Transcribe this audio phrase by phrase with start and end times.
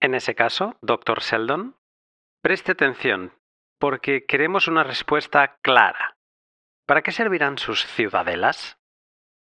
[0.00, 1.76] En ese caso, doctor Sheldon,
[2.42, 3.32] preste atención,
[3.80, 6.16] porque queremos una respuesta clara.
[6.86, 8.78] ¿Para qué servirán sus ciudadelas?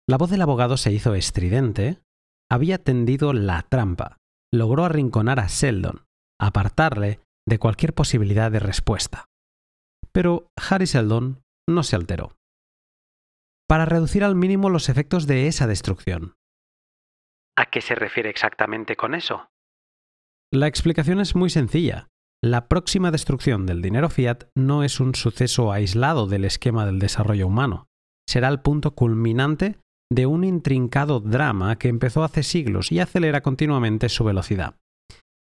[0.08, 2.00] La voz del abogado se hizo estridente.
[2.50, 4.16] Había tendido la trampa.
[4.50, 6.06] Logró arrinconar a Sheldon,
[6.40, 9.26] apartarle de cualquier posibilidad de respuesta.
[10.12, 12.36] Pero Harry Sheldon no se alteró.
[13.68, 16.34] Para reducir al mínimo los efectos de esa destrucción.
[17.56, 19.50] ¿A qué se refiere exactamente con eso?
[20.52, 22.08] La explicación es muy sencilla.
[22.42, 27.46] La próxima destrucción del dinero fiat no es un suceso aislado del esquema del desarrollo
[27.46, 27.86] humano.
[28.26, 29.76] Será el punto culminante
[30.10, 34.76] de un intrincado drama que empezó hace siglos y acelera continuamente su velocidad.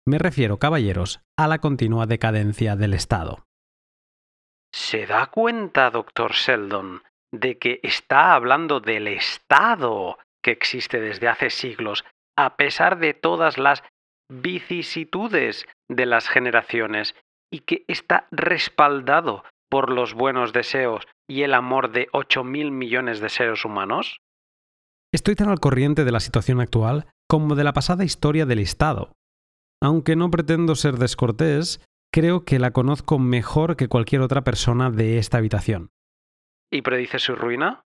[0.08, 3.44] Me refiero, caballeros, a la continua decadencia del Estado.
[4.74, 7.02] ¿Se da cuenta, doctor Sheldon,
[7.32, 12.04] de que está hablando del Estado que existe desde hace siglos,
[12.36, 13.84] a pesar de todas las
[14.28, 17.14] vicisitudes de las generaciones
[17.52, 23.28] y que está respaldado por los buenos deseos y el amor de 8.000 millones de
[23.28, 24.20] seres humanos?
[25.12, 29.12] Estoy tan al corriente de la situación actual como de la pasada historia del Estado.
[29.82, 31.80] Aunque no pretendo ser descortés,
[32.12, 35.90] creo que la conozco mejor que cualquier otra persona de esta habitación.
[36.72, 37.84] ¿Y predice su ruina?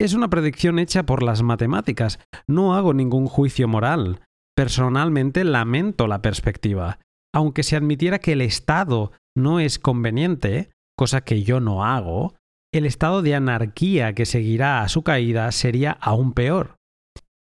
[0.00, 2.20] Es una predicción hecha por las matemáticas.
[2.46, 4.22] No hago ningún juicio moral.
[4.58, 6.98] Personalmente lamento la perspectiva.
[7.32, 12.34] Aunque se admitiera que el Estado no es conveniente, cosa que yo no hago,
[12.74, 16.74] el estado de anarquía que seguirá a su caída sería aún peor.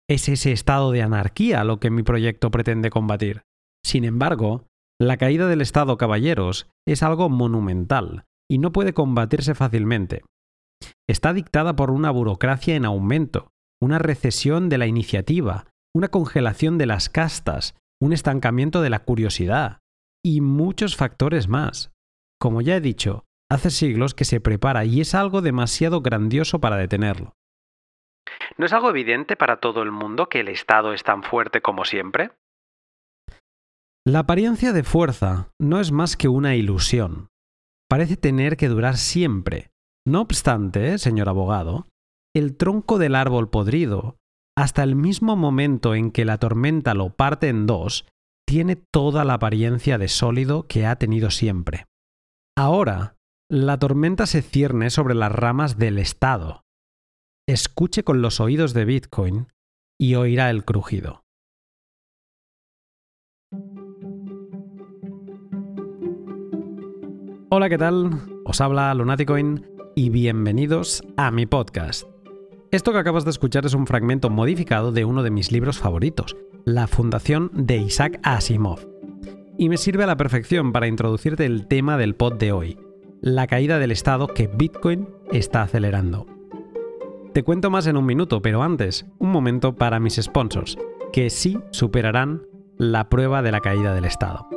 [0.09, 3.43] Es ese estado de anarquía lo que mi proyecto pretende combatir.
[3.85, 4.65] Sin embargo,
[4.99, 10.23] la caída del Estado, caballeros, es algo monumental y no puede combatirse fácilmente.
[11.07, 13.51] Está dictada por una burocracia en aumento,
[13.83, 19.81] una recesión de la iniciativa, una congelación de las castas, un estancamiento de la curiosidad
[20.25, 21.93] y muchos factores más.
[22.41, 26.77] Como ya he dicho, hace siglos que se prepara y es algo demasiado grandioso para
[26.77, 27.35] detenerlo.
[28.57, 31.85] ¿No es algo evidente para todo el mundo que el Estado es tan fuerte como
[31.85, 32.31] siempre?
[34.07, 37.29] La apariencia de fuerza no es más que una ilusión.
[37.89, 39.71] Parece tener que durar siempre.
[40.07, 41.87] No obstante, señor abogado,
[42.35, 44.17] el tronco del árbol podrido,
[44.57, 48.07] hasta el mismo momento en que la tormenta lo parte en dos,
[48.47, 51.87] tiene toda la apariencia de sólido que ha tenido siempre.
[52.57, 53.17] Ahora,
[53.51, 56.63] la tormenta se cierne sobre las ramas del Estado.
[57.49, 59.49] Escuche con los oídos de Bitcoin
[59.99, 61.23] y oirá el crujido.
[67.51, 68.11] Hola, ¿qué tal?
[68.45, 72.12] Os habla Lunaticoin y bienvenidos a mi podcast.
[72.73, 76.39] Esto que acabas de escuchar es un fragmento modificado de uno de mis libros favoritos,
[76.65, 78.89] La Fundación de Isaac Asimov.
[79.59, 82.79] Y me sirve a la perfección para introducirte el tema del pod de hoy,
[83.21, 86.27] la caída del estado que Bitcoin está acelerando.
[87.35, 90.79] Te cuento más en un minuto, pero antes, un momento para mis sponsors,
[91.13, 92.41] que sí superarán
[92.79, 94.49] la prueba de la caída del estado.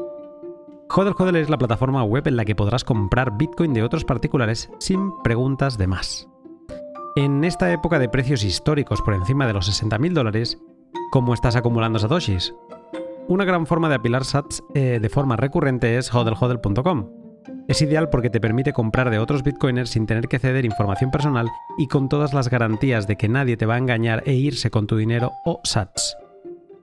[0.89, 4.69] Hodel Hodel es la plataforma web en la que podrás comprar Bitcoin de otros particulares
[4.79, 6.29] sin preguntas de más.
[7.17, 10.57] En esta época de precios históricos por encima de los 60.000 dólares,
[11.11, 12.53] ¿cómo estás acumulando satoshis?
[13.29, 17.09] Una gran forma de apilar sats eh, de forma recurrente es hodlhodl.com.
[17.69, 21.49] Es ideal porque te permite comprar de otros bitcoiners sin tener que ceder información personal
[21.77, 24.85] y con todas las garantías de que nadie te va a engañar e irse con
[24.85, 26.17] tu dinero o sats.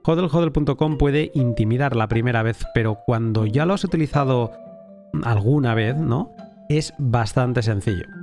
[0.03, 4.51] Hodlhodl.com puede intimidar la primera vez, pero cuando ya lo has utilizado
[5.23, 6.31] alguna vez, ¿no?
[6.69, 8.22] Es bastante sencillo.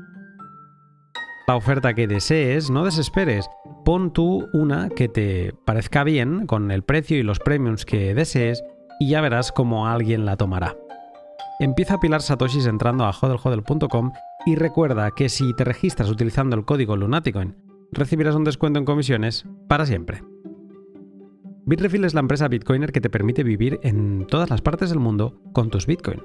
[1.46, 3.50] La oferta que desees, no desesperes.
[3.84, 8.62] Pon tú una que te parezca bien con el precio y los premiums que desees
[9.00, 10.76] y ya verás cómo alguien la tomará.
[11.58, 14.12] Empieza a pilar satoshis entrando a hodlhodl.com
[14.46, 17.56] y recuerda que si te registras utilizando el código Lunaticoin,
[17.92, 20.22] recibirás un descuento en comisiones para siempre.
[21.66, 25.40] Bitrefill es la empresa Bitcoiner que te permite vivir en todas las partes del mundo
[25.52, 26.22] con tus Bitcoin.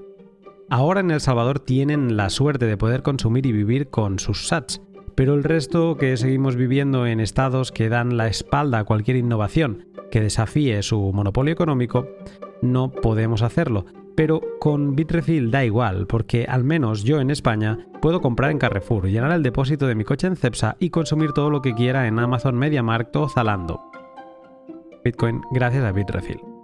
[0.69, 4.81] Ahora en El Salvador tienen la suerte de poder consumir y vivir con sus sats,
[5.15, 9.87] pero el resto que seguimos viviendo en estados que dan la espalda a cualquier innovación
[10.11, 12.07] que desafíe su monopolio económico,
[12.61, 13.85] no podemos hacerlo.
[14.15, 19.07] Pero con Bitrefill da igual, porque al menos yo en España puedo comprar en Carrefour,
[19.07, 22.19] llenar el depósito de mi coche en Cepsa y consumir todo lo que quiera en
[22.19, 23.81] Amazon MediaMarkt o Zalando.
[25.03, 26.54] Bitcoin gracias a Bitrefill.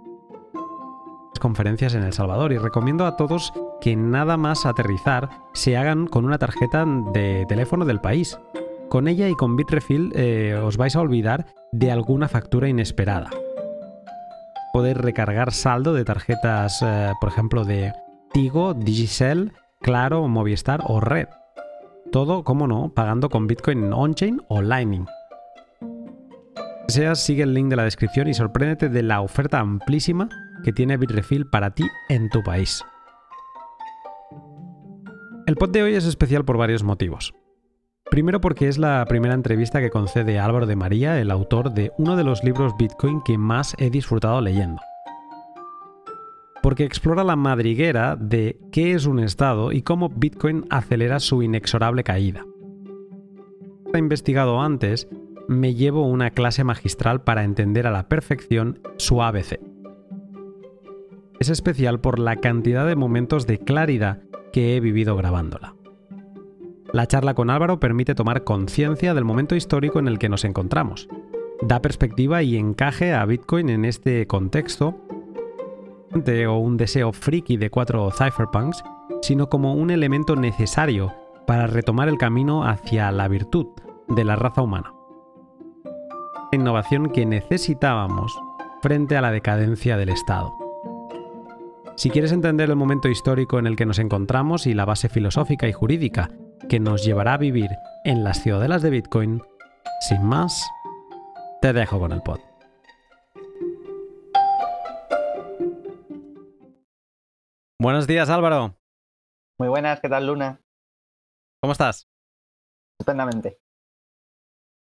[1.42, 6.24] Conferencias en El Salvador y recomiendo a todos que nada más aterrizar se hagan con
[6.24, 8.38] una tarjeta de teléfono del país.
[8.88, 13.28] Con ella y con Bitrefill eh, os vais a olvidar de alguna factura inesperada.
[14.72, 17.92] poder recargar saldo de tarjetas, eh, por ejemplo, de
[18.32, 21.26] Tigo, Digicel, Claro, Movistar o Red.
[22.12, 25.06] Todo, como no, pagando con Bitcoin on-chain o Lightning.
[26.86, 30.28] Si sigue el link de la descripción y sorpréndete de la oferta amplísima
[30.62, 32.84] que tiene Bitrefill para ti en tu país.
[35.46, 37.34] El pod de hoy es especial por varios motivos.
[38.10, 42.14] Primero porque es la primera entrevista que concede Álvaro de María, el autor de uno
[42.14, 44.80] de los libros Bitcoin que más he disfrutado leyendo.
[46.62, 52.04] Porque explora la madriguera de qué es un estado y cómo Bitcoin acelera su inexorable
[52.04, 52.44] caída.
[53.92, 55.08] He investigado antes,
[55.48, 59.71] me llevo una clase magistral para entender a la perfección su ABC.
[61.40, 65.74] Es especial por la cantidad de momentos de claridad que he vivido grabándola.
[66.92, 71.08] La charla con Álvaro permite tomar conciencia del momento histórico en el que nos encontramos.
[71.62, 75.00] Da perspectiva y encaje a Bitcoin en este contexto,
[76.14, 78.84] o un deseo friki de cuatro cypherpunks,
[79.22, 81.14] sino como un elemento necesario
[81.46, 83.68] para retomar el camino hacia la virtud
[84.08, 84.92] de la raza humana.
[86.52, 88.38] Innovación que necesitábamos
[88.82, 90.61] frente a la decadencia del Estado.
[91.94, 95.68] Si quieres entender el momento histórico en el que nos encontramos y la base filosófica
[95.68, 96.30] y jurídica
[96.68, 97.70] que nos llevará a vivir
[98.04, 99.42] en las ciudadelas de Bitcoin,
[100.00, 100.66] sin más,
[101.60, 102.40] te dejo con el pod.
[107.78, 108.76] Buenos días Álvaro.
[109.58, 110.60] Muy buenas, ¿qué tal Luna?
[111.60, 112.08] ¿Cómo estás?
[112.98, 113.58] Estupendamente.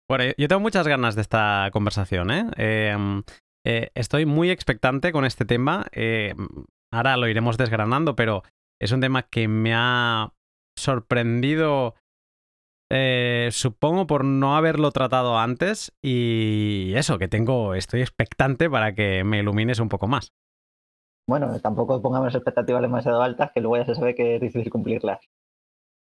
[0.10, 2.32] Bueno, yo tengo muchas ganas de esta conversación.
[2.32, 2.50] ¿eh?
[2.58, 3.24] Em,
[3.66, 5.86] eh, estoy muy expectante con este tema.
[5.92, 6.34] Eh,
[6.92, 8.44] ahora lo iremos desgranando, pero
[8.82, 10.34] es un tema que me ha
[10.78, 11.96] sorprendido,
[12.92, 19.24] eh, supongo, por no haberlo tratado antes y eso, que tengo, estoy expectante para que
[19.24, 20.34] me ilumines un poco más.
[21.28, 25.20] Bueno, tampoco pongamos expectativas demasiado altas, que luego ya se sabe que es difícil cumplirlas.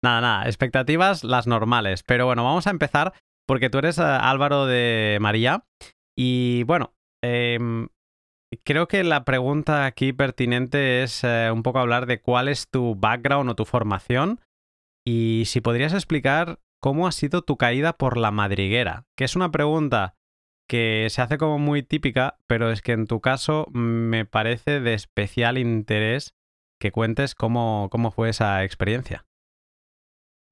[0.05, 2.05] Nada, nada, expectativas las normales.
[2.05, 3.15] Pero bueno, vamos a empezar
[3.49, 5.65] porque tú eres eh, Álvaro de María
[6.17, 6.93] y bueno,
[7.25, 7.59] eh,
[8.65, 12.95] Creo que la pregunta aquí pertinente es eh, un poco hablar de cuál es tu
[12.95, 14.41] background o tu formación
[15.07, 19.51] y si podrías explicar cómo ha sido tu caída por la madriguera, que es una
[19.51, 20.15] pregunta
[20.69, 24.95] que se hace como muy típica, pero es que en tu caso me parece de
[24.95, 26.35] especial interés
[26.81, 29.27] que cuentes cómo, cómo fue esa experiencia.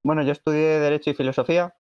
[0.05, 1.77] Bueno, yo estudié Derecho y Filosofía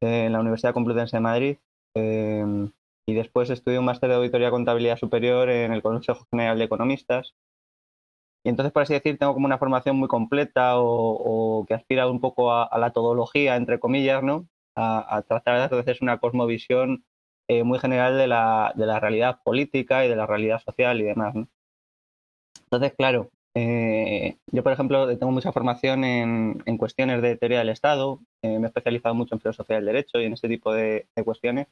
[0.00, 1.56] en la Universidad Complutense de Madrid.
[1.94, 2.70] Em,
[3.06, 7.34] y después estudié un máster de auditoría contabilidad superior en el Consejo General de Economistas.
[8.44, 12.20] Y entonces, por así decir, tengo como una formación muy completa o, que aspira un
[12.20, 14.48] poco a, la todología, entre comillas, ¿no?
[14.76, 17.04] A, tratar de hacer una cosmovisión
[17.48, 21.04] eh, muy general de la, de la, realidad política y de la realidad social y
[21.04, 21.34] demás.
[21.34, 21.48] ¿no?
[22.64, 27.68] Entonces, claro, eh, yo, por ejemplo, tengo mucha formación en, en cuestiones de teoría del
[27.68, 31.06] Estado, eh, me he especializado mucho en filosofía del derecho y en este tipo de
[31.24, 31.68] cuestiones.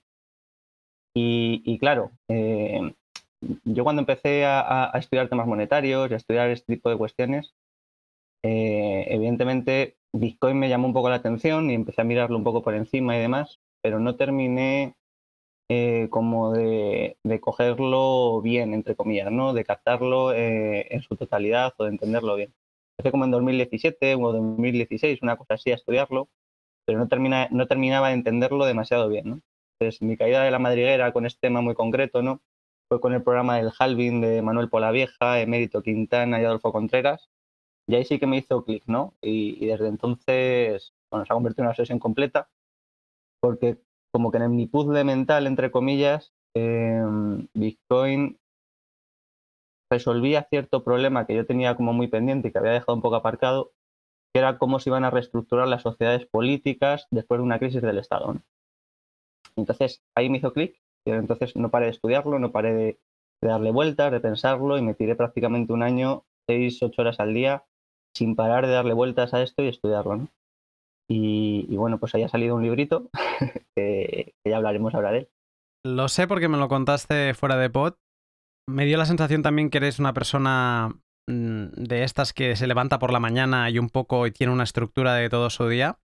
[1.14, 2.94] Y, claro, eh,
[3.64, 7.54] yo cuando empecé a, estudiar temas monetarios y a estudiar este tipo de cuestiones,
[8.42, 12.62] eh, evidentemente Bitcoin me llamó un poco la atención y empecé a mirarlo un poco
[12.62, 14.94] por encima y demás, pero no terminé
[15.68, 19.52] eh, como de, cogerlo bien, entre comillas, ¿no?
[19.52, 22.54] De captarlo en su totalidad o de entenderlo bien.
[22.98, 26.28] Empecé como en 2017 o 2016, una cosa así, a estudiarlo,
[26.86, 29.40] pero no, termina, no terminaba de entenderlo demasiado bien, ¿no?
[29.80, 32.42] Entonces, mi caída de la madriguera con este tema muy concreto, ¿no?
[32.88, 37.30] Fue con el programa del Halving de Manuel Polavieja, Emérito Quintana y Adolfo Contreras.
[37.86, 39.14] Y ahí sí que me hizo clic, ¿no?
[39.22, 42.50] Y, desde entonces, bueno, se ha convertido en una sesión completa,
[43.40, 43.78] porque
[44.12, 48.38] como que en mi puzzle mental, entre comillas, em, Bitcoin
[49.90, 53.16] resolvía cierto problema que yo tenía como muy pendiente y que había dejado un poco
[53.16, 53.72] aparcado,
[54.34, 57.98] que era cómo se iban a reestructurar las sociedades políticas después de una crisis del
[57.98, 58.36] Estado.
[59.56, 63.00] Entonces ahí me hizo clic y entonces no paré de estudiarlo, no paré de,
[63.42, 67.64] darle vueltas, de pensarlo y me tiré prácticamente un año, seis, ocho horas al día,
[68.14, 70.16] sin parar de darle vueltas a esto y estudiarlo.
[70.16, 70.28] ¿no?
[71.08, 73.10] Y, bueno, pues ahí ha salido un librito
[73.76, 75.28] que, ya hablaremos ahora de él.
[75.84, 77.94] Lo sé porque me lo contaste fuera de pod.
[78.68, 80.90] Me dio la sensación también que eres una persona
[81.26, 84.64] mm, de estas que se levanta por la mañana y un poco y tiene una
[84.64, 85.98] estructura de todo su día.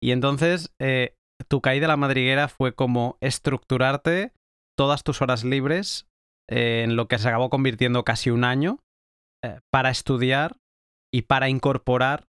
[0.00, 1.16] Y entonces eh,
[1.48, 4.32] tu caída a la madriguera fue como estructurarte
[4.76, 6.06] todas tus horas libres
[6.48, 8.80] eh, en lo que se acabó convirtiendo casi un año
[9.42, 10.56] eh, para estudiar
[11.12, 12.26] y para incorporar,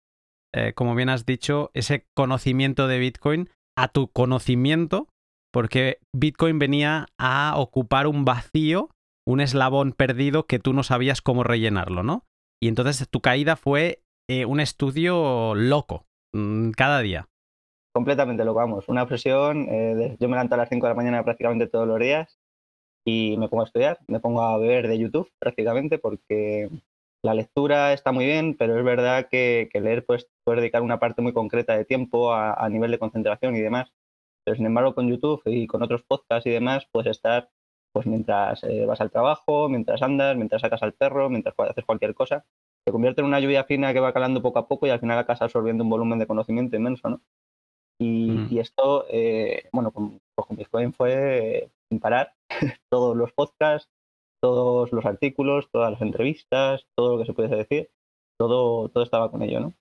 [0.55, 5.09] eh, como bien has dicho, ese conocimiento de Bitcoin a tu conocimiento,
[5.53, 8.91] porque Bitcoin venía a ocupar un vacío
[9.27, 12.27] un eslabón perdido que tú no sabías cómo rellenarlo, ¿no?
[12.63, 14.03] Y entonces tu caída fue
[14.47, 17.27] un estudio loco, mm, cada día.
[17.95, 18.89] Completamente loco, vamos.
[18.89, 19.69] Una presión.
[19.71, 22.41] Eh, yo me levanto a las 5 de la mañana prácticamente todos los días
[23.07, 26.71] y me pongo a estudiar, me pongo a ver de YouTube prácticamente porque
[27.23, 31.23] la lectura está muy bien, pero es verdad que, leer pues puede dedicar una parte
[31.23, 33.93] muy concreta de tiempo a, nivel de concentración y demás.
[34.45, 37.49] Pero sin embargo con YouTube y con otros podcasts y demás puedes estar
[37.93, 42.15] pues mientras eh, vas al trabajo, mientras andas, mientras sacas al perro, mientras haces cualquier
[42.15, 42.45] cosa.
[42.85, 45.17] Se convierte en una lluvia fina que va calando poco a poco y al final
[45.17, 47.21] acabas absorbiendo un volumen de conocimiento inmenso, ¿no?
[48.01, 52.35] Y, esto, eh, bueno, con, pues con Bitcoin fue sin parar,
[52.91, 53.89] todos los podcasts,
[54.43, 57.91] todos los artículos, todas las entrevistas, todo lo que se puede decir,
[58.39, 59.73] todo, todo estaba con ello, ¿no?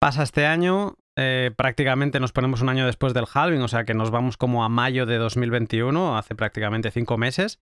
[0.00, 3.92] Pasa este año, eh, prácticamente nos ponemos un año después del halving, o sea que
[3.92, 7.60] nos vamos como a mayo de 2021, hace prácticamente cinco meses,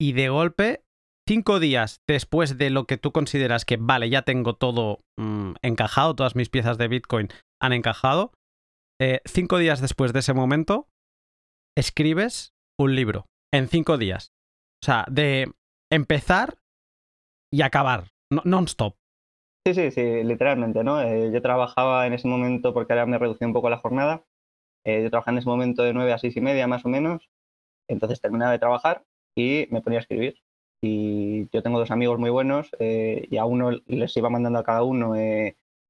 [0.00, 0.84] y de golpe,
[1.28, 6.16] cinco días después de lo que tú consideras que, vale, ya tengo todo mm, encajado,
[6.16, 7.28] todas mis piezas de Bitcoin
[7.60, 8.32] han encajado,
[9.00, 10.88] eh, cinco días después de ese momento,
[11.76, 14.32] escribes un libro en cinco días.
[14.82, 15.52] O sea, de
[15.90, 16.58] empezar
[17.52, 18.96] y acabar, non-stop.
[19.66, 21.00] Sí, sí, sí, literalmente, ¿no?
[21.02, 24.24] Eh, yo trabajaba en ese momento, porque ahora me reducí un poco la jornada,
[24.84, 27.28] eh, yo trabajaba en ese momento de nueve a seis y media más o menos,
[27.88, 29.04] entonces terminaba de trabajar
[29.36, 30.40] y me ponía a escribir.
[30.82, 34.82] Y yo tengo dos amigos muy buenos y a uno les iba mandando a cada
[34.82, 35.14] uno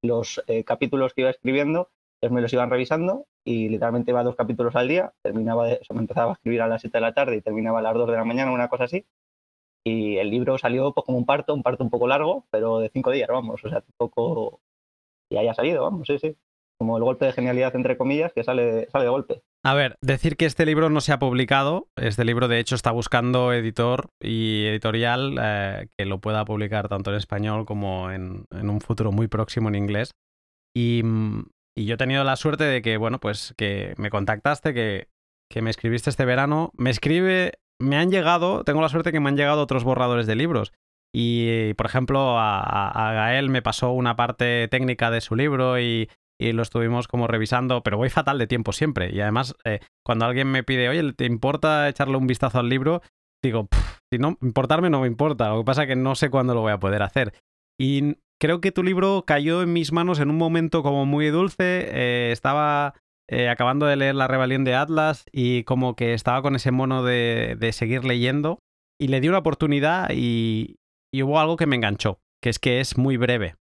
[0.00, 1.90] los capítulos que iba escribiendo
[2.30, 6.34] me los iban revisando y literalmente iba dos capítulos al día, terminaba me empezaba a
[6.34, 8.52] escribir a las 7 de la tarde y terminaba a las 2 de la mañana,
[8.52, 9.06] una cosa así.
[9.86, 12.90] Y el libro salió pues, como un parto, un parto un poco largo, pero de
[12.92, 14.60] cinco días, vamos, o sea, poco...
[15.30, 16.36] Y haya salido, vamos, sí, sí.
[16.76, 19.42] Como el golpe de genialidad, entre comillas, que sale, sale de golpe.
[19.64, 22.90] A ver, decir que este libro no se ha publicado, este libro de hecho está
[22.90, 28.70] buscando editor y editorial eh, que lo pueda publicar tanto en español como en, en,
[28.70, 30.10] un futuro muy próximo en inglés.
[30.74, 34.72] Y mm, y yo he tenido la suerte de que, bueno, pues que me contactaste,
[34.72, 35.08] que,
[35.50, 36.72] que me escribiste este verano.
[36.76, 40.36] Me escribe, me han llegado, tengo la suerte que me han llegado otros borradores de
[40.36, 40.72] libros.
[41.14, 46.08] Y, por ejemplo, a, Gael me pasó una parte técnica de su libro y,
[46.40, 49.14] y, lo estuvimos como revisando, pero voy fatal de tiempo siempre.
[49.14, 53.02] Y además, eh, cuando alguien me pide, oye, ¿te importa echarle un vistazo al libro?
[53.42, 53.68] Digo,
[54.10, 55.50] si no, importarme no me importa.
[55.50, 57.34] Lo que pasa es que no sé cuándo lo voy a poder hacer.
[57.78, 61.88] Y creo que tu libro cayó en mis manos en un momento como muy dulce.
[61.90, 62.94] Eh, estaba
[63.28, 67.02] eh, acabando de leer La rebelión de Atlas y como que estaba con ese mono
[67.02, 68.58] de, seguir leyendo.
[68.98, 70.76] Y le di una oportunidad y,
[71.12, 73.56] hubo algo que me enganchó, que es que es muy breve.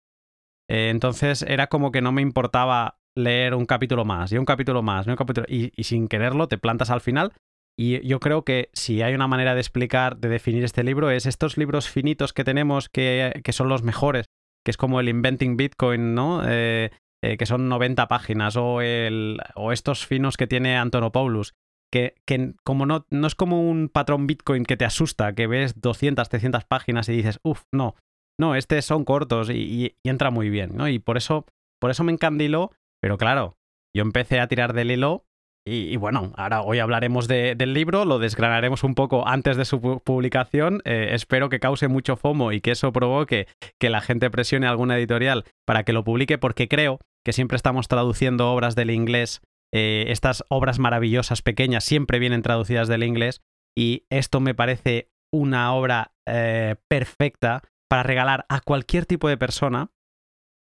[0.69, 4.81] Eh, entonces era como que no me importaba leer un capítulo más y un capítulo
[4.83, 7.33] más y un capítulo y, y, sin quererlo te plantas al final
[7.77, 11.25] y yo creo que si hay una manera de explicar, de definir este libro, es
[11.25, 14.27] estos libros finitos que tenemos que, que son los mejores,
[14.65, 16.43] que es como el Inventing Bitcoin, ¿no?
[16.47, 16.91] Eh,
[17.23, 21.53] eh, que son 90 páginas, o, estos finos que tiene Antonopoulos,
[21.91, 26.27] que, que como no, es como un patrón Bitcoin que te asusta, que ves 200,
[26.27, 27.95] 300 páginas y dices, uff, no,
[28.39, 30.87] no, estos son cortos y, entra muy bien, ¿no?
[30.87, 31.45] Y por eso,
[31.79, 33.55] por eso me encandiló, pero claro,
[33.95, 35.25] yo empecé a tirar del hilo
[35.63, 40.81] y, bueno, ahora hoy hablaremos del libro, lo desgranaremos un poco antes de su publicación.
[40.85, 43.47] Eh, espero que cause mucho FOMO y que eso provoque
[43.79, 47.87] que la gente presione alguna editorial para que lo publique, porque creo que siempre estamos
[47.87, 49.41] traduciendo obras del inglés.
[49.71, 53.41] Eh, estas obras maravillosas pequeñas siempre vienen traducidas del inglés
[53.77, 59.91] y esto me parece una obra eh, perfecta para regalar a cualquier tipo de persona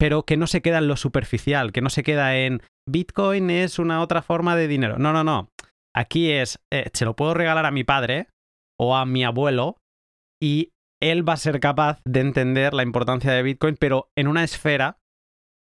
[0.05, 3.79] pero que no se queda en lo superficial, que no se queda en Bitcoin es
[3.79, 4.99] una otra forma de dinero.
[4.99, 5.49] No, no, no.
[5.97, 8.29] Aquí es, eh, se lo puedo regalar a mi padre
[8.79, 9.79] o a mi abuelo
[10.43, 14.45] y él va a ser capaz de entender la importancia de Bitcoin, pero en una
[14.45, 14.99] esfera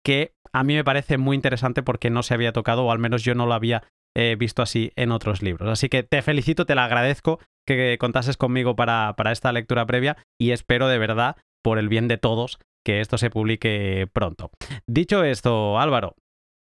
[0.04, 3.25] que a mí me parece muy interesante porque no se había tocado, o al menos
[3.25, 5.70] yo no lo había eh, visto así en otros libros.
[5.70, 10.18] Así que te felicito, te lo agradezco que contases conmigo para, para esta lectura previa
[10.38, 12.58] y espero de verdad, por el bien de todos,
[12.88, 14.50] que esto se publique pronto.
[14.87, 16.16] Dicho esto, Álvaro,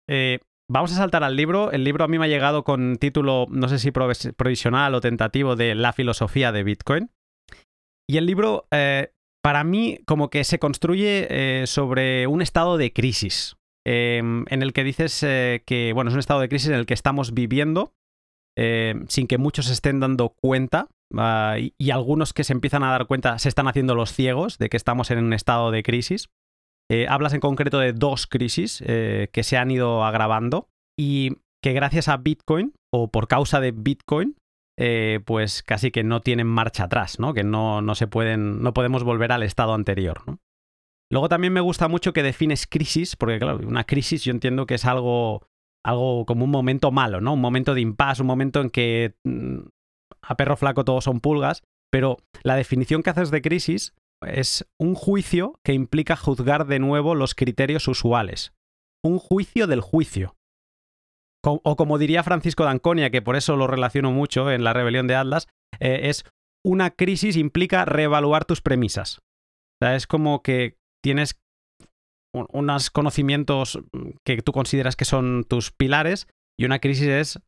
[0.09, 1.71] eh, vamos a saltar al libro.
[1.71, 5.55] El libro a mí me ha llegado con título, no sé si provisional o tentativo,
[5.55, 7.11] de La filosofía de Bitcoin.
[8.09, 9.11] Y el libro, eh,
[9.43, 14.73] para mí, como que se construye eh, sobre un estado de crisis, em, en el
[14.73, 17.93] que dices que, bueno, es un estado de crisis en el que estamos viviendo,
[18.55, 23.37] sin que muchos estén dando cuenta, Ah, y, algunos que se empiezan a dar cuenta
[23.39, 26.29] se están haciendo los ciegos de que estamos en un estado de crisis.
[26.89, 31.73] Eh, hablas en concreto de dos crisis eh, que se han ido agravando y que
[31.73, 34.35] gracias a Bitcoin o por causa de Bitcoin
[34.77, 37.33] eh, pues casi que no tienen marcha atrás, ¿no?
[37.33, 40.21] Que no, no se pueden, no podemos volver al estado anterior.
[41.11, 44.75] Luego también me gusta mucho que defines crisis, porque claro, una crisis yo entiendo que
[44.75, 45.47] es algo,
[45.85, 47.33] algo como un momento malo, ¿no?
[47.33, 49.59] Un momento de impasse, un momento en que mm,
[50.23, 51.61] a perro flaco todos son pulgas,
[51.91, 53.93] pero la definición que haces de crisis
[54.25, 58.53] es un juicio que implica juzgar de nuevo los criterios usuales.
[59.03, 60.35] Un juicio del juicio.
[61.43, 65.13] O como diría Francisco D'Anconia, que por eso lo relaciono mucho en la rebelión de
[65.13, 65.47] Atlas,
[65.79, 66.25] eh, es
[66.65, 69.19] una crisis implica reevaluar tus premisas.
[69.19, 71.39] O sea, es como que tienes
[72.49, 73.79] unos conocimientos
[74.23, 76.27] que tú consideras que son tus pilares
[76.57, 77.39] y una crisis es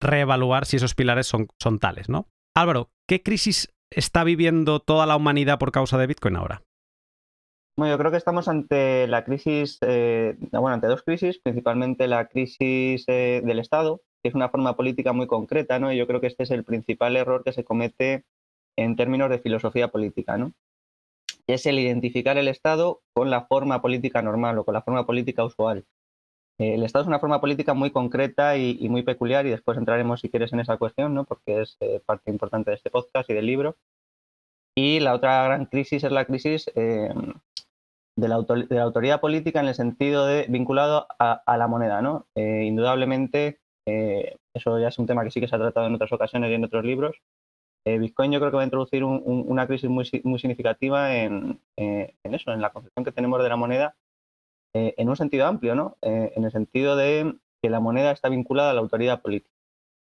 [0.00, 2.26] reevaluar si esos pilares son, son tales, ¿no?
[2.54, 6.62] Álvaro, ¿qué crisis está viviendo toda la humanidad por causa de Bitcoin ahora?
[7.78, 12.26] Bueno, yo creo que estamos ante la crisis, eh, bueno, ante dos crisis, principalmente la
[12.26, 15.92] crisis eh, del Estado, que es una forma política muy concreta, ¿no?
[15.92, 18.24] Y yo creo que este es el principal error que se comete
[18.76, 20.52] en términos de filosofía política, ¿no?
[21.48, 25.44] Es el identificar el Estado con la forma política normal o con la forma política
[25.44, 25.84] usual.
[26.58, 30.20] Eh, el Estado es una forma política muy concreta y, muy peculiar y después entraremos,
[30.20, 31.24] si quieres, en esa cuestión, ¿no?
[31.24, 33.76] porque es eh, parte importante de este podcast y del libro.
[34.74, 37.12] Y la otra gran crisis es la crisis eh,
[38.16, 42.02] de, la autoridad política en el sentido de vinculado a, la moneda.
[42.02, 42.26] ¿no?
[42.34, 46.50] indudablemente, eso ya es un tema que sí que se ha tratado en otras ocasiones
[46.50, 47.16] y en otros libros.
[47.86, 52.52] Bitcoin yo creo que va a introducir una crisis muy, muy significativa en, en eso,
[52.52, 53.96] en la concepción que tenemos de la moneda
[54.76, 55.96] eh, en un sentido amplio, ¿no?
[56.02, 59.54] Eh, en el sentido de que la moneda está vinculada a la autoridad política.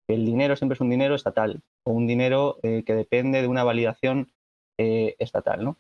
[0.06, 3.64] El dinero siempre es un dinero estatal o un dinero eh, que depende de una
[3.64, 4.30] validación
[4.82, 5.76] estatal, ¿no?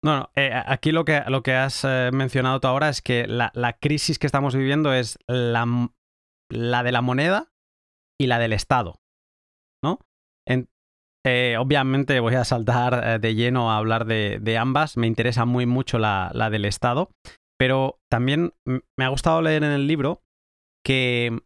[0.00, 0.30] Bueno,
[0.66, 1.82] aquí lo que, lo que has
[2.12, 5.90] mencionado tú ahora es que la, crisis que estamos viviendo es la,
[6.48, 7.48] la, de la moneda
[8.16, 9.00] y la del Estado,
[11.28, 15.66] Eh, obviamente voy a saltar eh, de lleno a hablar de, ambas, me interesa muy
[15.66, 17.10] mucho la, del Estado,
[17.58, 20.22] pero también me ha gustado leer en el libro
[20.84, 21.40] que,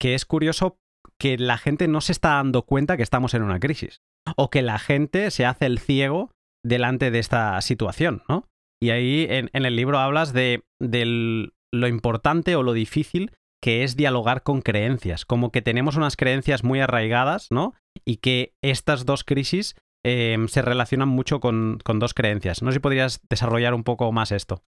[0.00, 0.80] es curioso
[1.16, 4.02] que la gente no se está dando cuenta que estamos en una crisis,
[4.36, 6.32] o que la gente se hace el ciego
[6.64, 8.48] delante de esta situación, ¿no?
[8.82, 13.30] Y ahí en, el libro hablas de lo importante o lo difícil
[13.64, 17.72] que es dialogar con creencias, como que tenemos unas creencias muy arraigadas, ¿no?
[18.04, 19.74] Y que estas dos crisis
[20.04, 22.60] em, se relacionan mucho con, dos creencias.
[22.60, 24.60] No sé si podrías desarrollar un poco más esto.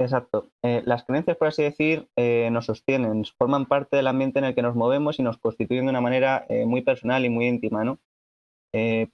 [0.00, 0.52] Exacto.
[0.62, 4.54] Eh, las creencias, por así decir, eh, nos sostienen, forman parte del ambiente en el
[4.54, 7.82] que nos movemos y nos constituyen de una manera eh, muy personal y muy íntima,
[7.82, 7.98] ¿no?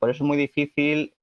[0.01, 1.15] por eso es muy difícil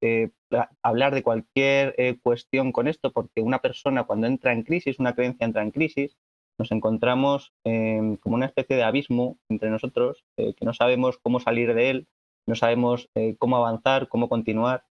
[0.82, 5.44] hablar de cualquier cuestión con esto, porque una persona cuando entra en crisis, una creencia
[5.44, 6.16] entra en crisis,
[6.60, 11.40] nos encontramos em, como una especie de abismo entre nosotros, eh, que no sabemos cómo
[11.40, 12.08] salir de él,
[12.46, 14.84] no sabemos eh, cómo avanzar, cómo continuar.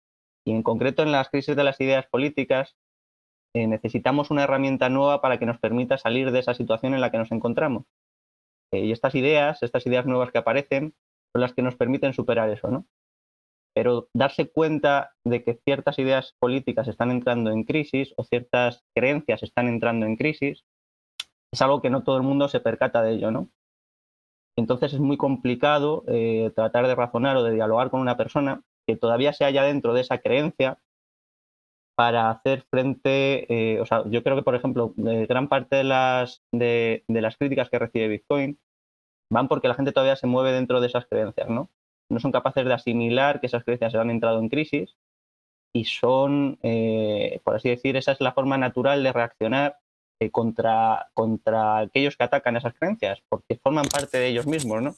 [0.46, 2.76] Y en concreto en las crisis de las ideas políticas
[3.52, 7.11] eh, necesitamos una herramienta nueva para que nos permita salir de esa situación en la
[7.11, 7.85] que nos encontramos.
[8.72, 10.94] y estas ideas, estas ideas nuevas que aparecen,
[11.33, 12.87] son las que nos permiten superar eso, ¿no?
[13.74, 19.42] Pero darse cuenta de que ciertas ideas políticas están entrando en crisis o ciertas creencias
[19.42, 20.64] están entrando en crisis
[21.52, 23.48] es algo que no todo el mundo se percata de ello, ¿no?
[24.56, 28.96] Entonces es muy complicado eh, tratar de razonar o de dialogar con una persona que
[28.96, 30.78] todavía se halla dentro de esa creencia
[31.96, 36.42] para hacer frente, eh, o sea, yo creo que, por ejemplo, gran parte de las,
[36.52, 38.59] de, las críticas que recibe Bitcoin
[39.30, 41.70] van porque la gente todavía se mueve dentro de esas creencias, ¿no?
[42.11, 44.96] No son capaces de asimilar que esas creencias han entrado en crisis
[45.74, 49.78] y son, eh, por así decir, esa es la forma natural de reaccionar
[50.20, 54.94] eh, contra, contra aquellos que atacan esas creencias, porque forman parte de ellos mismos, ¿no?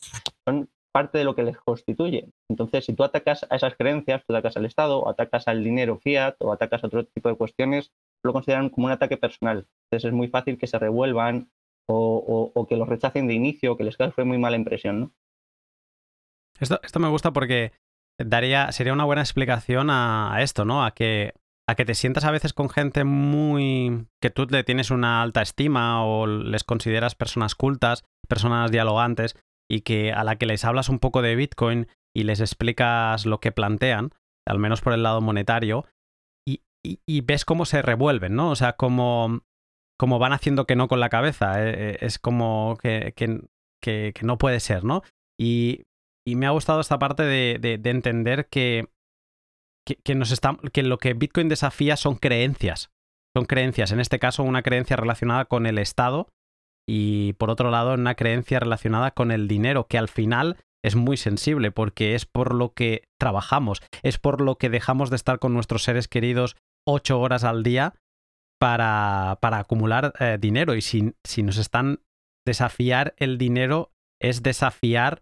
[0.47, 2.29] Son parte de lo que les constituye.
[2.49, 5.99] Entonces, si tú atacas a esas creencias, tú atacas al Estado, o atacas al dinero
[5.99, 7.93] fiat, o atacas a otro tipo de cuestiones,
[8.25, 9.67] lo consideran como un ataque personal.
[9.85, 11.51] Entonces es muy fácil que se revuelvan
[11.91, 15.13] o, que los rechacen de inicio, o que les cause muy mala impresión, ¿no?
[16.61, 17.73] Esto, esto me gusta porque
[18.19, 20.85] daría, sería una buena explicación a esto, ¿no?
[20.85, 21.33] A que
[21.69, 24.07] a que te sientas a veces con gente muy...
[24.23, 29.37] que tú le tienes una alta estima o les consideras personas cultas, personas dialogantes,
[29.71, 33.39] y que a la que les hablas un poco de Bitcoin y les explicas lo
[33.41, 34.13] que plantean,
[34.47, 35.85] al menos por el lado monetario,
[36.83, 38.51] y, ves cómo se revuelven, ¿no?
[38.51, 39.43] O sea, cómo,
[40.01, 41.63] van haciendo que no con la cabeza.
[41.63, 45.03] Eh, eh, es como que, que, no puede ser, ¿no?
[45.39, 45.83] Y,
[46.25, 48.89] me ha gustado esta parte de entender que
[49.97, 50.39] que, nos
[50.73, 52.91] que lo que Bitcoin desafía son creencias.
[53.37, 56.29] Son creencias, en este caso una creencia relacionada con el Estado
[56.89, 61.17] y por otro lado una creencia relacionada con el dinero, que al final es muy
[61.17, 65.53] sensible porque es por lo que trabajamos, es por lo que dejamos de estar con
[65.53, 67.95] nuestros seres queridos ocho horas al día
[68.59, 70.75] para, para acumular eh, dinero.
[70.75, 72.01] Y si, si nos están
[72.47, 75.21] desafiar el dinero es desafiar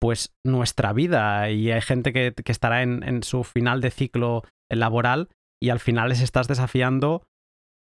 [0.00, 5.28] pues nuestra vida y hay gente que, estará en, en, su final de ciclo laboral
[5.60, 7.22] y al final les estás desafiando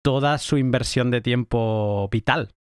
[0.05, 2.55] toda su inversión de tiempo vital.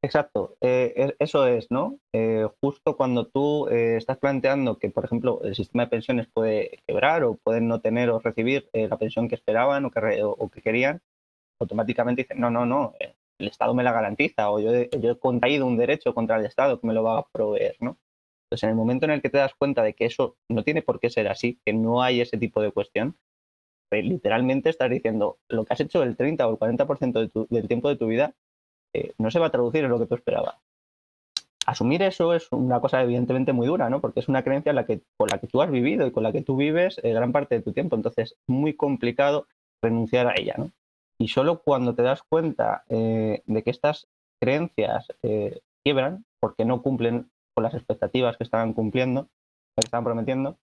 [0.00, 1.98] Exacto, eh, e, eso es, ¿no?
[2.14, 6.78] Eh, justo cuando tú eh, estás planteando que, por ejemplo, el sistema de pensiones puede
[6.86, 10.62] quebrar o pueden no tener o recibir la pensión que esperaban o que, o que
[10.62, 11.00] querían,
[11.60, 12.94] automáticamente dicen, no, no, no,
[13.40, 16.80] el Estado me la garantiza o yo, yo he contraído un derecho contra el Estado
[16.80, 17.98] que me lo va a proveer, ¿no?
[18.48, 20.80] Entonces, en el momento en el que te das cuenta de que eso no tiene
[20.80, 23.14] por qué ser así, que no hay ese tipo de cuestión,
[23.90, 27.96] literalmente estás diciendo, lo que has hecho el 30 o el 40% del tiempo de
[27.96, 28.34] tu vida
[28.94, 30.56] eh, no se va a traducir en lo que tú esperabas.
[31.66, 34.00] Asumir eso es una cosa evidentemente muy dura, ¿no?
[34.00, 34.72] Porque es una creencia
[35.18, 37.56] con la que tú has vivido y con la que tú vives eh, gran parte
[37.56, 37.96] de tu tiempo.
[37.96, 39.46] Entonces, es muy complicado
[39.82, 40.70] renunciar a ella, ¿no?
[41.18, 44.08] Y solo cuando te das cuenta eh, de que estas
[44.40, 45.08] creencias
[45.84, 49.24] quiebran porque no cumplen con las expectativas que estaban cumpliendo,
[49.74, 50.58] que estaban prometiendo,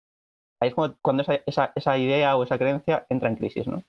[0.62, 3.82] ahí es cuando, esa, idea o esa creencia entra en crisis, ¿no?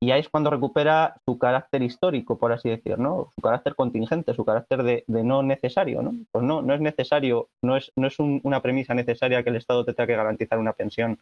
[0.00, 3.30] Y ahí es cuando recupera su carácter histórico, por así decir, ¿no?
[3.34, 6.14] Su carácter contingente, su carácter de, no necesario, ¿no?
[6.30, 9.84] Pues no, no es necesario, no es, no es una premisa necesaria que el Estado
[9.84, 11.18] te tenga que garantizar una pensión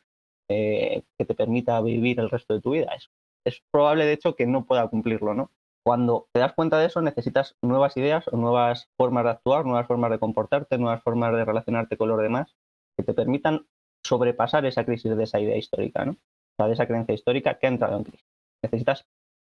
[0.51, 2.93] eh, que te permita vivir el resto de tu vida.
[2.95, 3.09] Es,
[3.47, 5.51] es probable, de hecho, que no pueda cumplirlo, ¿no?
[5.85, 9.87] Cuando te das cuenta de eso, necesitas nuevas ideas o nuevas formas de actuar, nuevas
[9.87, 12.55] formas de comportarte, nuevas formas de relacionarte con los demás,
[12.97, 13.67] que te permitan
[14.05, 16.13] sobrepasar esa crisis de esa idea histórica, ¿no?
[16.13, 18.27] O sea, de esa creencia histórica que ha entrado en crisis.
[18.63, 19.07] Necesitas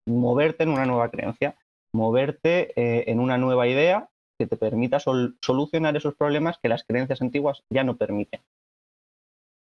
[0.09, 1.57] moverte en una nueva creencia,
[1.95, 7.21] moverte eh, en una nueva idea que te permita solucionar esos problemas que las creencias
[7.21, 8.41] antiguas ya no permiten.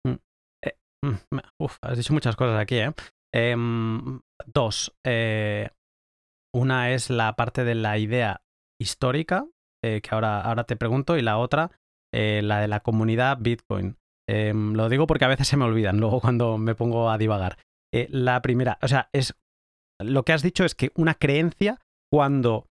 [0.05, 0.15] Mm,
[0.63, 2.91] eh, mm, uf, has dicho muchas cosas aquí, ¿eh?
[3.34, 4.93] Em, dos.
[5.05, 5.69] Eh,
[6.53, 8.41] una es la parte de la idea
[8.79, 9.45] histórica,
[9.81, 11.71] que ahora, ahora te pregunto, y la otra,
[12.13, 13.97] la de la comunidad Bitcoin.
[14.29, 17.57] Em, lo digo porque a veces se me olvidan luego cuando me pongo a divagar.
[17.93, 19.35] Eh, la primera, o sea, es
[19.99, 21.79] lo que has dicho es que una creencia
[22.12, 22.67] cuando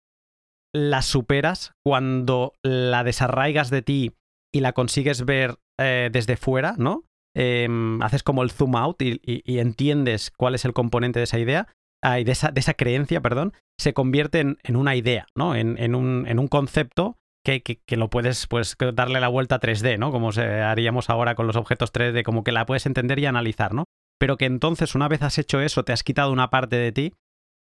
[0.72, 4.12] la superas, cuando la desarraigas de ti
[4.54, 7.04] y la consigues ver eh, desde fuera, ¿no?
[7.36, 11.68] Em, haces como el zoom out y, entiendes cuál es el componente de esa idea,
[12.02, 15.54] de, esa, creencia, perdón, se convierte en, una idea, ¿no?
[15.54, 20.10] En, un, concepto que, lo puedes pues, darle la vuelta a 3D, ¿no?
[20.10, 23.84] Como haríamos ahora con los objetos 3D, como que la puedes entender y analizar, ¿no?
[24.18, 27.14] Pero que entonces, una vez has hecho eso, te has quitado una parte de ti,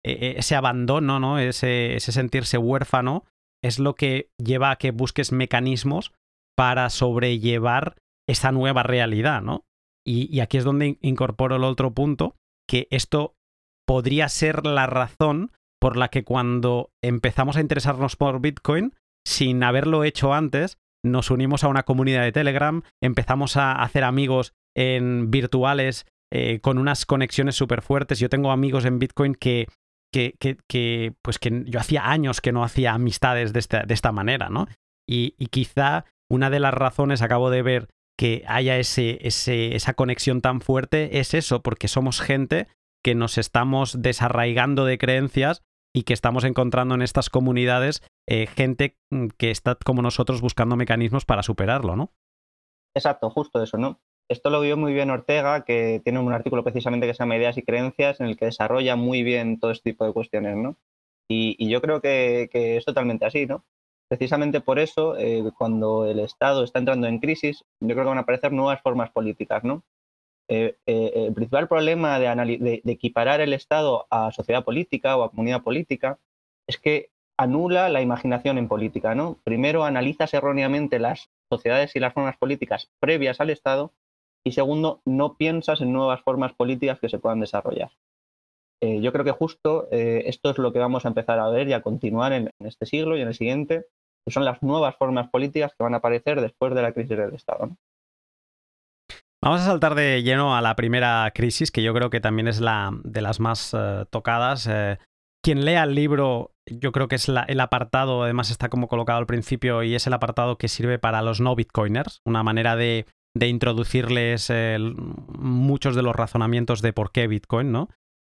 [0.05, 1.39] e, e, ese abandono, ¿no?
[1.39, 3.25] Ese, ese sentirse huérfano,
[3.63, 6.13] es lo que lleva a que busques mecanismos
[6.57, 7.97] para sobrellevar
[8.29, 9.65] esa nueva realidad, ¿no?
[10.07, 12.37] Y, y, aquí es donde incorporo el otro punto,
[12.69, 13.35] que esto
[13.87, 18.95] podría ser la razón por la que cuando empezamos a interesarnos por Bitcoin,
[19.27, 24.55] sin haberlo hecho antes, nos unimos a una comunidad de Telegram, empezamos a hacer amigos
[24.75, 28.19] en virtuales eh, con unas conexiones súper fuertes.
[28.19, 29.69] Yo tengo amigos en Bitcoin que,
[30.13, 30.35] que,
[30.69, 34.49] que, pues que yo hacía años que no hacía amistades de esta, de esta manera,
[34.49, 34.67] ¿no?
[35.07, 39.95] Y, y, quizá una de las razones, acabo de ver, que haya ese, ese, esa
[39.95, 42.69] conexión tan fuerte es eso, porque somos gente
[43.05, 45.63] que nos estamos desarraigando de creencias
[45.95, 50.75] y que estamos encontrando en estas comunidades eh, gente mm, que está como nosotros buscando
[50.75, 52.13] mecanismos para superarlo, ¿no?
[52.97, 54.01] Exacto, justo eso, ¿no?
[54.29, 57.59] Esto lo vio muy bien Ortega, que tiene un artículo precisamente que se llama Ideas
[57.59, 60.79] y Creencias, en el que desarrolla muy bien todo este tipo de cuestiones, ¿no?
[61.29, 63.65] Y, yo creo que, es totalmente así, ¿no?
[64.09, 68.19] Precisamente por eso, eh, cuando el Estado está entrando en crisis, yo creo que van
[68.19, 69.83] a aparecer nuevas formas políticas, ¿no?
[70.49, 75.63] Eh, eh, el principal problema de, equiparar el Estado a sociedad política o a comunidad
[75.63, 76.19] política
[76.67, 79.15] es que anula la imaginación en política.
[79.15, 79.39] ¿no?
[79.45, 83.93] Primero, analizas erróneamente las sociedades y las formas políticas previas al Estado
[84.47, 87.93] y segundo, no piensas en nuevas formas políticas que se puedan desarrollar.
[88.83, 91.73] Eh, yo creo que justo esto es lo que vamos a empezar a ver y
[91.73, 93.87] a continuar en, este siglo y en el siguiente,
[94.27, 97.35] que son las nuevas formas políticas que van a aparecer después de la crisis del
[97.35, 97.71] Estado.
[99.45, 102.63] Vamos a saltar de lleno a la primera crisis, que yo creo que también es
[102.63, 104.67] la de las más eh, tocadas.
[104.67, 104.97] Eh,
[105.43, 109.27] quien lea el libro, yo creo que es el apartado, además está como colocado al
[109.27, 113.05] principio, y es el apartado que sirve para los no bitcoiners, una manera de,
[113.39, 114.79] introducirles eh,
[115.39, 117.91] muchos de los razonamientos de por qué Bitcoin, ¿no?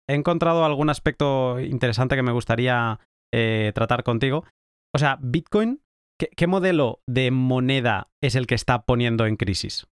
[0.08, 2.98] He encontrado algún aspecto interesante que me gustaría
[3.74, 4.44] tratar contigo.
[4.94, 5.82] O sea, Bitcoin
[6.18, 9.86] ¿Qué, modelo de moneda es el que está poniendo en crisis?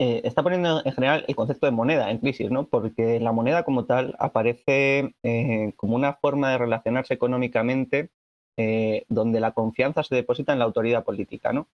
[0.00, 2.68] Eh, está poniendo en general el concepto de moneda en crisis, ¿no?
[2.68, 8.10] Porque la moneda como tal aparece eh, como una forma de relacionarse económicamente
[8.56, 11.66] eh, donde la confianza se deposita en la autoridad política, ¿no?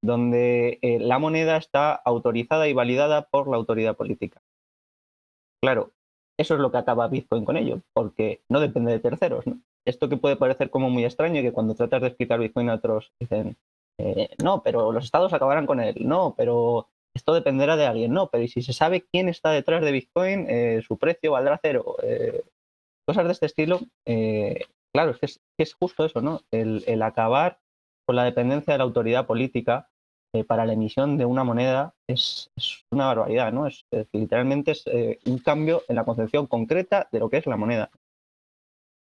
[0.00, 4.42] Donde la moneda está autorizada y validada por la autoridad política.
[5.60, 5.90] Claro,
[6.36, 9.44] eso es lo que acaba Bitcoin con ello, porque no depende de terceros,
[9.84, 13.12] esto que puede parecer como muy extraño, que cuando tratas de explicar Bitcoin a otros
[13.20, 13.56] dicen,
[14.42, 18.46] no, pero los estados acabarán con él, no, pero esto dependerá de alguien, no, pero
[18.48, 21.96] si se sabe quién está detrás de Bitcoin, eh, su precio valdrá cero.
[22.02, 22.42] Eh,
[23.06, 23.80] cosas de este estilo,
[24.94, 26.40] claro, es que es, justo eso, ¿no?
[26.52, 27.58] El, acabar
[28.06, 29.88] con la dependencia de la autoridad política
[30.46, 32.50] para la emisión de una moneda es,
[32.92, 33.66] una barbaridad, ¿no?
[33.66, 34.84] Es, literalmente es
[35.26, 37.90] un cambio en la concepción concreta de lo que es la moneda.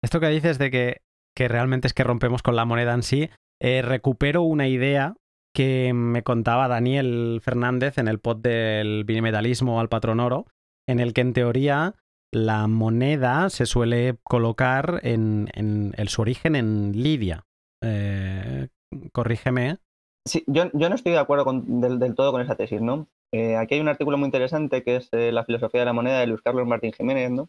[0.07, 1.01] Esto que dices de que,
[1.49, 3.29] realmente es que rompemos con la moneda en sí,
[3.61, 5.17] eh, recupero una idea
[5.57, 10.45] que me contaba Daniel Fernández en el pod del binimetalismo al patrón oro,
[10.87, 11.95] en el que en teoría
[12.31, 15.49] la moneda se suele colocar en,
[16.09, 17.47] su origen en Lidia.
[17.83, 18.69] Eh,
[19.13, 19.79] corrígeme.
[20.29, 23.09] Sí, yo, no estoy de acuerdo del, todo con esa tesis, ¿no?
[23.33, 26.27] Eh, aquí hay un artículo muy interesante que es La filosofía de la moneda de
[26.27, 27.49] Luis Carlos Martín Jiménez, ¿no?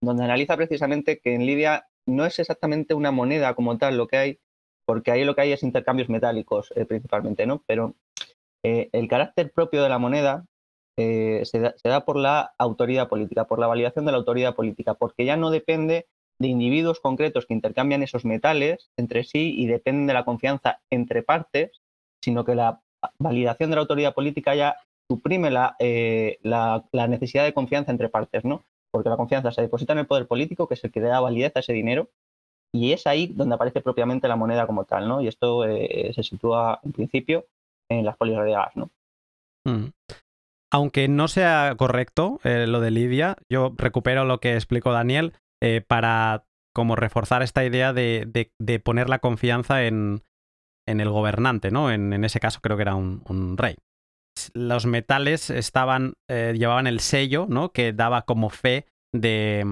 [0.00, 4.16] donde analiza precisamente que en Libia no es exactamente una moneda como tal lo que
[4.16, 4.40] hay,
[4.88, 7.62] porque ahí lo que hay es intercambios metálicos eh, principalmente, ¿no?
[7.66, 7.94] Pero
[8.64, 10.46] eh, el carácter propio de la moneda
[10.98, 15.26] eh, se, da, por la autoridad política, por la validación de la autoridad política, porque
[15.26, 16.06] ya no depende
[16.40, 21.22] de individuos concretos que intercambian esos metales entre sí y dependen de la confianza entre
[21.22, 21.82] partes,
[22.24, 22.80] sino que la
[23.18, 24.78] validación de la autoridad política ya
[25.10, 25.76] suprime la,
[26.40, 28.64] la necesidad de confianza entre partes, ¿no?
[28.90, 31.20] porque la confianza se deposita en el poder político, que es el que le da
[31.20, 32.08] validez a ese dinero,
[32.74, 35.20] y es ahí donde aparece propiamente la moneda como tal, ¿no?
[35.20, 37.46] Y esto eh, se sitúa en principio
[37.90, 38.90] en las polirreales, ¿no?
[39.66, 39.90] Mm.
[40.70, 45.82] Aunque no sea correcto eh, lo de Lidia, yo recupero lo que explicó Daniel eh,
[45.86, 48.52] para como reforzar esta idea de,
[48.84, 50.22] poner la confianza en,
[50.86, 51.90] el gobernante, ¿no?
[51.90, 53.76] En, ese caso creo que era un rey
[54.54, 57.72] los metales estaban, llevaban el sello, ¿no?
[57.72, 59.64] Que daba como fe de,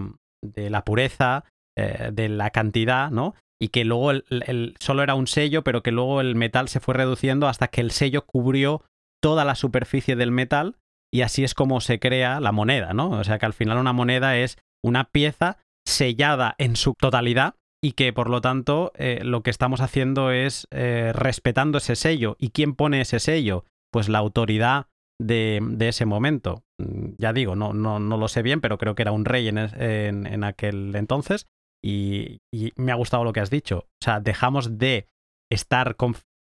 [0.55, 1.45] la pureza,
[1.77, 3.35] eh, de la cantidad, ¿no?
[3.61, 6.95] Y que luego el, solo era un sello, pero que luego el metal se fue
[6.95, 8.83] reduciendo hasta que el sello cubrió
[9.23, 10.77] toda la superficie del metal
[11.13, 13.11] y así es como se crea la moneda, ¿no?
[13.11, 17.93] O sea que al final una moneda es una pieza sellada en su totalidad y
[17.93, 22.37] que por lo tanto eh, lo que estamos haciendo es respetando ese sello.
[22.39, 23.65] ¿Y quién pone ese sello?
[23.97, 26.65] pues la autoridad de, ese momento.
[26.79, 29.49] Mm, ya digo, no, no, no, lo sé bien, pero creo que era un rey
[29.49, 31.47] en, en, aquel entonces
[31.83, 32.41] y,
[32.77, 33.79] me ha gustado lo que has dicho.
[33.79, 35.07] O sea, dejamos de
[35.51, 35.97] estar,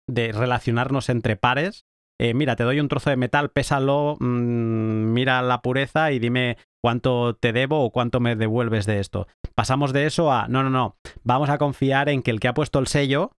[0.09, 1.85] de relacionarnos entre pares.
[2.21, 6.57] Eh, mira, te doy un trozo de metal, pésalo, mm, mira la pureza y dime
[6.83, 9.27] cuánto te debo o cuánto me devuelves de esto.
[9.55, 12.55] Pasamos de eso a, no, no, no, vamos a confiar en que el que ha
[12.55, 13.33] puesto el sello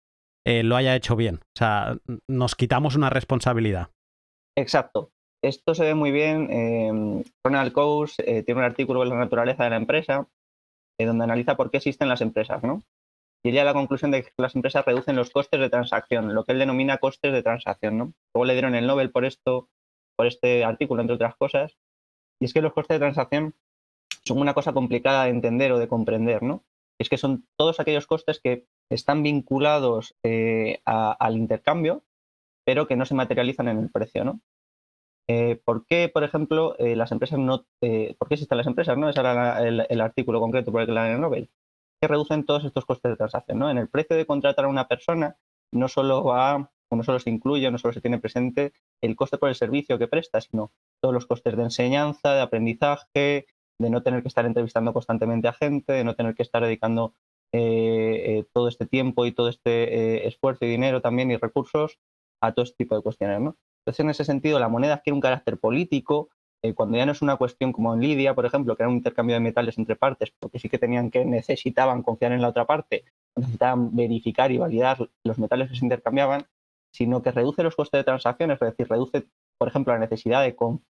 [0.45, 1.35] eh, lo haya hecho bien.
[1.35, 3.89] O sea, nos quitamos una responsabilidad.
[4.57, 5.11] Exacto.
[5.41, 6.49] Esto se ve muy bien.
[6.49, 10.27] Eh, Ronald Coase tiene un artículo de la naturaleza de la empresa
[10.97, 12.83] eh, donde analiza por qué existen las empresas, ¿no?
[13.45, 16.45] Y llega a la conclusión de que las empresas reducen los costes de transacción, lo
[16.45, 18.13] que él denomina costes de transacción, ¿no?
[18.33, 19.69] Luego le dieron el Nobel por esto,
[20.15, 21.77] por este artículo, entre otras cosas.
[22.39, 23.55] Y es que los costes de transacción
[24.25, 26.63] son una cosa complicada de entender o de comprender, ¿no?
[26.99, 30.15] Es que son todos aquellos costes que están vinculados
[30.85, 32.03] al intercambio,
[32.65, 34.39] pero que no se materializan en el precio, ¿no?
[35.27, 37.65] Eh, ¿Por qué, por ejemplo, eh, las empresas no...
[37.81, 38.97] Eh, ¿Por qué existen las empresas?
[38.97, 39.09] ¿no?
[39.09, 41.49] Ese era el, artículo concreto por el que la Nobel.
[42.01, 43.69] Que reducen todos estos costes de transacción, ¿no?
[43.69, 45.37] En el precio de contratar a una persona
[45.71, 49.49] no solo va, no solo se incluye, no solo se tiene presente el coste por
[49.49, 53.47] el servicio que presta, sino todos los costes de enseñanza, de aprendizaje,
[53.79, 57.13] de no tener que estar entrevistando constantemente a gente, de no tener que estar dedicando
[58.51, 61.99] todo este tiempo y todo este esfuerzo y dinero también y recursos
[62.43, 63.39] a todo este tipo de cuestiones.
[63.39, 63.57] ¿no?
[63.79, 66.29] Entonces, en ese sentido, la moneda adquiere un carácter político,
[66.61, 68.97] eh, cuando ya no es una cuestión como en Lidia, por ejemplo, que era un
[68.97, 72.65] intercambio de metales entre partes, porque sí que tenían que, necesitaban confiar en la otra
[72.65, 76.45] parte, necesitaban verificar y validar los metales que se intercambiaban,
[76.91, 79.27] sino que reduce los costes de transacciones, es decir, reduce,
[79.57, 80.55] por ejemplo, la necesidad de,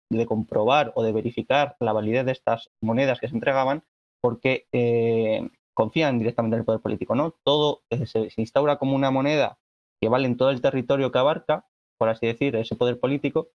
[0.10, 3.84] de comprobar o de verificar la validez de estas monedas que se entregaban,
[4.22, 7.16] porque eh, confían directamente en el poder político.
[7.16, 7.36] ¿no?
[7.44, 9.60] Todo eh, se, instaura como una moneda
[10.04, 11.66] que vale en todo el territorio que abarca,
[11.98, 13.52] por así decir, ese poder político,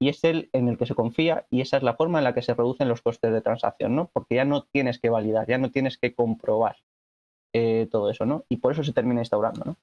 [0.00, 2.34] y es el en el que se confía y esa es la forma en la
[2.34, 4.10] que se reducen los costes de transacción, ¿no?
[4.12, 6.78] Porque ya no tienes que validar, ya no tienes que comprobar
[7.52, 8.44] eh, todo eso, ¿no?
[8.48, 9.76] Y por eso se termina instaurando, ¿no?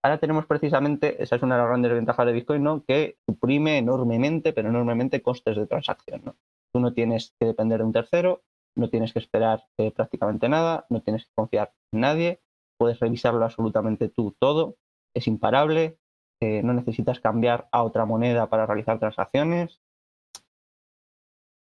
[0.00, 2.84] ahora tenemos precisamente, esa es una de las grandes ventajas de Bitcoin, ¿no?
[2.84, 6.22] que suprime enormemente, pero enormemente costes de transacción.
[6.24, 6.36] ¿no?
[6.72, 8.42] Tú no tienes que depender de un tercero,
[8.76, 12.40] no tienes que esperar eh, prácticamente nada, no tienes que confiar en nadie,
[12.78, 14.76] puedes revisarlo absolutamente tú todo,
[15.14, 15.98] es imparable,
[16.40, 19.80] eh, no necesitas cambiar a otra moneda para realizar transacciones.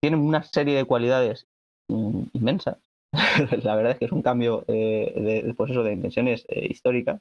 [0.03, 1.49] Tiene una serie de cualidades
[1.89, 2.79] inmensas.
[3.63, 7.21] la verdad es que es un cambio eh, de, pues de dimensiones históricas.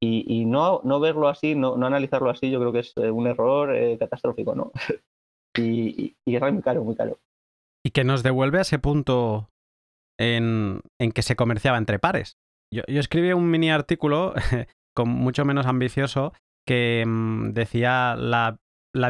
[0.00, 4.54] Y, no, no, verlo así, no, analizarlo así, yo creo que es un error catastrófico,
[4.54, 4.70] ¿no?
[5.58, 7.18] y, y, es muy caro, muy caro.
[7.84, 9.48] Y que nos devuelve a ese punto
[10.18, 10.82] en,
[11.14, 12.38] que se comerciaba entre pares.
[12.72, 14.34] Yo, escribí un mini artículo,
[14.96, 16.32] con mucho menos ambicioso,
[16.66, 18.58] que mm, decía la,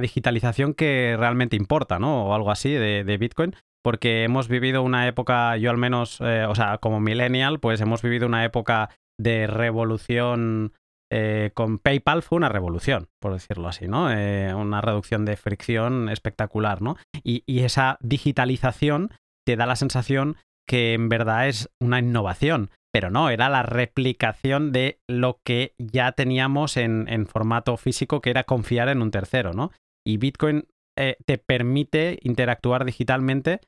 [0.00, 2.26] digitalización que realmente importa, ¿no?
[2.26, 6.56] O algo así de, Bitcoin, porque hemos vivido una época, yo al menos, eh, o
[6.56, 10.72] sea, como millennial, pues hemos vivido una época de revolución
[11.10, 14.10] eh, con PayPal fue una revolución, por decirlo así, ¿no?
[14.12, 16.96] Eh, una reducción de fricción espectacular, ¿no?
[17.22, 19.12] Y, esa digitalización
[19.46, 20.36] te da la sensación
[20.68, 26.12] que en verdad es una innovación, pero no, era la replicación de lo que ya
[26.12, 29.70] teníamos en, formato físico, que era confiar en un tercero, ¿no?
[30.02, 30.66] Y Bitcoin
[30.98, 33.60] eh, te permite interactuar digitalmente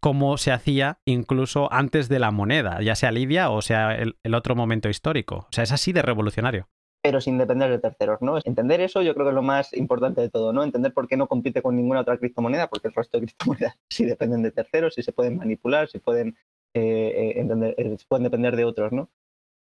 [0.00, 4.54] como se hacía incluso antes de la moneda, ya sea Lidia o sea el, otro
[4.54, 5.36] momento histórico.
[5.36, 6.66] O sea, es así de revolucionario
[7.04, 8.38] pero sin depender de terceros, ¿no?
[8.44, 10.64] Entender eso yo creo que es lo más importante de todo, ¿no?
[10.64, 14.06] Entender por qué no compite con ninguna otra criptomoneda, porque el resto de criptomonedas sí
[14.06, 16.34] dependen de terceros, sí se pueden manipular, sí pueden,
[16.74, 19.10] eh, eh, eh, pueden depender de otros, ¿no?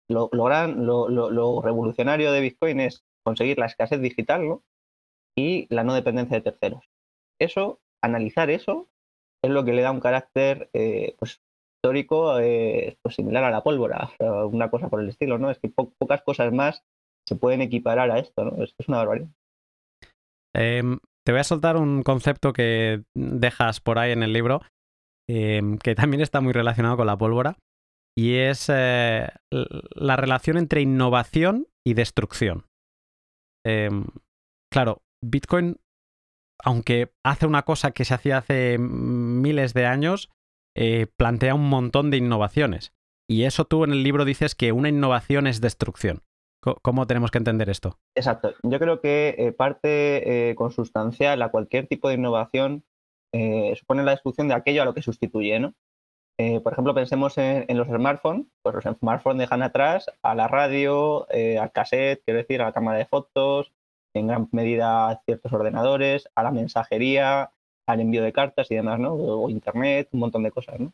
[0.08, 4.62] Lo, gran, lo, revolucionario de Bitcoin es conseguir la escasez digital, ¿no?
[5.36, 6.84] Y la no dependencia de terceros.
[7.40, 8.88] Eso, analizar eso,
[9.42, 10.70] es lo que le da un carácter,
[11.18, 11.40] pues,
[11.76, 12.34] histórico,
[13.02, 15.50] pues similar a la pólvora, una cosa por el estilo, ¿no?
[15.50, 16.84] Es que pocas cosas más
[17.26, 18.62] se pueden equiparar a esto, ¿no?
[18.62, 19.28] Es, es una barbaridad.
[20.54, 24.60] Em, te voy a soltar un concepto que dejas por ahí en el libro,
[25.28, 27.56] em, que también está muy relacionado con la pólvora,
[28.16, 32.66] y es eh, la relación entre innovación y destrucción.
[33.66, 34.06] Em,
[34.72, 35.80] claro, Bitcoin,
[36.62, 40.30] aunque hace una cosa que se hacía hace miles de años,
[40.76, 42.92] eh, plantea un montón de innovaciones.
[43.28, 46.22] Y eso tú en el libro dices que una innovación es destrucción.
[46.82, 47.98] ¿Cómo tenemos que entender esto?
[48.16, 48.54] Exacto.
[48.62, 52.84] Yo creo que eh, parte consustancial a cualquier tipo de innovación
[53.34, 55.74] eh, supone la destrucción de aquello a lo que sustituye, ¿no?
[56.64, 58.46] por ejemplo, pensemos en, los smartphones.
[58.62, 62.98] Pues los smartphones dejan atrás a la radio, al cassette, quiero decir, a la cámara
[62.98, 63.72] de fotos,
[64.14, 67.52] en gran medida a ciertos ordenadores, a la mensajería,
[67.86, 69.14] al envío de cartas y demás, ¿no?
[69.14, 70.92] O internet, un montón de cosas, ¿no?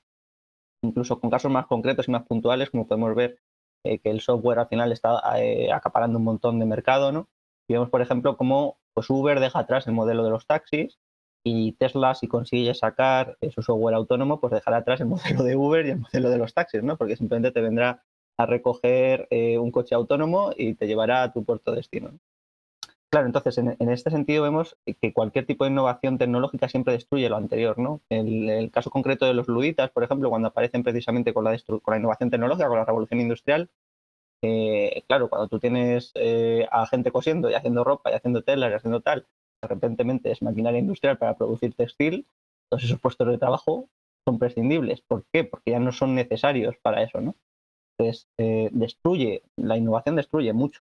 [0.83, 3.38] Incluso con casos más concretos y más puntuales, como podemos ver
[3.85, 7.29] eh, que el software al final está eh, acaparando un montón de mercado, ¿no?
[7.68, 10.98] Vemos, por ejemplo, cómo pues, Uber deja atrás el modelo de los taxis
[11.44, 15.57] y Tesla, si consigue sacar eh, su software autónomo, pues dejará atrás el modelo de
[15.57, 16.96] Uber y el modelo de los taxis, ¿no?
[16.96, 18.03] Porque simplemente te vendrá
[18.37, 22.12] a recoger un coche autónomo y te llevará a tu puerto de destino.
[23.11, 27.37] Claro, entonces en, este sentido vemos que cualquier tipo de innovación tecnológica siempre destruye lo
[27.37, 28.00] anterior, ¿no?
[28.09, 31.83] El, el caso concreto de los luditas, por ejemplo, cuando aparecen precisamente con la, con
[31.88, 33.68] la innovación tecnológica, con la revolución industrial,
[34.42, 38.70] eh, claro, cuando tú tienes eh, a gente cosiendo y haciendo ropa y haciendo telas
[38.70, 39.26] y haciendo tal,
[39.62, 42.27] de repente es maquinaria industrial para producir textil,
[42.70, 43.88] todos esos puestos de trabajo
[44.27, 45.01] son prescindibles.
[45.01, 45.44] ¿Por qué?
[45.44, 47.35] Porque ya no son necesarios para eso, ¿no?
[47.99, 50.81] Entonces, eh, destruye, la innovación destruye mucho.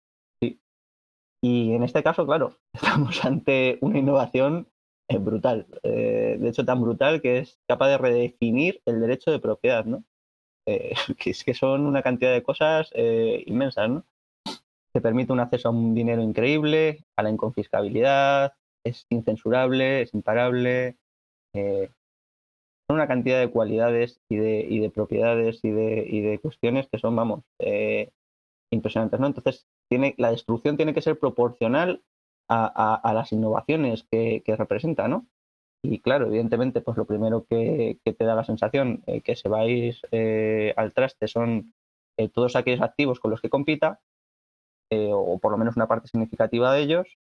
[1.44, 4.66] Y en este caso, claro, estamos ante una innovación
[5.10, 5.66] eh, brutal.
[5.82, 10.04] Eh, de hecho, tan brutal que es capaz de redefinir el derecho de propiedad, ¿no?
[10.66, 14.04] Eh, que es que son una cantidad de cosas inmensas, ¿no?
[14.94, 18.54] Se permite un acceso a un dinero increíble, a la inconfiscabilidad,
[18.84, 20.96] es incensurable, es imparable.
[21.52, 26.88] son una cantidad de cualidades y de, y de propiedades y de, y de, cuestiones
[26.88, 27.44] que son, vamos,
[28.70, 29.26] impresionantes, ¿no?
[29.26, 32.02] Entonces, tiene, la destrucción tiene que ser proporcional
[32.48, 35.26] a, las innovaciones que, representa, ¿no?
[35.82, 40.00] Y claro, evidentemente, pues lo primero que, te da la sensación eh, que se vais
[40.12, 41.74] eh, al traste son
[42.16, 44.00] eh, todos aquellos activos con los que compita,
[44.90, 47.18] o por lo menos una parte significativa de ellos.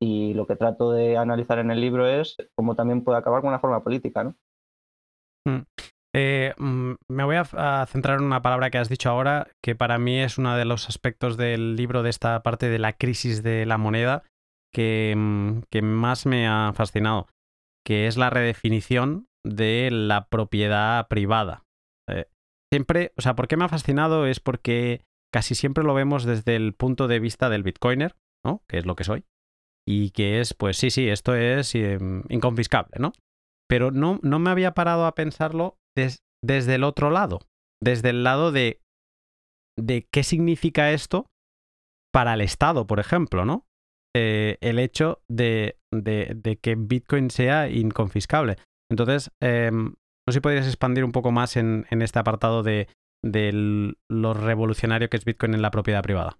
[0.00, 3.48] Y lo que trato de analizar en el libro es cómo también puede acabar con
[3.48, 4.36] una forma política, ¿no?
[5.46, 5.64] Mm.
[6.14, 9.98] Eh, mm, me voy a, centrar en una palabra que has dicho ahora, que para
[9.98, 13.66] mí es uno de los aspectos del libro de esta parte de la crisis de
[13.66, 14.22] la moneda
[14.72, 17.28] que, mm, más me ha fascinado,
[17.84, 21.64] que es la redefinición de la propiedad privada.
[22.08, 22.26] Eh,
[22.72, 24.26] siempre, o sea, ¿por qué me ha fascinado?
[24.26, 28.62] Es porque casi siempre lo vemos desde el punto de vista del bitcoiner, ¿no?
[28.68, 29.24] Que es lo que soy.
[29.86, 33.12] Y que es, pues sí, sí, esto es em, inconfiscable, ¿no?
[33.68, 35.76] Pero no, no me había parado a pensarlo
[36.42, 37.40] desde el otro lado,
[37.82, 38.80] desde el lado de,
[39.78, 41.26] de qué significa esto
[42.12, 43.64] para el Estado, por ejemplo, ¿no?
[44.16, 48.56] Eh, el hecho de, de, que Bitcoin sea inconfiscable.
[48.90, 49.94] Entonces, em,
[50.26, 52.88] no sé si podrías expandir un poco más en, este apartado de,
[53.22, 56.38] de lo revolucionario que es Bitcoin en la propiedad privada.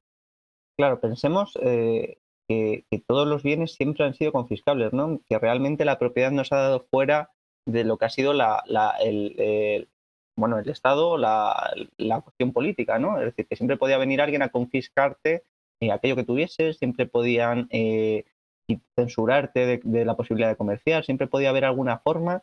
[0.78, 2.18] Claro, pensemos eh,
[2.48, 5.20] que, todos los bienes siempre han sido confiscables, ¿no?
[5.28, 7.30] Que realmente la propiedad nos ha dado fuera
[7.66, 8.62] de lo que ha sido la,
[9.00, 9.88] el,
[10.36, 11.74] bueno, el Estado, la,
[12.24, 13.18] cuestión política, ¿no?
[13.18, 15.44] Es decir, que siempre podía venir alguien a confiscarte
[15.80, 18.24] eh, aquello que tuvieses, siempre podían eh,
[18.96, 22.42] censurarte de, la posibilidad de comerciar, siempre podía haber alguna forma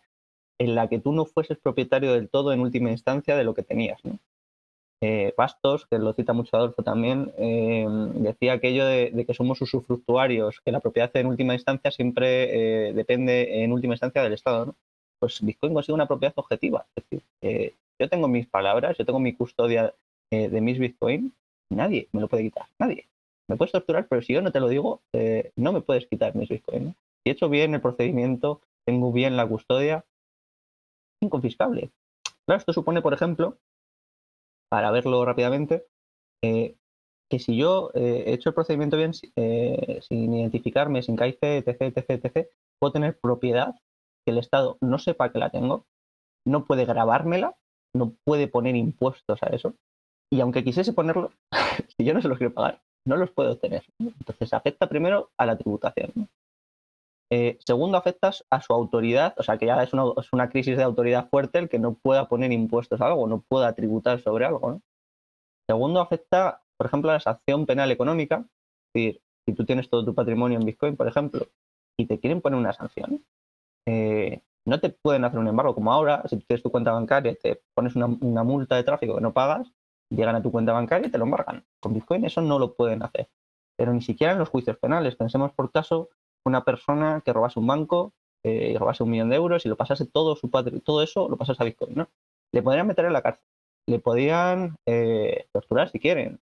[0.60, 3.64] en la que tú no fueses propietario del todo en última instancia de lo que
[3.64, 4.04] tenías.
[4.06, 4.20] ¿no?
[5.02, 7.86] Eh, Bastos, que lo cita mucho Adolfo también, eh,
[8.16, 13.64] decía aquello de, que somos usufructuarios, que la propiedad en última instancia siempre eh, depende
[13.64, 14.68] en última instancia del Estado.
[14.68, 14.76] ¿no?
[15.20, 16.86] Pues Bitcoin consigue una propiedad objetiva.
[16.96, 19.94] Es decir, yo tengo mis palabras, yo tengo mi custodia
[20.32, 21.34] de mis Bitcoin,
[21.70, 23.08] nadie me lo puede quitar, nadie.
[23.48, 25.02] Me puedes torturar, pero si yo no te lo digo,
[25.56, 26.96] no me puedes quitar mis Bitcoin.
[27.24, 30.04] Si he hecho bien el procedimiento, tengo bien la custodia,
[31.22, 31.92] inconfiscable.
[32.46, 33.58] Claro, esto supone, por ejemplo,
[34.76, 35.86] para verlo rápidamente,
[36.44, 36.76] eh,
[37.32, 41.82] que si yo eh, he hecho el procedimiento bien, eh, sin identificarme, sin KIC, etc,
[41.84, 43.74] etc, etc, puedo tener propiedad
[44.26, 45.86] que el Estado no sepa que la tengo,
[46.46, 47.56] no puede grabármela,
[47.96, 49.76] no puede poner impuestos a eso,
[50.30, 51.32] y aunque quisiese ponerlo,
[51.98, 53.86] si yo no se los quiero pagar, no los puedo obtener.
[53.98, 56.28] Entonces afecta primero a la tributación.
[57.32, 61.28] Eh, segundo, afectas a su autoridad, o sea que ya es una, crisis de autoridad
[61.30, 64.82] fuerte el que no pueda poner impuestos a algo, no pueda tributar sobre algo.
[65.68, 68.46] Segundo, afecta, por ejemplo, a la sanción penal económica.
[68.94, 71.48] Es decir, si tú tienes todo tu patrimonio en Bitcoin, por ejemplo,
[71.98, 73.26] y te quieren poner una sanción,
[73.88, 77.36] eh, no te pueden hacer un embargo como ahora, si tú tienes tu cuenta bancaria,
[77.36, 79.72] te pones una, una multa de tráfico que no pagas,
[80.10, 81.66] llegan a tu cuenta bancaria y te lo embargan.
[81.80, 83.30] Con Bitcoin eso no lo pueden hacer.
[83.78, 85.16] Pero ni siquiera en los juicios penales.
[85.16, 86.10] Pensemos por caso
[86.46, 89.76] una persona que robase un banco eh, y robase un millón de euros y lo
[89.76, 92.10] pasase todo su padre, todo eso lo pasase a Bitcoin, ¿no?
[92.54, 93.44] Le podrían meter en la cárcel,
[93.88, 96.40] le podrían eh, torturar si quieren,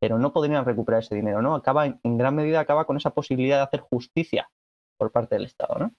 [0.00, 1.54] pero no podrían recuperar ese dinero, ¿no?
[1.54, 4.50] Acaba, en gran medida acaba con esa posibilidad de hacer justicia
[4.98, 5.92] por parte del Estado, ¿no?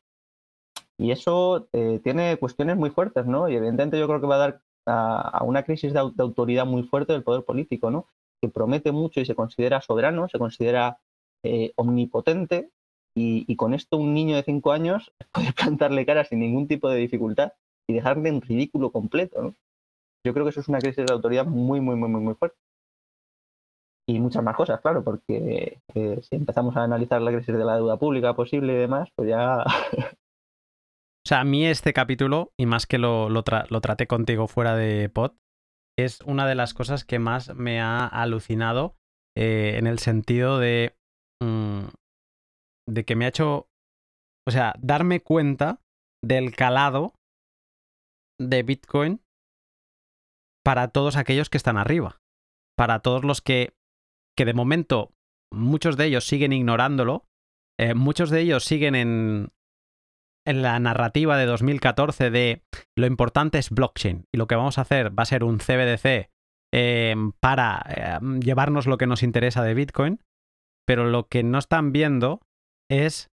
[0.98, 3.48] Y eso eh, tiene cuestiones muy fuertes, ¿no?
[3.48, 6.84] Y evidentemente yo creo que va a dar a, una crisis de, de, autoridad muy
[6.84, 8.08] fuerte del poder político, ¿no?
[8.42, 11.00] Que promete mucho y se considera soberano, se considera
[11.78, 12.70] omnipotente,
[13.16, 16.97] y, con esto un niño de 5 años puede plantarle cara sin ningún tipo de
[16.97, 17.53] dificultad
[17.88, 19.41] y dejarle en ridículo completo.
[19.41, 19.55] ¿no?
[20.26, 22.57] Yo creo que eso es una crisis de autoridad muy, muy, muy, muy, muy fuerte.
[24.07, 27.76] Y muchas más cosas, claro, porque eh, si empezamos a analizar la crisis de la
[27.76, 29.64] deuda pública posible y demás, pues ya...
[29.64, 35.10] o sea, a mí este capítulo, y más que lo, lo, traté contigo fuera de
[35.10, 35.34] pod,
[35.95, 38.95] es una de las cosas que más me ha alucinado
[39.38, 40.95] eh, en el sentido de
[41.39, 41.89] mm,
[42.90, 43.68] de que me ha hecho,
[44.48, 45.82] o sea, darme cuenta
[46.24, 47.14] del calado
[48.40, 49.22] de Bitcoin
[50.64, 52.20] para todos aquellos que están arriba,
[52.78, 53.74] para todos los que,
[54.38, 55.12] que de momento
[55.52, 57.26] muchos de ellos siguen ignorándolo,
[57.80, 59.50] eh, muchos de ellos siguen en,
[60.46, 62.64] en la narrativa de 2014 de
[62.98, 66.30] lo importante es blockchain y lo que vamos a hacer va a ser un CBDC
[66.74, 70.20] eh, para eh, llevarnos lo que nos interesa de Bitcoin,
[70.86, 72.42] pero lo que no están viendo
[72.90, 73.30] es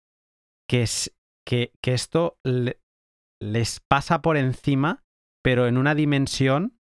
[0.69, 0.85] que,
[1.47, 2.37] que, que esto
[3.41, 5.03] les pasa por encima,
[5.43, 6.79] pero en una dimensión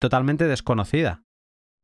[0.00, 1.22] totalmente desconocida.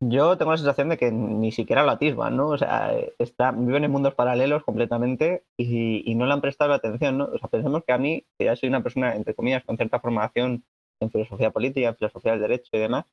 [0.00, 2.48] Yo tengo la sensación de que ni siquiera lo atisban, ¿no?
[2.48, 7.24] O sea, está, viven en mundos paralelos completamente y, no le han prestado atención, ¿no?
[7.24, 10.00] O sea, pensemos que a mí, que ya soy una persona, entre comillas, con cierta
[10.00, 10.64] formación
[11.00, 13.06] en filosofía política, en filosofía del derecho y demás,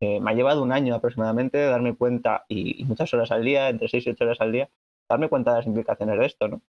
[0.00, 3.42] eh, me ha llevado un año aproximadamente de darme cuenta, y, y, muchas horas al
[3.42, 4.68] día, entre 6 y 8 horas al día,
[5.14, 6.62] darme cuenta de las implicaciones de esto, ¿no?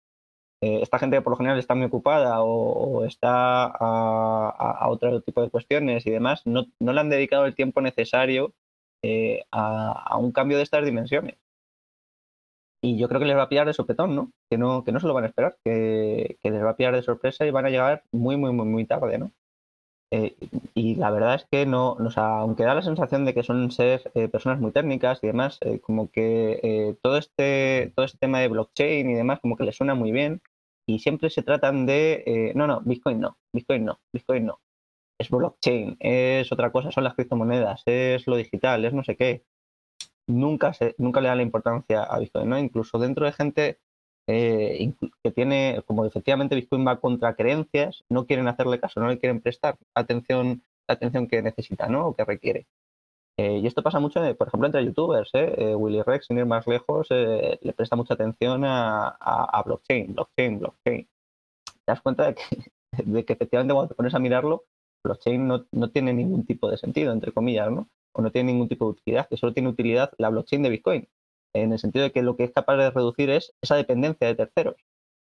[0.61, 5.51] Eh, esta gente por lo general está muy ocupada o, está a, otro tipo de
[5.51, 8.55] cuestiones y demás, no, le han dedicado el tiempo necesario
[9.03, 11.36] eh, a, un cambio de estas dimensiones.
[12.82, 14.30] Y yo creo que les va a pillar de sopetón, ¿no?
[14.51, 16.95] Que no, que no se lo van a esperar, que, que les va a pillar
[16.95, 19.32] de sorpresa y van a llegar muy, muy, muy, muy tarde, ¿no?
[20.11, 20.36] Eh,
[20.74, 24.28] y la verdad es que no, aunque da la sensación de que son ser eh,
[24.28, 29.11] personas muy técnicas y demás, eh, como que todo, este, todo este tema de blockchain
[29.11, 30.40] y demás, como que les suena muy bien
[30.86, 34.61] y siempre se tratan de, no, no, Bitcoin no, Bitcoin no, Bitcoin no.
[35.18, 39.44] Es blockchain, es otra cosa, son las criptomonedas, es lo digital, es no sé qué.
[40.26, 42.59] nunca, se, nunca le dan la importancia a Bitcoin, ¿no?
[42.59, 43.80] Incluso dentro de gente
[44.27, 49.18] eh, que tiene, como efectivamente Bitcoin va contra creencias, no quieren hacerle caso, no le
[49.18, 52.09] quieren prestar atención, la atención que necesita, ¿no?
[52.09, 52.66] O que requiere.
[53.37, 55.31] Eh, y esto pasa mucho, por ejemplo, entre youtubers.
[55.35, 55.75] ¿eh?
[55.75, 61.09] Willy Rex, sin ir más lejos, le presta mucha atención a, a, blockchain, blockchain, blockchain.
[61.64, 62.72] Te das cuenta de que,
[63.05, 64.64] de que efectivamente cuando te pones a mirarlo,
[65.05, 67.89] blockchain no, no, tiene ningún tipo de sentido, entre comillas, ¿no?
[68.12, 71.09] O no tiene ningún tipo de utilidad, que solo tiene utilidad la blockchain de Bitcoin
[71.55, 74.34] en el sentido de que lo que es capaz de reducir es esa dependencia de
[74.34, 74.76] terceros,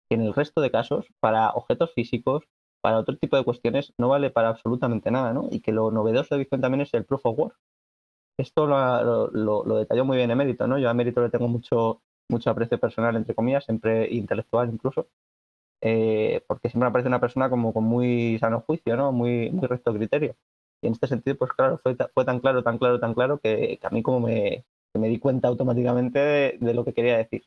[0.09, 2.45] que en el resto de casos, para objetos físicos,
[2.81, 5.47] para otro tipo de cuestiones, no vale para absolutamente nada, ¿no?
[5.51, 7.55] Y que lo novedoso de Bitcoin también es el proof of work.
[8.37, 10.77] Esto lo, lo, detalló muy bien Emérito, ¿no?
[10.79, 15.07] Yo a Emérito le tengo mucho, mucho aprecio personal, entre comillas, siempre intelectual incluso,
[15.81, 19.11] eh, porque siempre me parece una persona como con muy sano juicio, ¿no?
[19.11, 20.35] Muy, muy recto criterio.
[20.81, 23.77] Y en este sentido, pues claro, fue, fue tan claro, tan claro, tan claro que,
[23.79, 24.65] que a mí como me,
[24.99, 26.19] me di cuenta automáticamente
[26.59, 27.43] de, lo que quería decir.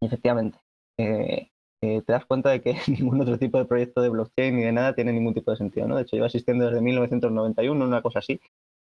[0.00, 0.58] efectivamente,
[0.98, 1.50] eh,
[1.82, 4.72] eh, te das cuenta de que ningún otro tipo de proyecto de blockchain ni de
[4.72, 5.88] nada tiene ningún tipo de sentido.
[5.88, 5.96] ¿no?
[5.96, 8.40] De hecho, lleva existiendo desde 1991, una cosa así,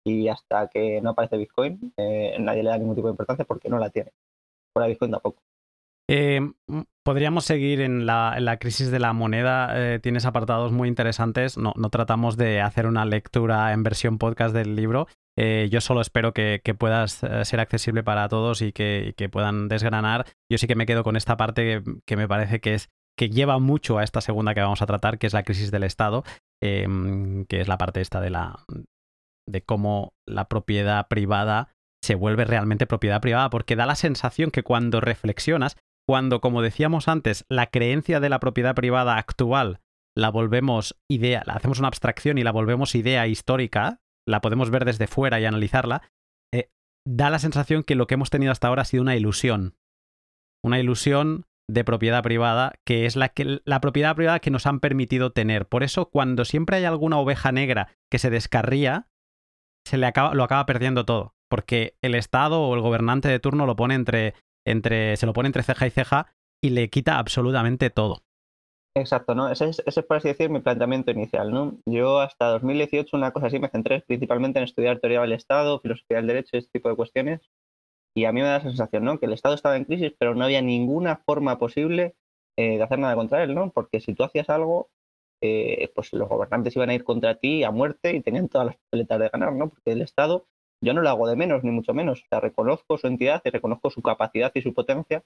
[0.04, 3.68] y hasta que no aparece Bitcoin, eh, nadie le da ningún tipo de importancia porque
[3.68, 4.12] no la tiene.
[4.72, 5.42] Fuera Bitcoin tampoco.
[7.02, 10.00] podríamos seguir en la, crisis de la moneda.
[10.00, 11.58] tienes apartados muy interesantes.
[11.58, 15.08] No, no, tratamos de hacer una lectura en versión podcast del libro,
[15.40, 20.26] eh, yo solo espero que, puedas eh, ser accesible para todos y que, puedan desgranar.
[20.50, 23.60] Yo sí que me quedo con esta parte que, me parece que es que lleva
[23.60, 26.24] mucho a esta segunda que vamos a tratar, que es la crisis del Estado,
[26.60, 28.64] em, que es la parte esta de la
[29.48, 31.68] de cómo la propiedad privada
[32.04, 35.76] se vuelve realmente propiedad privada, porque da la sensación que cuando reflexionas,
[36.06, 39.80] cuando, como decíamos antes, la creencia de la propiedad privada actual
[40.16, 44.84] la volvemos idea, la hacemos una abstracción y la volvemos idea histórica, la podemos ver
[44.84, 46.02] desde fuera y analizarla,
[46.52, 46.70] eh,
[47.06, 49.74] da la sensación que lo que hemos tenido hasta ahora ha sido una ilusión.
[50.62, 54.80] Una ilusión de propiedad privada, que es la, que, la propiedad privada que nos han
[54.80, 55.66] permitido tener.
[55.66, 59.08] Por eso, cuando siempre hay alguna oveja negra que se descarría,
[59.86, 61.34] se le acaba, lo acaba perdiendo todo.
[61.50, 64.34] Porque el Estado o el gobernante de turno lo pone entre,
[64.66, 66.26] entre, se lo pone entre ceja y ceja
[66.62, 68.22] y le quita absolutamente todo.
[68.94, 69.50] Exacto, ¿no?
[69.50, 71.78] Ese es, ese por así decir, mi planteamiento inicial, ¿no?
[71.86, 76.16] Yo hasta 2018, una cosa así, me centré principalmente en estudiar teoría del Estado, filosofía
[76.16, 77.40] del derecho, este tipo de cuestiones,
[78.16, 79.18] y a mí me da la sensación, ¿no?
[79.20, 82.16] Que el Estado estaba en crisis, pero no había ninguna forma posible
[82.58, 83.70] eh, de hacer nada contra él, ¿no?
[83.72, 84.90] Porque si tú hacías algo,
[85.42, 88.76] eh, pues los gobernantes iban a ir contra ti a muerte y tenían todas las
[88.90, 89.70] peletas de ganar, ¿no?
[89.70, 90.46] Porque el Estado,
[90.82, 92.22] yo no lo hago de menos, ni mucho menos.
[92.22, 95.24] O sea, reconozco su entidad y reconozco su capacidad y su potencia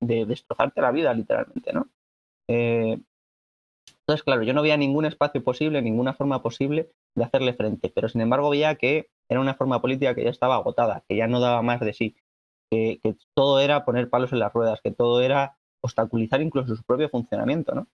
[0.00, 1.88] de destrozarte la vida, literalmente, ¿no?
[2.48, 2.98] Eh,
[4.06, 8.08] entonces, claro, yo no veía ningún espacio posible, ninguna forma posible de hacerle frente, pero
[8.08, 11.40] sin embargo veía que era una forma política que ya estaba agotada, que ya no
[11.40, 12.16] daba más de sí,
[12.70, 13.00] que,
[13.34, 17.74] todo era poner palos en las ruedas, que todo era obstaculizar incluso su propio funcionamiento,
[17.74, 17.88] ¿no?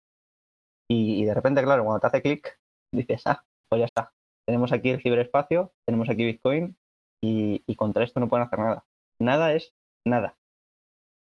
[0.88, 2.58] Y, de repente, claro, cuando te hace clic,
[2.92, 4.12] dices, ah, pues ya está,
[4.46, 6.76] tenemos aquí el ciberespacio, tenemos aquí Bitcoin
[7.22, 8.84] y, y contra esto no pueden hacer nada.
[9.20, 9.74] Nada es
[10.04, 10.36] nada.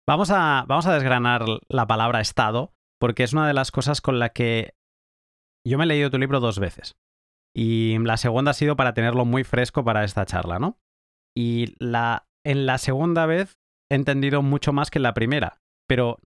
[0.06, 4.18] Vamos a, vamos a desgranar la palabra Estado porque es una de las cosas con
[4.18, 4.74] la que
[5.66, 6.97] yo me he leído tu libro dos veces.
[7.57, 10.78] Y la segunda ha sido para tenerlo muy fresco para esta charla, ¿no?
[11.36, 13.57] Y la, en la segunda vez
[13.90, 15.59] he entendido mucho más que en la primera.
[15.88, 16.18] Pero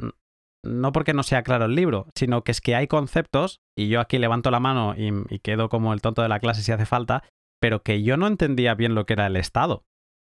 [0.64, 4.00] no porque no sea claro el libro, sino que es que hay conceptos, y yo
[4.00, 6.86] aquí levanto la mano y, y quedo como el tonto de la clase si hace
[6.86, 7.22] falta,
[7.60, 9.84] pero que yo no entendía bien lo que era el Estado.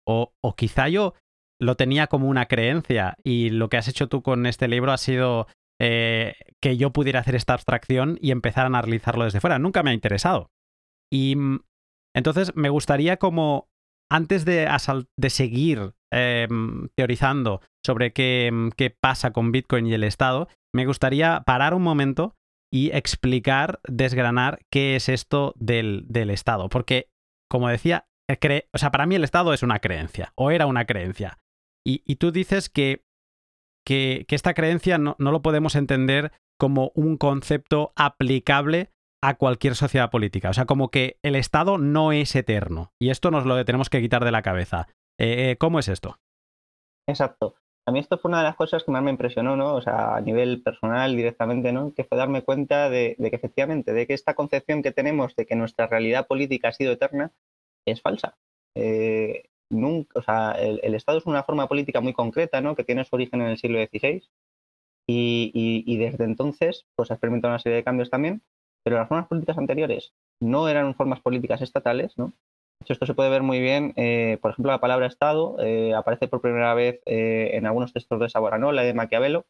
[0.06, 1.14] O, o quizá yo
[1.60, 4.98] lo tenía como una creencia y lo que has hecho tú con este libro ha
[4.98, 5.46] sido
[5.86, 9.58] eh, que yo pudiera hacer esta abstracción y empezar a analizarlo desde fuera.
[9.58, 10.50] Nunca me ha interesado.
[11.12, 11.60] Y mm,
[12.16, 13.68] entonces me gustaría como,
[14.10, 14.66] antes de,
[15.28, 21.42] seguir em, teorizando sobre qué, mm, qué pasa con Bitcoin y el Estado, me gustaría
[21.44, 22.34] parar un momento
[22.72, 26.70] y explicar, desgranar qué es esto del, del Estado.
[26.70, 27.10] Porque,
[27.50, 28.06] como decía,
[28.72, 31.40] o sea, para mí el Estado es una creencia, o era una creencia.
[31.86, 33.04] Y, y tú dices que
[33.84, 38.90] que, esta creencia no, lo podemos entender como un concepto aplicable
[39.22, 40.50] a cualquier sociedad política.
[40.50, 42.92] O sea, como que el Estado no es eterno.
[43.00, 44.88] Y esto nos lo tenemos que quitar de la cabeza.
[45.18, 46.18] Eh, eh, ¿Cómo es esto?
[47.08, 47.56] Exacto.
[47.86, 49.74] A mí esto fue una de las cosas que más me impresionó, ¿no?
[49.74, 51.92] O sea, a nivel personal directamente, ¿no?
[51.92, 55.54] Que fue darme cuenta de, que efectivamente, de que esta concepción que tenemos de que
[55.54, 57.32] nuestra realidad política ha sido eterna
[57.86, 58.38] es falsa.
[58.74, 62.74] Eh, nunca, o sea, el, Estado es una forma política muy concreta, ¿no?
[62.76, 64.22] Que tiene su origen en el siglo XVI
[65.06, 68.42] y, desde entonces, pues ha experimentado una serie de cambios también,
[68.82, 72.32] pero las formas políticas anteriores no eran formas políticas estatales, ¿no?
[72.86, 76.42] esto se puede ver muy bien, eh, por ejemplo, la palabra Estado eh, aparece por
[76.42, 79.46] primera vez eh, en algunos textos de Saboranola y de Maquiavelo,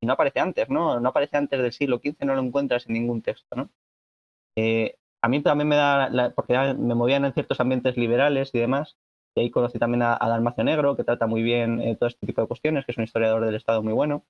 [0.00, 1.00] y no aparece antes, ¿no?
[1.00, 3.70] No aparece antes del siglo XV, no lo encuentras en ningún texto, ¿no?
[5.22, 8.96] a mí también me da, porque me movían en ciertos ambientes liberales y demás,
[9.36, 12.48] y ahí conocí también a, Dalmacio Negro, que trata muy bien todo este tipo de
[12.48, 14.24] cuestiones, que es un historiador del Estado muy bueno,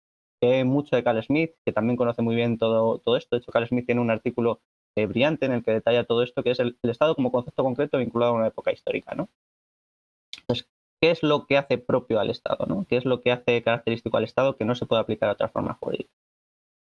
[0.65, 3.37] mucho de Carl Smith, que también conoce muy bien todo, todo esto.
[3.37, 4.61] De hecho, Carl Smith tiene un artículo
[4.99, 7.99] eh, brillante en el que detalla todo esto, que es el, Estado como concepto concreto
[7.99, 9.15] vinculado a una época histórica.
[9.15, 9.29] ¿no?
[10.41, 10.69] Entonces,
[11.01, 12.65] ¿qué es lo que hace propio al Estado?
[12.67, 12.87] ¿no?
[12.89, 15.49] ¿Qué es lo que hace característico al Estado que no se puede aplicar a otra
[15.49, 16.11] forma jurídica?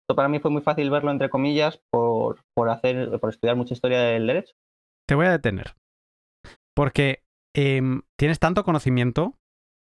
[0.03, 2.37] Esto para mí fue muy fácil verlo, entre comillas, por,
[2.69, 4.53] hacer, por estudiar mucha historia del derecho.
[5.07, 5.73] Te voy a detener.
[6.75, 9.35] Porque em, tienes tanto conocimiento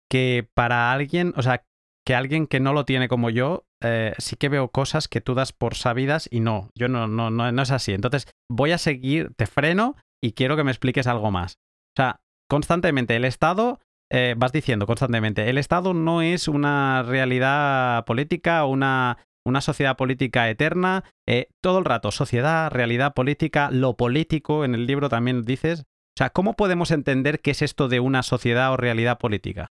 [0.09, 1.63] que para alguien, o sea,
[2.05, 5.35] que alguien que no lo tiene como yo, eh, sí que veo cosas que tú
[5.35, 7.93] das por sabidas y no, yo no, no, no, no es así.
[7.93, 11.59] Entonces voy a seguir, te freno y quiero que me expliques algo más.
[11.95, 13.79] O sea, constantemente el Estado,
[14.11, 20.49] eh, vas diciendo constantemente, el Estado no es una realidad política, una, una sociedad política
[20.49, 25.85] eterna, eh, todo el rato, sociedad, realidad política, lo político, en el libro también dices.
[26.19, 29.71] Sea, ¿cómo podemos entender qué es esto de una sociedad o realidad política?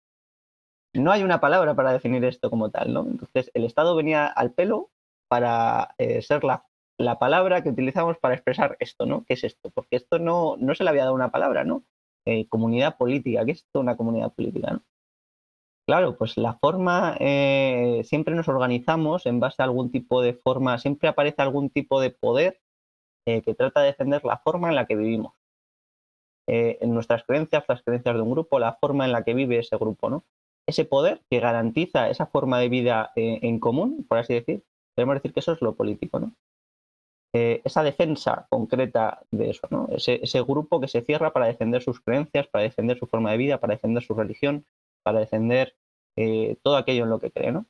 [0.95, 3.01] no hay una palabra para definir esto como tal, ¿no?
[3.01, 4.91] Entonces, el Estado venía al pelo
[5.27, 6.65] para eh, ser la,
[7.19, 9.25] palabra que utilizamos para expresar esto, ¿no?
[9.25, 9.71] ¿Qué es esto?
[9.71, 11.83] Porque esto no, no se le había dado una palabra, ¿no?
[12.25, 14.83] Eh, comunidad política, ¿qué es esto una comunidad política, ¿no?
[15.85, 20.79] Claro, pues la forma, eh, siempre nos organizamos en base a algún tipo de forma,
[20.79, 22.61] siempre aparece algún tipo de poder
[23.25, 25.35] que trata de defender la forma en la que vivimos.
[26.47, 29.77] En nuestras creencias, las creencias de un grupo, la forma en la que vive ese
[29.77, 30.25] grupo, ¿no?
[30.67, 35.15] ese poder que garantiza esa forma de vida eh, en común, por así decir, podemos
[35.15, 36.35] decir que eso es lo político, ¿no?
[37.33, 39.89] Eh, esa defensa concreta de eso, ¿no?
[39.91, 43.61] Ese, grupo que se cierra para defender sus creencias, para defender su forma de vida,
[43.61, 44.65] para defender su religión,
[45.03, 45.77] para defender
[46.17, 47.67] eh, todo aquello en lo que cree, ¿no?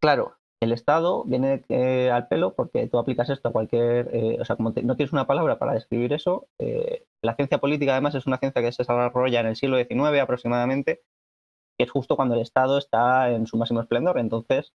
[0.00, 4.44] Claro, el Estado viene eh, al pelo porque tú aplicas esto a cualquier, eh, o
[4.44, 8.26] sea, como no tienes una palabra para describir eso, eh, la ciencia política además es
[8.26, 11.00] una ciencia que se desarrolla en el siglo XIX aproximadamente,
[11.78, 14.18] que es justo cuando el Estado está en su máximo esplendor.
[14.18, 14.72] Entonces,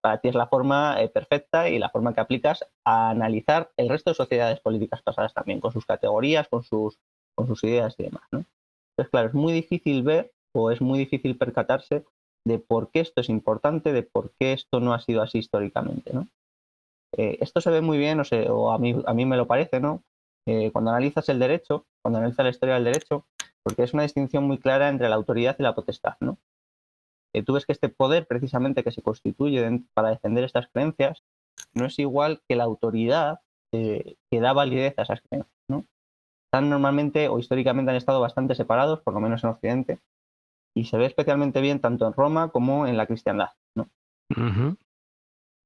[0.00, 4.10] para ti es la forma perfecta y la forma que aplicas a analizar el resto
[4.10, 6.98] de sociedades políticas pasadas también, con sus categorías, con sus,
[7.34, 8.22] con sus ideas y demás.
[8.32, 8.44] ¿no?
[8.92, 12.04] Entonces, claro, es muy difícil ver o es muy difícil percatarse
[12.46, 16.12] de por qué esto es importante, de por qué esto no ha sido así históricamente.
[16.12, 16.28] ¿no?
[17.16, 18.20] Eh, esto se ve muy bien,
[18.50, 20.02] o, a, mí, a mí me lo parece, ¿no?
[20.46, 23.26] Eh, cuando analizas el derecho, cuando analizas la historia del derecho,
[23.62, 26.16] porque es una distinción muy clara entre la autoridad y la potestad.
[26.20, 26.38] ¿no?
[27.32, 31.22] Eh, tú ves que este poder, precisamente, que se constituye para defender estas creencias,
[31.72, 33.40] no es igual que la autoridad
[33.72, 35.52] que da validez a esas creencias.
[35.68, 35.86] ¿no?
[36.46, 39.98] Están normalmente o históricamente han estado bastante separados, por lo menos en Occidente,
[40.76, 43.50] y se ve especialmente bien tanto en Roma como en la cristiandad.
[43.76, 43.88] ¿no?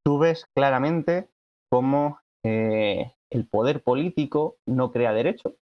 [0.05, 1.31] Tú ves claramente
[1.71, 5.57] cómo eh, el poder político no crea derecho,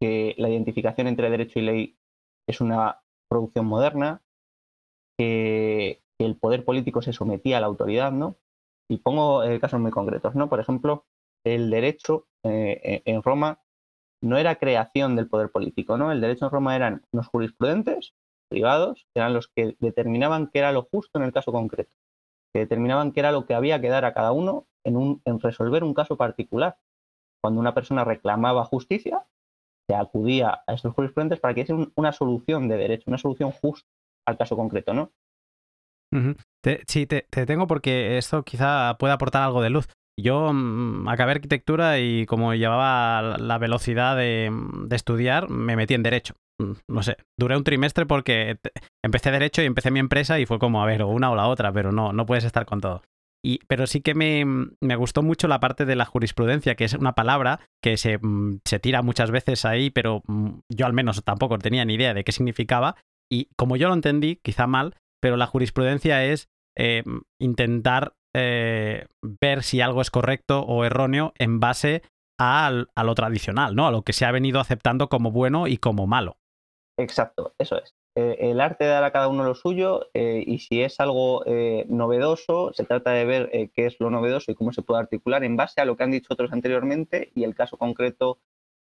[0.00, 1.96] que la identificación entre derecho y ley
[2.48, 4.22] es una producción moderna,
[5.18, 8.36] que, el poder político se sometía a la autoridad, ¿no?
[8.88, 10.48] Y pongo eh, casos muy concretos, ¿no?
[10.48, 11.04] Por ejemplo,
[11.44, 13.60] el derecho eh, en Roma
[14.22, 16.12] no era creación del poder político, ¿no?
[16.12, 18.14] El derecho en Roma eran los jurisprudentes
[18.52, 21.90] privados eran los que determinaban qué era lo justo en el caso concreto,
[22.52, 25.40] que determinaban qué era lo que había que dar a cada uno en, un, en
[25.40, 26.76] resolver un caso particular.
[27.42, 29.26] Cuando una persona reclamaba justicia,
[29.88, 33.88] se acudía a estos jurisprudentes para que hiciesen una solución de derecho, una solución justa
[34.26, 35.10] al caso concreto, ¿no?
[36.86, 39.88] sí, te, te, tengo porque esto quizá pueda aportar algo de luz.
[40.18, 44.50] Yo mm, acabé arquitectura y como llevaba la velocidad de,
[44.86, 46.34] de, estudiar, me metí en derecho.
[46.60, 48.58] Mm, no sé, duré un trimestre porque
[49.04, 51.48] empecé derecho y empecé mi empresa y fue como, a ver, o una o la
[51.48, 53.02] otra, pero no, no puedes estar con todo.
[53.44, 54.44] Y, pero sí que me,
[54.80, 58.60] me, gustó mucho la parte de la jurisprudencia, que es una palabra que se, mm,
[58.64, 62.22] se, tira muchas veces ahí, pero mm, yo al menos tampoco tenía ni idea de
[62.22, 62.96] qué significaba.
[63.30, 66.48] Y como yo lo entendí, quizá mal, pero la jurisprudencia es
[66.78, 67.02] eh,
[67.40, 72.02] intentar eh, ver si algo es correcto o erróneo en base
[72.38, 73.86] a, a, lo tradicional, ¿no?
[73.86, 76.36] A lo que se ha venido aceptando como bueno y como malo.
[76.98, 77.94] Exacto, eso es.
[78.14, 81.44] Eh, el arte da a cada uno lo suyo eh, y si es algo
[81.88, 85.56] novedoso, se trata de ver qué es lo novedoso y cómo se puede articular en
[85.56, 88.38] base a lo que han dicho otros anteriormente y el caso concreto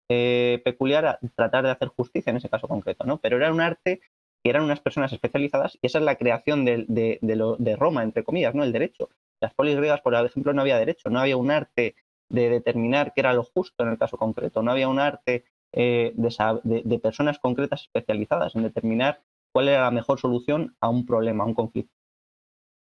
[0.09, 3.19] peculiar, tratar de hacer justicia en ese caso concreto, ¿no?
[3.19, 4.01] Pero era un arte
[4.43, 8.55] que eran unas personas especializadas y esa es la creación de, de, Roma, entre comillas,
[8.55, 8.63] ¿no?
[8.63, 9.09] El derecho.
[9.41, 11.95] Las polis griegas, por ejemplo, no había derecho, no había un arte
[12.29, 14.61] de determinar qué era lo justo en el caso concreto.
[14.61, 19.21] No había un arte eh, de, personas concretas especializadas en determinar
[19.53, 21.93] cuál era la mejor solución a un problema, a un conflicto.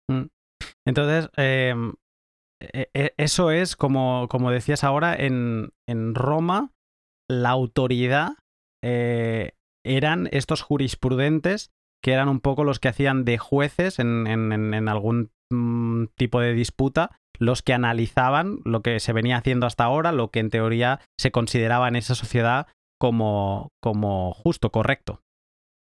[0.10, 0.28] Mm.
[0.86, 1.94] Entonces, em,
[2.62, 6.72] e, e, eso es, como, como decías ahora, en, en Roma,
[7.30, 8.34] la autoridad
[8.84, 9.54] eh,
[9.86, 11.72] eran estos jurisprudentes
[12.04, 16.54] que eran un poco los que hacían de jueces en, en, algún mm, tipo de
[16.54, 21.00] disputa, los que analizaban lo que se venía haciendo hasta ahora, lo que en teoría
[21.20, 22.68] se consideraba en esa sociedad
[23.00, 25.22] como, como justo, correcto.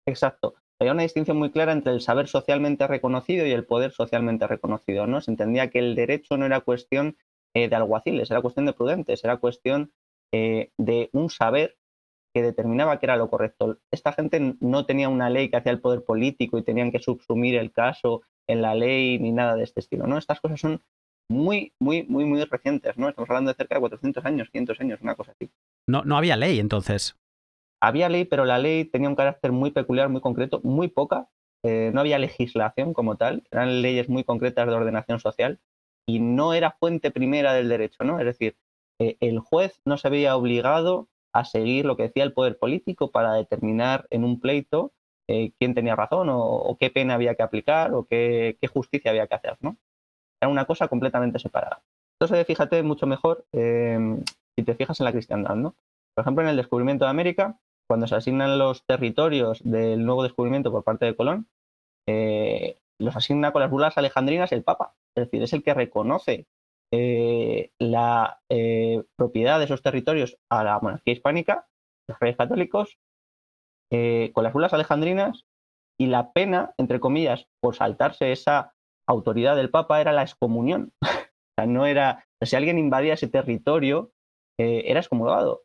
[0.07, 0.55] Exacto.
[0.79, 5.07] Había una distinción muy clara entre el saber socialmente reconocido y el poder socialmente reconocido.
[5.07, 5.19] ¿no?
[5.19, 7.17] Se entendía que el derecho no era cuestión
[7.53, 9.91] eh, de alguaciles, era cuestión de prudentes, era cuestión
[10.31, 11.77] eh, de un saber
[12.33, 13.79] que determinaba que era lo correcto.
[13.91, 17.55] Esta gente no tenía una ley que hacía el poder político y tenían que subsumir
[17.55, 20.17] el caso en la ley ni nada de este estilo, ¿no?
[20.17, 20.81] Estas cosas son
[21.29, 23.07] muy, muy, muy, muy recientes, ¿no?
[23.07, 25.51] Estamos hablando de cerca de 400 años, 500 años, una cosa así.
[25.87, 27.15] No, no había ley entonces.
[27.79, 31.29] Había ley, pero la ley tenía un carácter muy peculiar, muy concreto, muy poca.
[31.63, 35.59] Eh, no había legislación como tal, eran leyes muy concretas de ordenación social
[36.07, 38.19] y no era fuente primera del derecho, ¿no?
[38.19, 38.57] Es decir,
[38.99, 43.11] eh, el juez no se había obligado a seguir lo que decía el poder político
[43.11, 44.93] para determinar en un pleito
[45.31, 49.35] eh, quién tenía razón o, qué pena había que aplicar o qué, justicia había que
[49.35, 49.77] hacer, ¿no?
[50.41, 51.83] Era una cosa completamente separada.
[52.19, 54.23] Entonces, fíjate mucho mejor em,
[54.55, 55.75] si te fijas en la cristiandad, ¿no?
[56.15, 60.71] Por ejemplo, en el descubrimiento de América, cuando se asignan los territorios del nuevo descubrimiento
[60.71, 61.47] por parte de Colón,
[62.07, 64.95] eh, los asigna con las bulas alejandrinas el Papa.
[65.15, 66.47] Es decir, es el que reconoce
[66.91, 68.39] eh, la
[69.15, 71.67] propiedad de esos territorios a la monarquía hispánica,
[72.07, 72.97] los reyes católicos,
[73.91, 75.45] eh, con las bulas alejandrinas,
[75.99, 78.73] y la pena, entre comillas, por saltarse esa
[79.07, 80.93] autoridad del Papa era la excomunión.
[81.01, 84.11] o sea, no era, si alguien invadía ese territorio,
[84.57, 85.61] era excomulgado,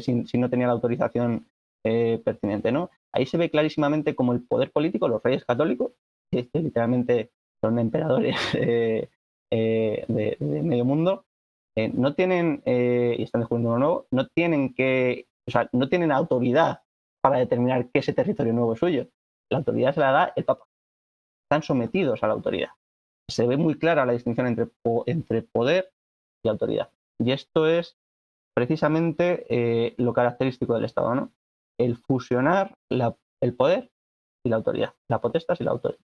[0.00, 1.48] si, si, no tenía la autorización
[1.82, 2.90] pertinente, ¿no?
[3.14, 5.92] Ahí se ve clarísimamente como el poder político, los reyes católicos,
[6.30, 7.30] que literalmente
[7.62, 8.36] son emperadores
[9.50, 11.24] eh, de, medio mundo,
[11.76, 15.88] eh, no tienen, eh, y están descubriendo uno nuevo, no tienen que, o sea, no
[15.88, 16.80] tienen autoridad
[17.26, 19.08] para determinar que ese territorio nuevo es suyo.
[19.50, 20.64] La autoridad se la da el Papa.
[21.44, 22.70] Están sometidos a la autoridad.
[23.28, 24.68] Se ve muy clara la distinción entre,
[25.06, 25.92] entre poder
[26.44, 26.88] y autoridad.
[27.18, 27.98] Y esto es
[28.54, 31.32] precisamente lo característico del Estado, ¿no?
[31.80, 33.90] El fusionar el poder
[34.44, 36.00] y la autoridad, la potestad y la autoridad.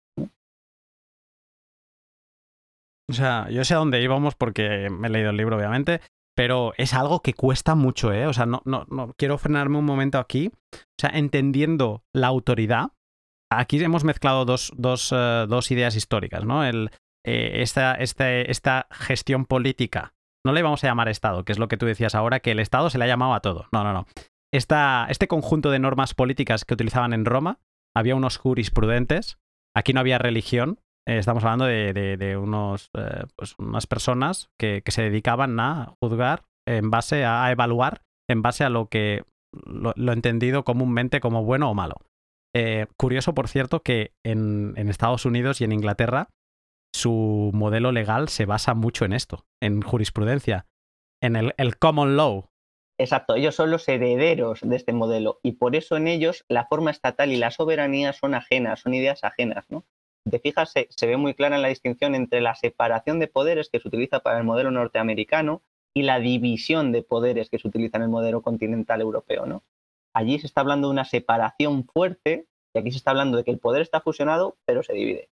[3.10, 6.00] O sea, yo sé a dónde íbamos porque me he leído el libro, obviamente,
[6.38, 8.28] pero es algo que cuesta mucho, ¿eh?
[8.28, 10.52] O sea, no, no, no quiero frenarme un momento aquí.
[10.72, 12.92] O sea, entendiendo la autoridad,
[13.50, 16.64] aquí hemos mezclado dos, dos, eh, dos ideas históricas, ¿no?
[16.64, 16.92] El,
[17.26, 20.14] eh, esta, este, esta gestión política.
[20.46, 22.60] No le vamos a llamar Estado, que es lo que tú decías ahora, que el
[22.60, 23.66] Estado se le ha llamado a todo.
[23.72, 24.06] No, no, no.
[24.54, 27.58] Esta, este conjunto de normas políticas que utilizaban en Roma,
[27.96, 29.40] había unos jurisprudentes,
[29.74, 30.78] aquí no había religión,
[31.08, 36.90] eh, estamos hablando de, unos, eh, pues unas personas que, se dedicaban a juzgar en
[36.90, 39.24] base a, evaluar en base a lo que
[39.64, 41.96] lo, entendido comúnmente como bueno o malo.
[42.54, 46.28] Eh, curioso, por cierto, que en, Estados Unidos y en Inglaterra
[46.94, 50.66] su modelo legal se basa mucho en esto, en jurisprudencia,
[51.22, 52.50] en el, el common law.
[53.00, 56.90] Exacto, ellos son los herederos de este modelo y por eso en ellos la forma
[56.90, 59.86] estatal y la soberanía son ajenas, son ideas ajenas, ¿no?
[60.28, 63.80] Te fijas, se, ve muy clara en la distinción entre la separación de poderes que
[63.80, 65.62] se utiliza para el modelo norteamericano
[65.94, 69.46] y la división de poderes que se utiliza en el modelo continental europeo.
[69.46, 69.62] ¿no?
[70.14, 73.50] Allí se está hablando de una separación fuerte y aquí se está hablando de que
[73.50, 75.28] el poder está fusionado, pero se divide.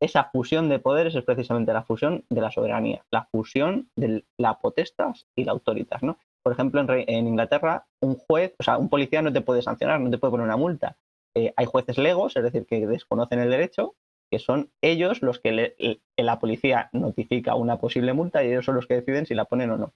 [0.00, 4.58] Esa fusión de poderes es precisamente la fusión de la soberanía, la fusión de la
[4.58, 6.02] potestas y la autoritas.
[6.02, 6.18] ¿no?
[6.42, 10.10] Por ejemplo, en, Inglaterra, un juez, o sea, un policía no te puede sancionar, no
[10.10, 10.96] te puede poner una multa.
[11.34, 13.94] Eh, hay jueces legos, es decir, que desconocen el derecho,
[14.30, 18.86] que son ellos los que la policía notifica una posible multa y ellos son los
[18.86, 19.94] que deciden si la ponen o no.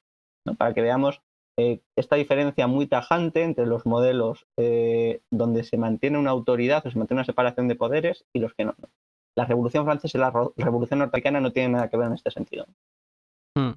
[0.57, 1.22] Para que veamos
[1.59, 6.91] eh, esta diferencia muy tajante entre los modelos eh, donde se mantiene una autoridad o
[6.91, 8.74] se mantiene una separación de poderes y los que no.
[9.37, 12.66] La Revolución Francesa y la Revolución Norteamericana no tienen nada que ver en este sentido.
[13.57, 13.72] Hmm.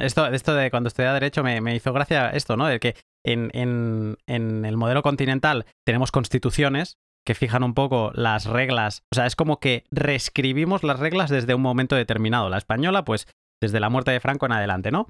[0.00, 2.66] Esto, esto de cuando estudiaba Derecho me, hizo gracia esto, ¿no?
[2.66, 2.94] De que
[3.24, 6.98] en, en el modelo continental tenemos constituciones
[7.28, 9.02] que fijan un poco las reglas.
[9.12, 12.48] O sea, es como que reescribimos las reglas desde un momento determinado.
[12.48, 13.28] La española, pues
[13.62, 15.08] desde la muerte de Franco en adelante, ¿no?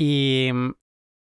[0.00, 0.48] Y,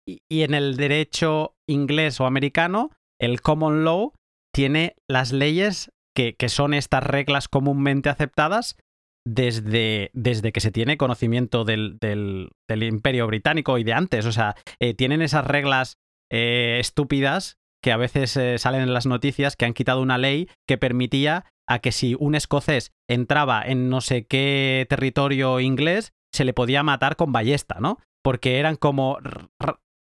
[0.08, 2.90] y en el derecho inglés o americano,
[3.22, 4.14] el common law
[4.52, 8.78] tiene las leyes que, que, son estas reglas comúnmente aceptadas
[9.24, 12.50] desde, desde que se tiene conocimiento del, del,
[12.82, 14.26] imperio británico y de antes.
[14.26, 16.00] O sea, eh, tienen esas reglas
[16.32, 20.50] eh, estúpidas que a veces eh, salen en las noticias que han quitado una ley
[20.68, 26.46] que permitía a que si un escocés entraba en no sé qué territorio inglés, se
[26.46, 27.98] le podía matar con ballesta, ¿no?
[28.24, 29.18] Porque eran como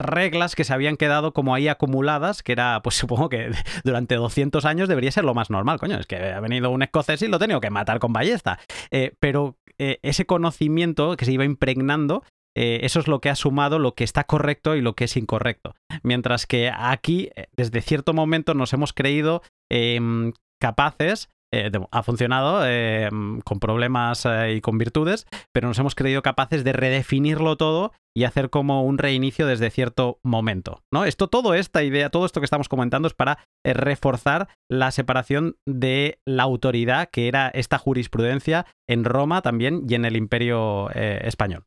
[0.02, 3.52] reglas que se habían quedado como ahí acumuladas, que era, pues supongo que
[3.84, 7.22] durante 200 años debería ser lo más normal, coño, es que ha venido un escocés
[7.22, 8.60] y lo he tenido que matar con ballesta.
[8.92, 12.24] Eh, pero eh, ese conocimiento que se iba impregnando,
[12.56, 15.18] eh, eso es lo que ha sumado lo que está correcto y lo que es
[15.18, 15.76] incorrecto.
[16.04, 23.10] Mientras que aquí, desde cierto momento, nos hemos creído em, capaces eh, ha funcionado eh,
[23.44, 28.24] con problemas eh, y con virtudes, pero nos hemos creído capaces de redefinirlo todo y
[28.24, 30.82] hacer como un reinicio desde cierto momento.
[30.94, 31.04] ¿no?
[31.04, 36.20] Esto, toda esta idea, todo esto que estamos comentando es para reforzar la separación de
[36.26, 41.66] la autoridad que era esta jurisprudencia en Roma también y en el imperio español.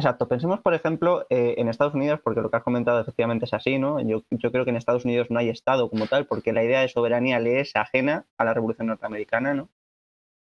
[0.00, 0.28] Exacto.
[0.28, 3.78] Pensemos, por ejemplo, eh, en Estados Unidos, porque lo que has comentado efectivamente es así,
[3.78, 4.00] ¿no?
[4.00, 6.88] Yo, creo que en Estados Unidos no hay Estado como tal, porque la idea de
[6.88, 9.68] soberanía le es ajena a la Revolución Norteamericana, ¿no?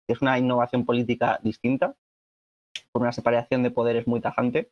[0.08, 1.94] Es una innovación política distinta,
[2.94, 4.72] por una separación de poderes muy tajante.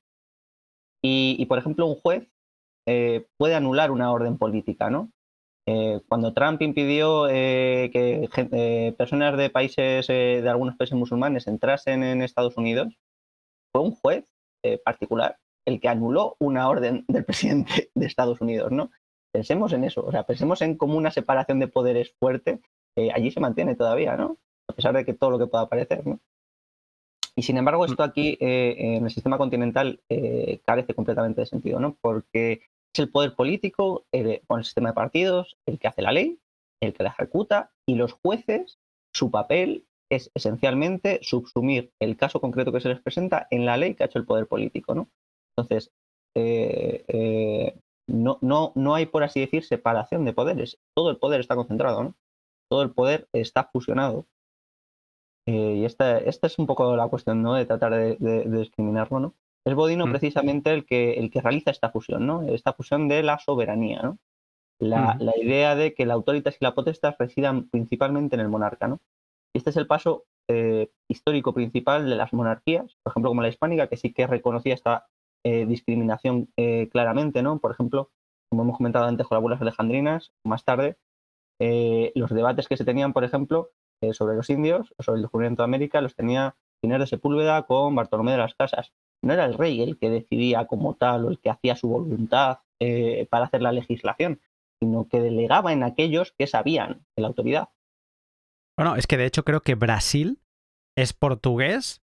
[1.03, 2.29] Y, por ejemplo, un juez
[2.85, 5.11] eh, puede anular una orden política, ¿no?
[5.65, 12.55] Eh, cuando Trump impidió que personas de países, de algunos países musulmanes, entrasen en Estados
[12.55, 12.87] Unidos,
[13.73, 14.30] fue un juez
[14.63, 18.91] eh, particular el que anuló una orden del presidente de Estados Unidos, ¿no?
[19.31, 22.59] Pensemos en eso, o sea, pensemos en cómo una separación de poderes fuerte
[22.97, 24.37] eh, allí se mantiene todavía, ¿no?
[24.67, 26.19] A pesar de que todo lo que pueda parecer, ¿no?
[27.35, 30.01] Y sin embargo, esto aquí eh, en el sistema continental
[30.65, 31.95] carece completamente de sentido, ¿no?
[32.01, 34.05] Porque es el poder político,
[34.47, 36.39] con el sistema de partidos, el que hace la ley,
[36.81, 38.79] el que la ejecuta, y los jueces,
[39.13, 43.95] su papel es esencialmente subsumir el caso concreto que se les presenta en la ley
[43.95, 44.93] que ha hecho el poder político.
[44.93, 45.09] ¿no?
[45.55, 45.91] Entonces,
[46.35, 50.79] eh, eh, no, no, no hay, por así decir, separación de poderes.
[50.93, 52.15] Todo el poder está concentrado, ¿no?
[52.69, 54.27] todo el poder está fusionado.
[55.47, 57.55] Eh, y esta, esta, es un poco la cuestión ¿no?
[57.55, 59.21] de tratar de, discriminarlo.
[59.21, 59.35] ¿no?
[59.65, 60.09] Es Bodino mm.
[60.11, 62.43] precisamente el que, el que realiza esta fusión, ¿no?
[62.43, 64.01] esta fusión de la soberanía.
[64.01, 64.17] ¿no?
[64.77, 65.21] La, mm.
[65.21, 68.89] la, idea de que la autoridad y la potestad residan principalmente en el monarca.
[68.89, 68.99] ¿no?
[69.53, 73.87] Este es el paso eh, histórico principal de las monarquías, por ejemplo, como la hispánica,
[73.87, 75.07] que sí que reconocía esta
[75.45, 77.59] eh, discriminación eh, claramente, ¿no?
[77.59, 78.11] Por ejemplo,
[78.49, 80.97] como hemos comentado antes con las bulas alejandrinas, más tarde,
[82.15, 83.69] los debates que se tenían, por ejemplo,
[84.13, 88.31] sobre los indios, sobre el descubrimiento de América, los tenía Inés de Sepúlveda con Bartolomé
[88.31, 88.93] de las Casas.
[89.21, 92.61] No era el rey el que decidía como tal o el que hacía su voluntad
[93.29, 94.41] para hacer la legislación,
[94.81, 97.69] sino que delegaba en aquellos que sabían de la autoridad.
[98.77, 100.39] Bueno, es que de hecho creo que Brasil
[100.97, 102.01] es portugués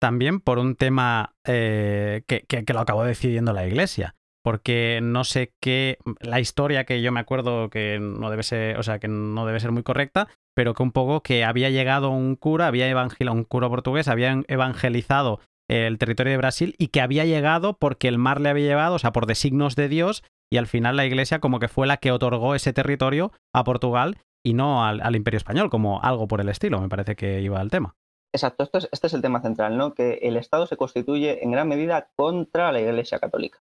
[0.00, 4.16] también por un tema eh, que, lo acabó decidiendo la iglesia.
[4.44, 5.98] Porque no sé qué.
[6.18, 8.76] La historia que yo me acuerdo que no debe ser.
[8.78, 10.26] O sea, que no debe ser muy correcta.
[10.56, 14.42] Pero que un poco que había llegado un cura, había evangelizado, un cura portugués, había
[14.48, 18.96] evangelizado el territorio de Brasil y que había llegado porque el mar le había llevado,
[18.96, 21.96] o sea, por designos de Dios, y al final la iglesia como que fue la
[21.96, 26.48] que otorgó ese territorio a Portugal y no al, imperio español, como algo por el
[26.48, 27.94] estilo, me parece que iba al tema.
[28.34, 29.94] Exacto, es, este es el tema central, ¿no?
[29.94, 33.60] Que el Estado se constituye en gran medida contra la Iglesia Católica.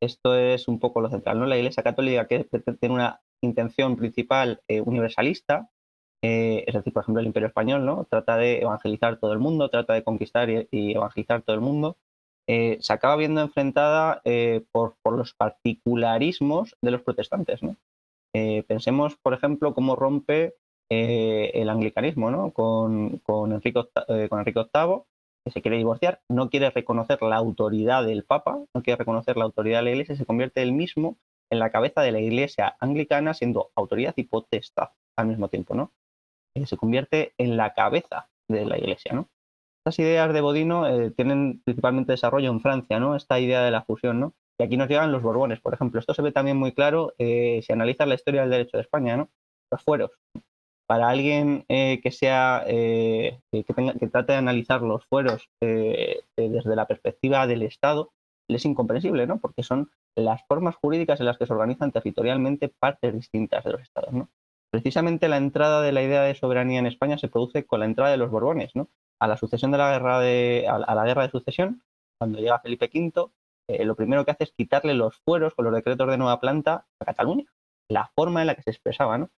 [0.00, 1.46] Esto es un poco lo central, ¿no?
[1.46, 2.44] La Iglesia Católica que
[2.80, 5.70] tiene una intención principal eh, universalista,
[6.22, 8.06] eh, es decir, por ejemplo, el Imperio Español, ¿no?
[8.10, 11.96] Trata de evangelizar todo el mundo, trata de conquistar y, evangelizar todo el mundo.
[12.48, 14.22] Eh, se acaba viendo enfrentada
[14.72, 17.76] por, por, los particularismos de los protestantes, ¿no?
[18.40, 20.54] Eh, pensemos, por ejemplo, cómo rompe
[20.90, 22.52] eh, el anglicanismo ¿no?
[22.52, 25.02] con, con, Enrique, eh, con Enrique VIII,
[25.44, 29.44] que se quiere divorciar, no quiere reconocer la autoridad del Papa, no quiere reconocer la
[29.44, 31.18] autoridad de la Iglesia, se convierte él mismo
[31.50, 35.92] en la cabeza de la Iglesia anglicana, siendo autoridad y potestad al mismo tiempo, ¿no?
[36.64, 39.28] se convierte en la cabeza de la Iglesia, ¿no?
[39.78, 43.14] Estas ideas de Bodino tienen principalmente desarrollo en Francia, ¿no?
[43.14, 44.34] Esta idea de la fusión, ¿no?
[44.60, 46.00] Y aquí nos llegan los Borbones, por ejemplo.
[46.00, 49.16] Esto se ve también muy claro eh, si analizas la historia del derecho de España,
[49.16, 49.30] ¿no?
[49.70, 50.10] Los fueros.
[50.86, 56.86] Para alguien eh, que sea eh, que, que, trate de analizar los fueros desde la
[56.86, 58.10] perspectiva del Estado,
[58.48, 59.38] es incomprensible, ¿no?
[59.38, 63.82] Porque son las formas jurídicas en las que se organizan territorialmente partes distintas de los
[63.82, 64.10] estados.
[64.72, 68.10] Precisamente la entrada de la idea de soberanía en España se produce con la entrada
[68.10, 68.88] de los Borbones, ¿no?
[69.20, 71.82] A la sucesión de la guerra de, a la guerra de sucesión,
[72.18, 73.30] cuando llega Felipe V,
[73.68, 76.86] eh, lo primero que hace es quitarle los fueros con los decretos de nueva planta
[76.98, 77.44] a Cataluña,
[77.88, 79.18] la forma en la que se expresaba.
[79.18, 79.30] ¿no?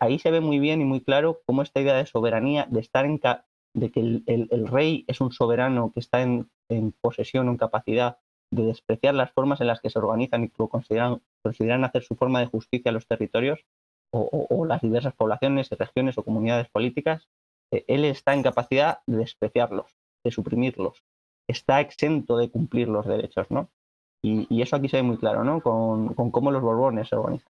[0.00, 3.04] Ahí se ve muy bien y muy claro cómo esta idea de soberanía, de estar
[3.06, 3.20] en
[3.74, 6.50] de que el, rey es un soberano que está en,
[7.00, 8.18] posesión o en capacidad
[8.50, 12.40] de despreciar las formas en las que se organizan y consideran, consideran hacer su forma
[12.40, 13.64] de justicia a los territorios
[14.12, 17.28] o, las diversas poblaciones, regiones o comunidades políticas,
[17.72, 21.02] eh, él está en capacidad de despreciarlos, de suprimirlos,
[21.48, 23.68] está exento de cumplir los derechos, ¿no?
[24.24, 25.60] Y, eso aquí se ve muy claro, ¿no?
[25.60, 27.50] Con, cómo los Borbones se organizan.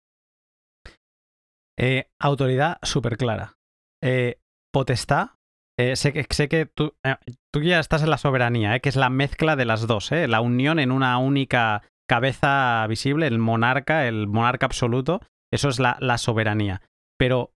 [1.79, 3.59] Eh, autoridad súper clara.
[4.03, 4.41] Eh,
[4.73, 5.31] potestad.
[5.77, 6.95] sé que, sé que tú,
[7.53, 10.79] tú, ya estás en la soberanía, que es la mezcla de las dos, la unión
[10.79, 15.21] en una única cabeza visible, el monarca, el monarca absoluto.
[15.53, 16.83] Eso es la, soberanía.
[17.19, 17.53] Pero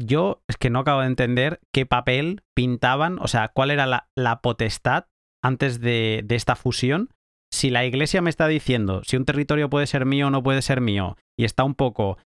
[0.00, 4.40] yo es que no acabo de entender qué papel pintaban, o sea, cuál era la,
[4.40, 5.06] potestad
[5.42, 7.10] antes de, esta fusión.
[7.52, 10.62] Si la iglesia me está diciendo si un territorio puede ser mío o no puede
[10.62, 12.18] ser mío, y está un poco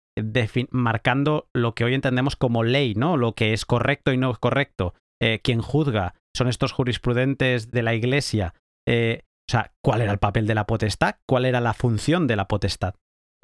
[0.70, 3.16] marcando lo que hoy entendemos como ley, ¿no?
[3.16, 4.94] Lo que es correcto y no es correcto.
[5.20, 8.54] Eh, quien juzga son estos jurisprudentes de la iglesia.
[8.86, 11.16] Eh, o sea, ¿cuál era el papel de la potestad?
[11.26, 12.94] ¿Cuál era la función de la potestad?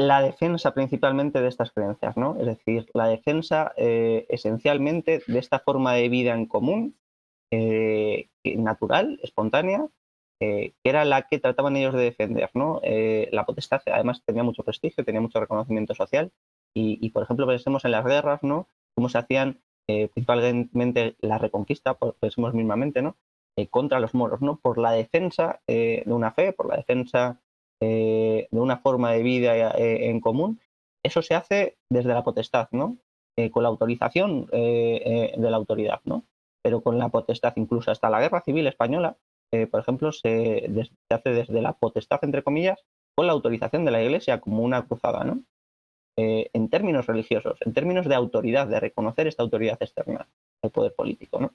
[0.01, 2.37] la defensa principalmente de estas creencias, ¿no?
[2.41, 6.97] Es decir, la defensa eh, esencialmente de esta forma de vida en común,
[7.51, 9.86] eh, natural, espontánea,
[10.40, 12.80] eh, que era la que trataban ellos de defender, ¿no?
[12.82, 16.32] la potestad además tenía mucho prestigio, tenía mucho reconocimiento social
[16.74, 18.68] y, por ejemplo, pensemos en las guerras, ¿no?
[18.94, 23.16] Cómo se hacían principalmente la reconquista, pensemos mismamente, ¿no?
[23.70, 24.59] contra los moros, ¿no?
[24.59, 27.40] Por la defensa de una fe, por la defensa
[27.82, 30.61] eh, de una forma de vida eh, en común,
[31.03, 32.98] eso se hace desde la potestad, ¿no?
[33.36, 36.24] Eh, con la autorización de la autoridad, ¿no?
[36.62, 39.16] Pero con la potestad, incluso hasta la guerra civil española,
[39.70, 40.70] por ejemplo, se,
[41.11, 42.78] hace desde la potestad, entre comillas,
[43.16, 45.42] con la autorización de la Iglesia como una cruzada, ¿no?
[46.16, 50.28] en términos religiosos, en términos de autoridad, de reconocer esta autoridad externa
[50.62, 51.54] al poder político, ¿no?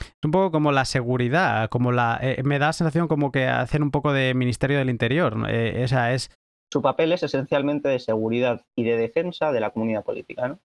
[0.00, 2.18] Es un poco como la seguridad, como la.
[2.22, 5.34] Eh, me da la sensación como que hacen un poco de Ministerio del Interior.
[5.48, 6.30] Eh, esa es.
[6.72, 10.60] Su papel es esencialmente de seguridad y de defensa de la comunidad política, ¿no?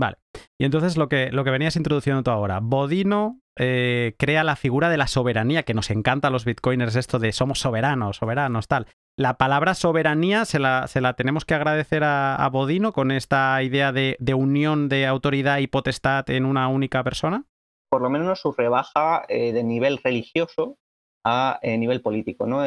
[0.00, 0.16] Vale.
[0.58, 4.88] Y entonces lo que, lo que venías introduciendo tú ahora, Bodino eh, crea la figura
[4.88, 8.86] de la soberanía, que nos encanta a los bitcoiners esto de somos soberanos, soberanos, tal.
[9.18, 13.92] La palabra soberanía se la, se la tenemos que agradecer a, Bodino con esta idea
[13.92, 17.44] de, unión de autoridad y potestad en una única persona.
[17.90, 20.78] Por lo menos su rebaja eh, de nivel religioso
[21.26, 22.46] a eh, nivel político.
[22.46, 22.62] ¿no?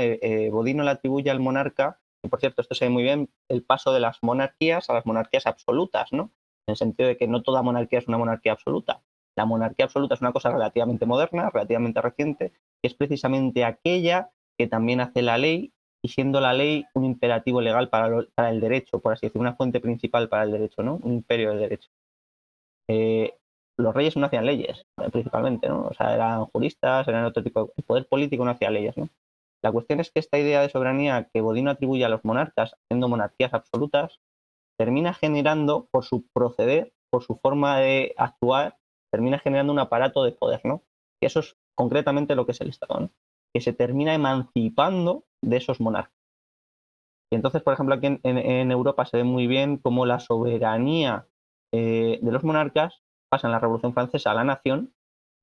[0.51, 3.91] Bodino le atribuye al monarca, y por cierto, esto se ve muy bien, el paso
[3.91, 6.31] de las monarquías a las monarquías absolutas, ¿no?
[6.67, 9.01] En el sentido de que no toda monarquía es una monarquía absoluta.
[9.35, 12.51] La monarquía absoluta es una cosa relativamente moderna, relativamente reciente,
[12.81, 17.61] que es precisamente aquella que también hace la ley y siendo la ley un imperativo
[17.61, 20.99] legal para, el derecho, por así decirlo, una fuente principal para el derecho, ¿no?
[21.01, 21.89] Un imperio del derecho.
[22.89, 23.33] Eh,
[23.77, 25.87] los reyes no hacían leyes, principalmente, ¿no?
[25.87, 27.71] O sea, eran juristas, eran otro tipo de...
[27.77, 29.09] El poder político no hacía leyes, ¿no?
[29.63, 33.07] La cuestión es que esta idea de soberanía que Bodino atribuye a los monarcas, siendo
[33.07, 34.19] monarquías absolutas,
[34.77, 38.77] termina generando, por su proceder, por su forma de actuar,
[39.11, 40.83] termina generando un aparato de poder, ¿no?
[41.21, 43.11] Eso es concretamente lo que es el Estado, ¿no?
[43.53, 46.13] Que se termina emancipando de esos monarcas.
[47.31, 51.27] Y entonces, por ejemplo, aquí en, Europa se ve muy bien cómo la soberanía
[51.71, 54.93] eh, de los monarcas pasa en la Revolución Francesa a la nación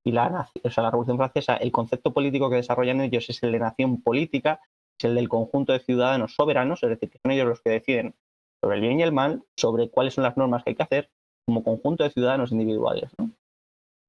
[0.05, 3.51] y la, o sea, la Revolución Francesa, el concepto político que desarrollan ellos es el
[3.51, 4.61] de nación política,
[4.97, 8.15] es el del conjunto de ciudadanos soberanos, es decir, que son ellos los que deciden
[8.63, 11.11] sobre el bien y el mal, sobre cuáles son las normas que hay que hacer
[11.45, 13.31] como conjunto de ciudadanos individuales, ¿no?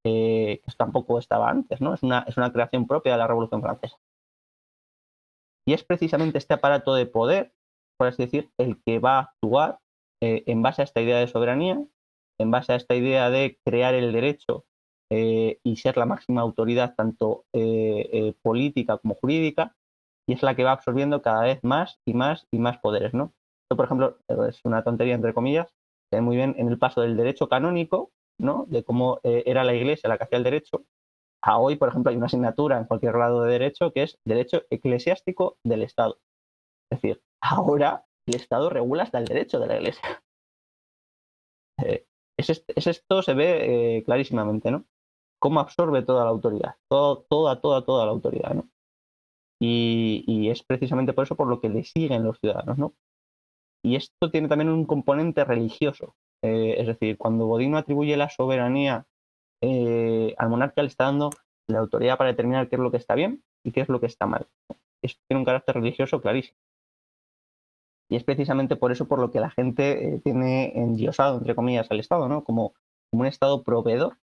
[0.04, 1.94] Eh, que tampoco estaba antes, ¿no?
[1.94, 3.98] Es una, es una creación propia de la Revolución Francesa.
[5.66, 7.52] Y es precisamente este aparato de poder,
[7.96, 9.78] por así decir, el que va a actuar
[10.20, 11.82] eh, en base a esta idea de soberanía,
[12.38, 14.64] en base a esta idea de crear el derecho
[15.10, 17.44] eh, y ser la máxima autoridad tanto
[18.42, 19.76] política como jurídica,
[20.28, 23.32] y es la que va absorbiendo cada vez más y más y más poderes, ¿no?
[23.76, 24.18] Por ejemplo,
[24.48, 25.68] es una tontería entre comillas,
[26.10, 28.64] se ve muy bien en el paso del derecho canónico, ¿no?
[28.68, 30.84] De cómo era la iglesia la que hacía el derecho,
[31.42, 34.62] a hoy, por ejemplo, hay una asignatura en cualquier grado de derecho que es Derecho
[34.70, 36.20] Eclesiástico del Estado.
[36.90, 40.02] Es decir, ahora el Estado regula hasta el derecho de la Iglesia.
[41.82, 42.06] Eh,
[42.36, 44.84] es, esto se ve eh, clarísimamente, ¿no?
[45.40, 47.24] Cómo absorbe toda la autoridad, toda,
[47.58, 48.68] toda, toda la autoridad, ¿no?
[49.58, 52.94] Y, es precisamente por eso por lo que le siguen los ciudadanos, ¿no?
[53.84, 56.14] Y esto tiene también un componente religioso.
[56.42, 59.06] Eh, es decir, cuando Bodino atribuye la soberanía
[59.62, 61.30] eh, al monarca le está dando
[61.68, 64.06] la autoridad para determinar qué es lo que está bien y qué es lo que
[64.06, 64.48] está mal.
[65.02, 66.58] Esto tiene un carácter religioso clarísimo.
[68.10, 71.90] Y es precisamente por eso por lo que la gente eh, tiene endiosado, entre comillas,
[71.90, 72.44] al Estado, ¿no?
[72.44, 72.74] Como
[73.12, 74.18] como un Estado proveedor.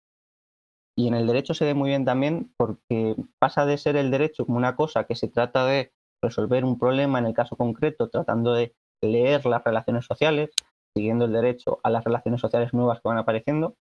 [0.95, 4.45] Y en el derecho se ve muy bien también porque pasa de ser el derecho
[4.45, 5.91] como una cosa que se trata de
[6.23, 10.51] resolver un problema en el caso concreto, tratando de leer las relaciones sociales,
[10.95, 13.75] siguiendo el derecho a las relaciones sociales nuevas que van apareciendo,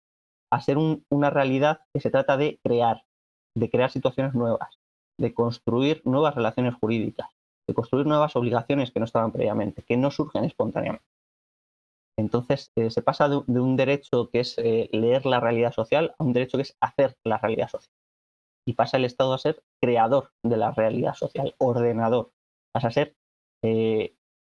[0.52, 3.04] a ser una realidad que se trata de crear,
[3.56, 4.80] de crear situaciones nuevas,
[5.20, 7.30] de construir nuevas relaciones jurídicas,
[7.68, 11.06] de construir nuevas obligaciones que no estaban previamente, que no surgen espontáneamente.
[12.18, 16.24] Entonces eh, se pasa de, un derecho que es eh, leer la realidad social a
[16.24, 17.94] un derecho que es hacer la realidad social.
[18.68, 22.32] Y pasa el Estado a ser creador de la realidad social, ordenador.
[22.74, 23.16] Pasa a ser,
[23.64, 24.16] eh,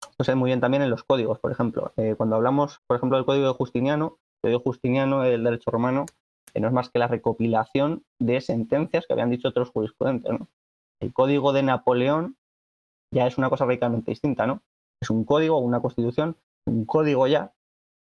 [0.09, 1.93] esto se muy bien también en los códigos, por ejemplo.
[2.17, 6.05] cuando hablamos, por ejemplo, del código de Justiniano, el código Justiniano del derecho romano
[6.59, 10.33] no es más que la recopilación de sentencias que habían dicho otros jurisprudentes.
[10.99, 12.37] El código de Napoleón
[13.13, 14.61] ya es una cosa radicalmente distinta, ¿no?
[15.01, 17.53] Es un código, una constitución, un código ya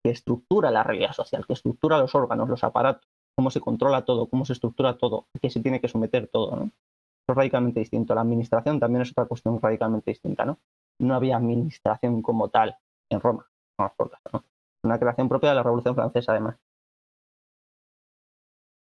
[0.03, 4.27] que estructura la realidad social, que estructura los órganos, los aparatos, cómo se controla todo,
[4.27, 6.63] cómo se estructura todo, qué se tiene que someter todo, ¿no?
[6.63, 8.15] Eso es radicalmente distinto.
[8.15, 10.59] La administración también es otra cuestión radicalmente distinta, ¿no?
[11.01, 12.77] No había administración como tal
[13.09, 13.47] en Roma,
[13.77, 14.45] ¿no?
[14.83, 16.57] Una creación propia de la Revolución Francesa, además.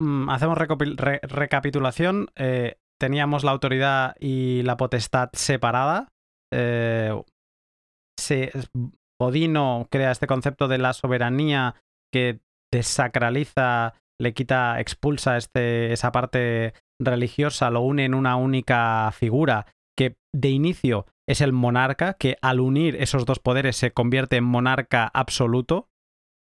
[0.02, 2.28] Mm, hacemos recapitulación.
[2.36, 6.10] Eh, teníamos la autoridad y la potestad separada.
[6.54, 7.22] Eh,
[8.18, 8.52] se,
[9.22, 11.76] Odino crea este concepto de la soberanía
[12.14, 12.40] que
[12.72, 19.66] desacraliza, le quita, expulsa este, esa parte religiosa, lo une en una única figura
[19.98, 24.44] que de inicio es el monarca, que al unir esos dos poderes se convierte en
[24.44, 25.88] monarca absoluto.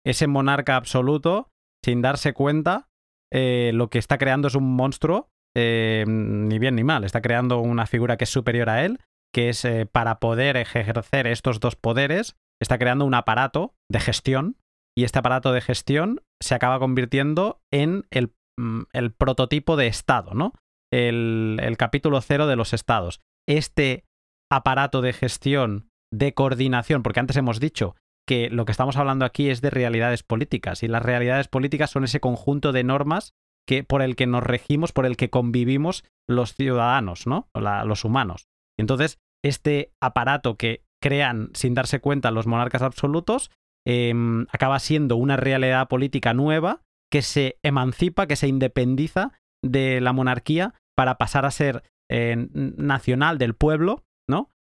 [0.07, 1.51] Ese monarca absoluto,
[1.85, 2.89] sin darse cuenta,
[3.33, 7.59] eh, lo que está creando es un monstruo, eh, ni bien ni mal, está creando
[7.59, 9.01] una figura que es superior a él,
[9.35, 14.59] que es eh, para poder ejercer estos dos poderes, está creando un aparato de gestión
[14.97, 18.85] y este aparato de gestión se acaba convirtiendo en el, mm,
[19.19, 20.53] prototipo de Estado, ¿no?
[20.93, 23.21] El, el capítulo cero de los estados.
[23.49, 24.05] Este
[24.51, 27.97] aparato de gestión, de coordinación, porque antes hemos dicho
[28.27, 32.05] que lo que estamos hablando aquí es de realidades políticas y las realidades políticas son
[32.05, 33.33] ese conjunto de normas
[33.67, 37.49] que, por el que nos regimos, por el que convivimos los ciudadanos, ¿no?
[37.55, 38.49] los humanos.
[38.79, 43.51] Entonces, este aparato que crean sin darse cuenta los monarcas absolutos
[43.87, 49.33] em, acaba siendo una realidad política nueva que se emancipa, que se independiza
[49.65, 54.05] de la monarquía para pasar a ser eh, nacional del pueblo.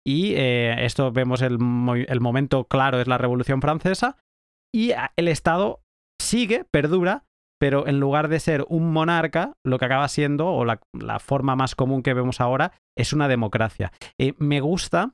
[0.06, 4.18] Y eh, esto vemos el, momento claro es la Revolución Francesa.
[4.74, 5.82] Y el Estado
[6.20, 7.26] sigue, perdura,
[7.60, 10.80] pero en lugar de ser un monarca, lo que acaba siendo, o la,
[11.20, 13.92] forma más común que vemos ahora, es una democracia.
[14.20, 15.14] Eh, me gusta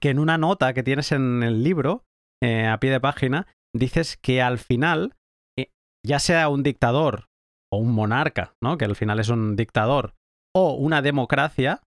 [0.00, 2.04] que en una nota que tienes en el libro,
[2.42, 5.14] eh, a pie de página, dices que al final,
[6.04, 7.26] ya sea un dictador
[7.72, 8.76] o un monarca, ¿no?
[8.78, 10.14] que al final es un dictador,
[10.54, 11.82] o una democracia,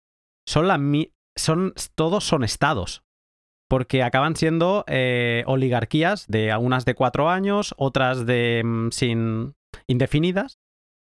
[0.48, 0.78] son, la,
[1.36, 3.02] son, todos son estados.
[3.68, 9.54] Porque acaban siendo eh, oligarquías de algunas de cuatro años, otras de mm, sin
[9.86, 10.58] indefinidas,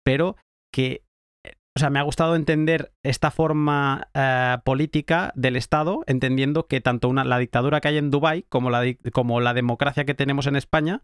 [0.04, 0.36] pero
[0.74, 1.04] que
[1.46, 6.82] eh, o sea, me ha gustado entender esta forma eh, política del Estado, entendiendo que
[6.82, 10.46] tanto una, la dictadura que hay en Dubái como la, como la democracia que tenemos
[10.48, 11.04] en España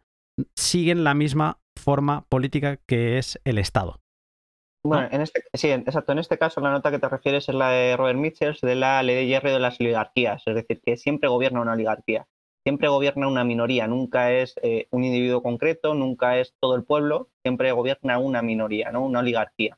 [0.56, 4.03] siguen la misma forma política que es el Estado.
[4.86, 6.12] Bueno, en este, sí, exacto.
[6.12, 9.02] En este caso, la nota que te refieres es la de Robert Mitchell de la
[9.02, 10.44] ley de hierro de las oligarquías.
[10.46, 12.28] Es decir, que siempre gobierna una oligarquía,
[12.64, 17.30] siempre gobierna una minoría, nunca es eh, un individuo concreto, nunca es todo el pueblo,
[17.44, 19.06] siempre gobierna una minoría, ¿no?
[19.06, 19.78] una oligarquía.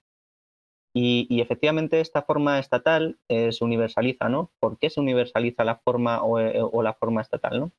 [0.97, 4.53] Y, efectivamente esta forma estatal eh, se universaliza, ¿no?
[4.61, 7.71] ¿Por qué se universaliza la forma o, eh, o la forma estatal, ¿no?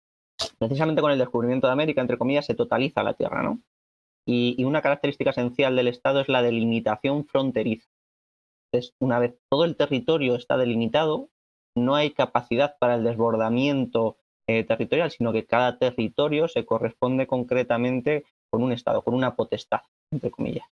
[0.59, 3.63] Precisamente con el descubrimiento de América, entre comillas, se totaliza la Tierra, ¿no?
[4.27, 7.89] Y, una característica esencial del Estado es la delimitación fronteriza.
[8.73, 11.31] Entonces, una vez todo el territorio está delimitado,
[11.77, 14.17] no hay capacidad para el desbordamiento
[14.49, 19.83] eh, territorial, sino que cada territorio se corresponde concretamente con un Estado, con una potestad,
[20.11, 20.67] entre comillas.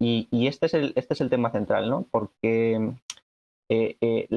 [0.00, 2.06] Y, este, es el, este es el tema central, ¿no?
[2.10, 2.92] Porque
[3.70, 4.28] eh, eh,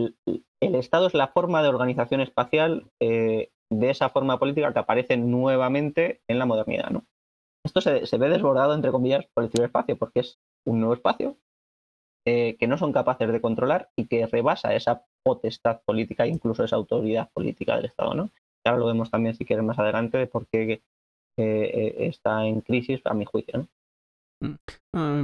[0.61, 6.21] el, Estado es la forma de organización espacial de esa forma política que aparece nuevamente
[6.27, 7.05] en la modernidad, ¿no?
[7.65, 11.37] Esto se, ve desbordado, entre comillas, por el ciberespacio, porque es un nuevo espacio
[12.25, 16.77] eh, que no son capaces de controlar y que rebasa esa potestad política, incluso esa
[16.77, 18.29] autoridad política del Estado, ¿no?
[18.65, 20.81] Ahora lo vemos también, si quieres, más adelante, de por qué eh,
[21.37, 23.67] eh, está en crisis, a mi juicio,
[24.41, 24.55] mm.
[24.95, 25.21] Ah,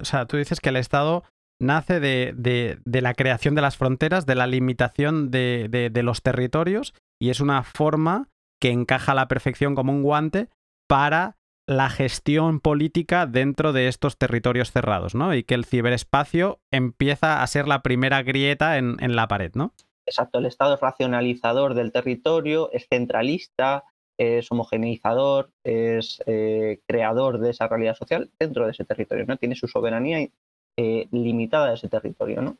[0.00, 1.24] o, sea, tú dices que el Estado
[1.60, 7.30] nace de, la creación de las fronteras, de la limitación de, de, los territorios, y
[7.30, 8.28] es una forma
[8.60, 10.48] que encaja a la perfección como un guante
[10.92, 15.34] para la gestión política dentro de estos territorios cerrados, ¿no?
[15.34, 19.72] Y que el ciberespacio empieza a ser la primera grieta en, la pared, ¿no?
[20.04, 23.84] Exacto, el Estado es racionalizador del territorio, es centralista,
[24.18, 29.38] es homogeneizador, es eh, creador de esa realidad social dentro de ese territorio, ¿no?
[29.38, 30.28] Tiene su soberanía
[30.76, 32.58] eh, limitada de ese territorio, ¿no?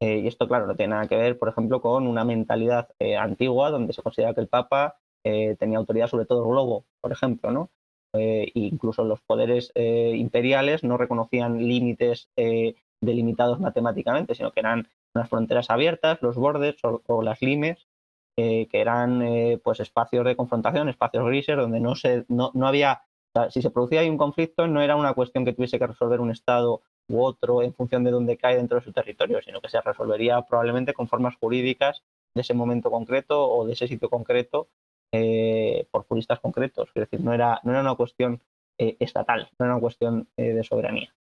[0.00, 2.88] Eh, y esto, claro, no tiene nada que ver, por ejemplo, con una mentalidad
[3.20, 7.50] antigua donde se considera que el Papa tenía autoridad sobre todo el globo, por ejemplo,
[7.50, 7.70] ¿no?
[8.14, 14.88] Eh, incluso los poderes eh, imperiales no reconocían límites eh, delimitados matemáticamente, sino que eran
[15.14, 17.88] unas fronteras abiertas, los bordes o, las limes,
[18.34, 23.02] que eran pues espacios de confrontación, espacios grises, donde no, se, no, había,
[23.50, 26.30] si se producía ahí un conflicto, no era una cuestión que tuviese que resolver un
[26.30, 29.82] Estado u otro en función de dónde cae dentro de su territorio, sino que se
[29.82, 32.02] resolvería probablemente con formas jurídicas
[32.34, 34.68] de ese momento concreto o de ese sitio concreto
[35.12, 36.88] eh, por juristas concretos.
[36.94, 38.40] Es decir, no era, no era una cuestión
[38.78, 41.14] eh, estatal, no era una cuestión eh, de soberanía.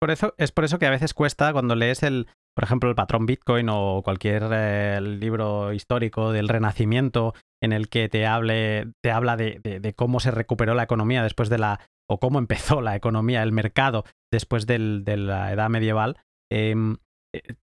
[0.00, 2.94] Por eso, es por eso que a veces cuesta cuando lees el, por ejemplo, el
[2.94, 9.36] patrón Bitcoin o cualquier libro histórico del Renacimiento en el que te hable, te habla
[9.36, 13.52] de, cómo se recuperó la economía después de la, o cómo empezó la economía, el
[13.52, 16.16] mercado después de la edad medieval,
[16.50, 16.98] em,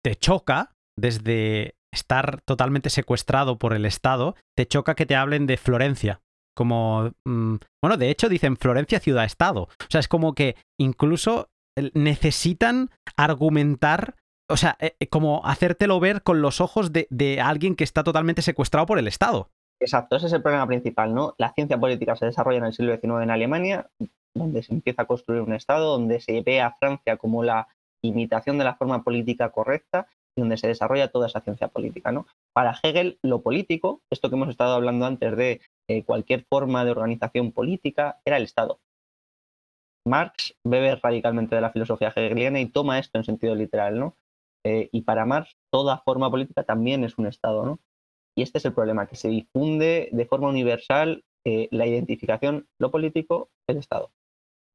[0.04, 5.56] te choca desde estar totalmente secuestrado por el Estado, te choca que te hablen de
[5.56, 6.20] Florencia.
[6.56, 7.12] Como.
[7.24, 9.62] Mm, bueno, de hecho dicen Florencia ciudad-estado.
[9.62, 11.48] O sea, es como que incluso
[11.94, 14.16] necesitan argumentar.
[14.50, 18.02] O sea, eh, eh, como hacértelo ver con los ojos de, de alguien que está
[18.02, 19.50] totalmente secuestrado por el Estado.
[19.80, 21.34] Exacto, ese es el problema principal, ¿no?
[21.38, 23.90] La ciencia política se desarrolla en el siglo XIX en Alemania,
[24.34, 27.68] donde se empieza a construir un Estado, donde se ve a Francia como la
[28.02, 30.08] imitación de la forma política correcta
[30.38, 32.12] donde se desarrolla toda esa ciencia política.
[32.12, 32.26] ¿no?
[32.52, 36.90] Para Hegel, lo político, esto que hemos estado hablando antes de eh, cualquier forma de
[36.90, 38.80] organización política, era el Estado.
[40.06, 44.16] Marx bebe radicalmente de la filosofía hegeliana y toma esto en sentido literal, ¿no?
[44.64, 47.78] Eh, y para Marx, toda forma política también es un Estado, ¿no?
[48.36, 52.90] Y este es el problema, que se difunde de forma universal eh, la identificación, lo
[52.90, 54.10] político, el Estado.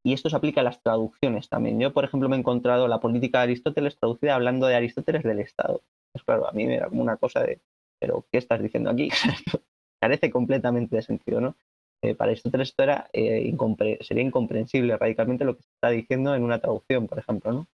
[0.06, 1.80] Y esto se aplica a las traducciones también.
[1.80, 5.40] Yo, por ejemplo, me he encontrado la política de Aristóteles traducida hablando de Aristóteles del
[5.40, 5.82] Estado.
[6.12, 7.62] Pues claro, a mí me era como una cosa de,
[8.00, 9.10] pero ¿qué estás diciendo aquí?
[10.02, 11.56] Carece completamente de sentido, ¿no?
[12.04, 13.56] Eh, para Aristóteles esto era, eh,
[14.02, 17.68] sería incomprensible radicalmente lo que se está diciendo en una traducción, por ejemplo, ¿no?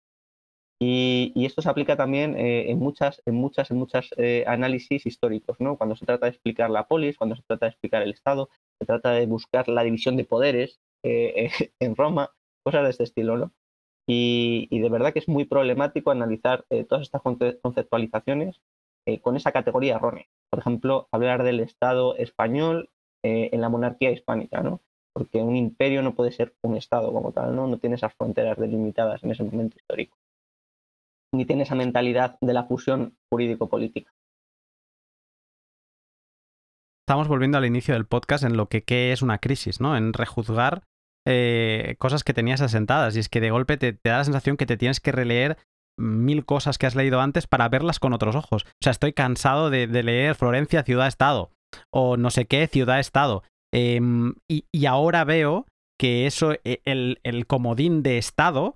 [0.81, 4.11] Y, esto se aplica también eh, en muchas, en muchas, en muchas
[4.45, 5.77] análisis históricos, ¿no?
[5.77, 8.85] Cuando se trata de explicar la polis, cuando se trata de explicar el Estado, se
[8.85, 11.49] trata de buscar la división de poderes, eh,
[11.79, 12.31] en Roma,
[12.63, 13.51] cosas de este estilo, ¿no?
[14.07, 18.59] Y, de verdad que es muy problemático analizar eh, todas estas conceptualizaciones
[19.05, 20.25] eh, con esa categoría errónea.
[20.49, 22.89] Por ejemplo, hablar del Estado español
[23.21, 24.79] en la monarquía hispánica, ¿no?
[25.13, 27.67] Porque un imperio no puede ser un Estado como tal, ¿no?
[27.67, 30.17] No tiene esas fronteras delimitadas en ese momento histórico.
[31.33, 34.11] Ni tiene esa mentalidad de la fusión jurídico-política
[37.09, 39.97] estamos volviendo al inicio del podcast en lo que qué es una crisis, ¿no?
[39.97, 40.83] En rejuzgar
[41.31, 43.15] eh, cosas que tenías asentadas.
[43.15, 45.57] Y es que de golpe te, da la sensación que te tienes que releer
[45.97, 48.63] mil cosas que has leído antes para verlas con otros ojos.
[48.65, 51.51] O sea, estoy cansado de, leer Florencia, ciudad-estado.
[51.93, 53.43] O no sé qué, ciudad-estado.
[53.71, 55.67] Em, y, ahora veo
[55.99, 58.75] que eso, e, el, el comodín de estado,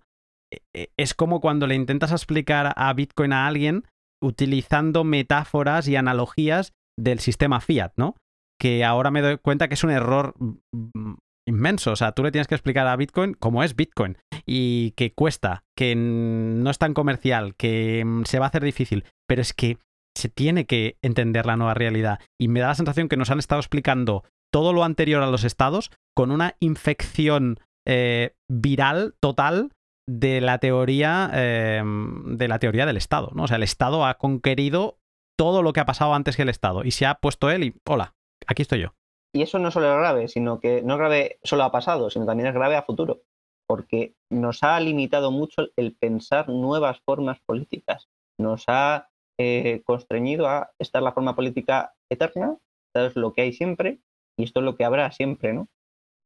[0.54, 3.86] e, e, es como cuando le intentas explicar a Bitcoin a alguien
[4.22, 8.16] utilizando metáforas y analogías del sistema fiat, ¿no?
[8.64, 11.16] que ahora me doy cuenta que es un error mm,
[11.48, 11.92] inmenso.
[11.92, 15.64] O sea, tú le tienes que explicar a Bitcoin cómo es Bitcoin y que cuesta,
[15.76, 19.78] que no es tan comercial, que mm, se va a hacer difícil, pero es que
[20.16, 22.20] se tiene que entender la nueva realidad.
[22.40, 25.44] Y me da la sensación que nos han estado explicando todo lo anterior a los
[25.44, 29.72] estados con una infección eh, viral total
[30.08, 33.32] de la teoría em, de la teoría del Estado.
[33.34, 33.44] ¿no?
[33.44, 35.00] O sea, el Estado ha conquerido
[35.38, 37.76] todo lo que ha pasado antes que el Estado y se ha puesto él y
[37.88, 38.14] hola,
[38.46, 38.94] aquí estoy yo.
[39.36, 42.26] Y eso no solo es grave, sino que no es grave solo a pasado, sino
[42.26, 43.24] también es grave a futuro,
[43.68, 48.10] porque nos ha limitado mucho el pensar nuevas formas políticas.
[48.40, 52.58] Nos ha eh, constreñido a esta es la forma política eterna,
[52.88, 54.00] esto es lo que hay siempre
[54.38, 55.68] y esto es lo que habrá siempre, ¿no?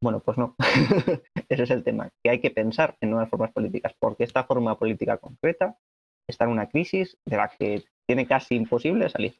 [0.02, 0.56] Bueno, pues no.
[1.50, 4.78] Ese es el tema, que hay que pensar en nuevas formas políticas, porque esta forma
[4.78, 5.78] política concreta
[6.28, 9.40] está en una crisis de la que tiene casi imposible salir.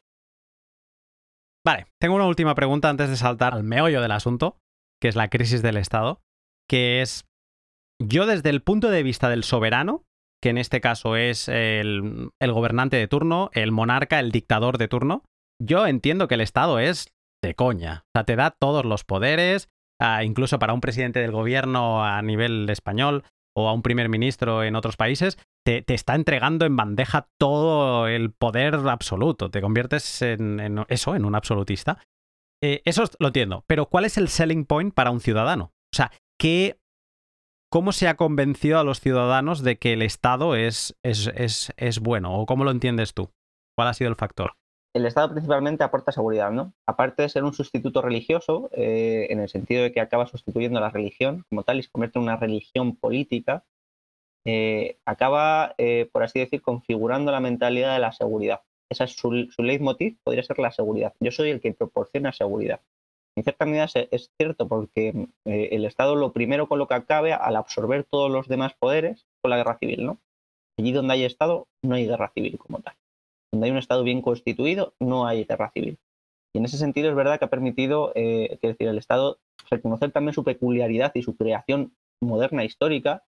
[1.68, 4.56] Vale, tengo una última pregunta antes de saltar al meollo del asunto,
[5.02, 6.22] que es la crisis del Estado,
[6.66, 7.26] que es,
[8.02, 10.02] yo desde el punto de vista del soberano,
[10.42, 15.24] que en este caso es el, gobernante de turno, el monarca, el dictador de turno,
[15.62, 17.12] yo entiendo que el Estado es
[17.44, 18.04] de coña.
[18.06, 19.68] O sea, te da todos los poderes,
[20.22, 23.24] incluso para un presidente del gobierno a nivel español
[23.58, 28.30] o a un primer ministro en otros países, te, está entregando en bandeja todo el
[28.30, 29.50] poder absoluto.
[29.50, 31.98] Te conviertes en, eso, en un absolutista.
[32.62, 33.64] Eh, eso lo entiendo.
[33.66, 35.72] Pero ¿cuál es el selling point para un ciudadano?
[35.92, 36.78] O sea, ¿qué,
[37.68, 42.38] ¿cómo se ha convencido a los ciudadanos de que el Estado es, es, es bueno?
[42.38, 43.32] ¿O cómo lo entiendes tú?
[43.76, 44.54] ¿Cuál ha sido el factor?
[44.98, 46.74] El Estado principalmente aporta seguridad, ¿no?
[46.84, 50.90] Aparte de ser un sustituto religioso, eh, en el sentido de que acaba sustituyendo la
[50.90, 53.64] religión como tal y se convierte en una religión política,
[54.44, 58.62] eh, acaba, eh, por así decir, configurando la mentalidad de la seguridad.
[58.90, 61.14] Esa es su, su leitmotiv, podría ser la seguridad.
[61.20, 62.80] Yo soy el que proporciona seguridad.
[63.36, 67.54] En cierta medida es, cierto porque el Estado lo primero con lo que acabe al
[67.54, 70.18] absorber todos los demás poderes con la guerra civil, ¿no?
[70.76, 72.97] Allí donde hay Estado no hay guerra civil como tal
[73.52, 75.98] donde hay un Estado bien constituido, no hay guerra civil.
[76.54, 79.38] Y en ese sentido es verdad que ha permitido, eh, decir, el Estado
[79.70, 83.24] reconocer también su peculiaridad y su creación moderna histórica,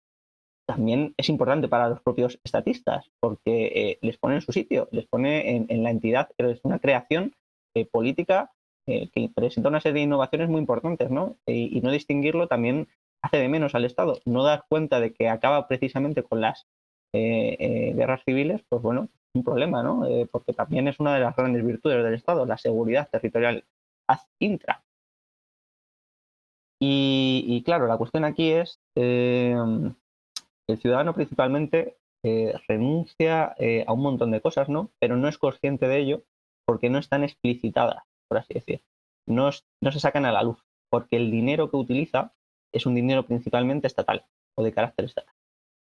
[0.67, 5.07] también es importante para los propios estatistas, porque eh, les pone en su sitio, les
[5.07, 7.33] pone en, la entidad, pero es una creación
[7.75, 8.51] eh, política
[8.85, 11.35] que presenta una serie de innovaciones muy importantes, ¿no?
[11.45, 12.87] y no distinguirlo también
[13.21, 14.21] hace de menos al Estado.
[14.23, 16.67] No dar cuenta de que acaba precisamente con las
[17.11, 20.05] guerras civiles, pues bueno, un problema, ¿no?
[20.05, 23.63] Eh, porque también es una de las grandes virtudes del Estado, la seguridad territorial
[24.07, 24.83] ad intra.
[26.79, 29.55] Y, claro, la cuestión aquí es, eh,
[30.67, 33.55] el ciudadano principalmente eh, renuncia
[33.87, 34.91] a un montón de cosas, ¿no?
[34.99, 36.23] Pero no es consciente de ello
[36.65, 38.83] porque no están explicitadas, por así decir.
[39.27, 39.49] No,
[39.81, 42.33] no se sacan a la luz, porque el dinero que utiliza
[42.73, 44.25] es un dinero principalmente estatal
[44.55, 45.36] o de carácter estatal.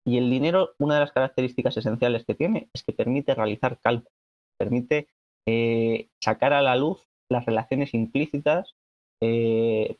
[0.08, 4.10] Y el dinero, una de las características esenciales que tiene es que permite realizar cálculos,
[4.58, 5.06] permite
[5.46, 8.74] eh, sacar a la luz las relaciones implícitas
[9.20, 9.98] eh,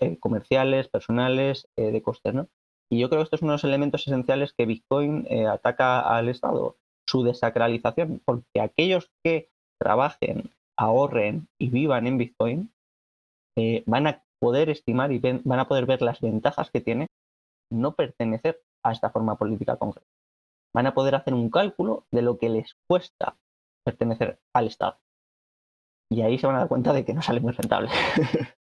[0.00, 2.32] eh, comerciales, personales, de costes.
[2.32, 2.48] ¿no?
[2.90, 6.30] Y yo creo que esto es uno de los elementos esenciales que Bitcoin ataca al
[6.30, 6.76] Estado,
[7.06, 12.70] su desacralización, porque aquellos que trabajen, ahorren y vivan en Bitcoin
[13.84, 17.08] van a poder estimar y van a poder ver las ventajas que tiene
[17.70, 20.08] no pertenecer a esta forma política concreta.
[20.74, 23.36] Van a poder hacer un cálculo de lo que les cuesta
[23.84, 25.00] pertenecer al Estado.
[26.12, 27.90] Y ahí se van a dar cuenta de que no sale muy rentable.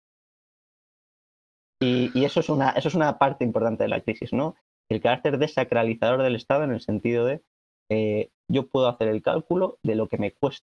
[1.81, 4.56] y, eso, es una, eso es una parte importante de la crisis, ¿no?
[4.89, 7.44] El carácter desacralizador del Estado en el sentido de
[7.89, 10.68] eh, yo puedo hacer el cálculo de lo que me cuesta,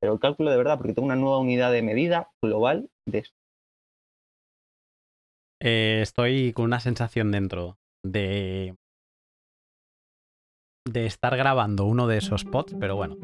[0.00, 3.36] pero el cálculo de verdad, porque tengo una nueva unidad de medida global de esto.
[5.60, 8.76] Eh, estoy con una sensación dentro de
[10.92, 13.16] de estar grabando uno de esos pods, pero bueno.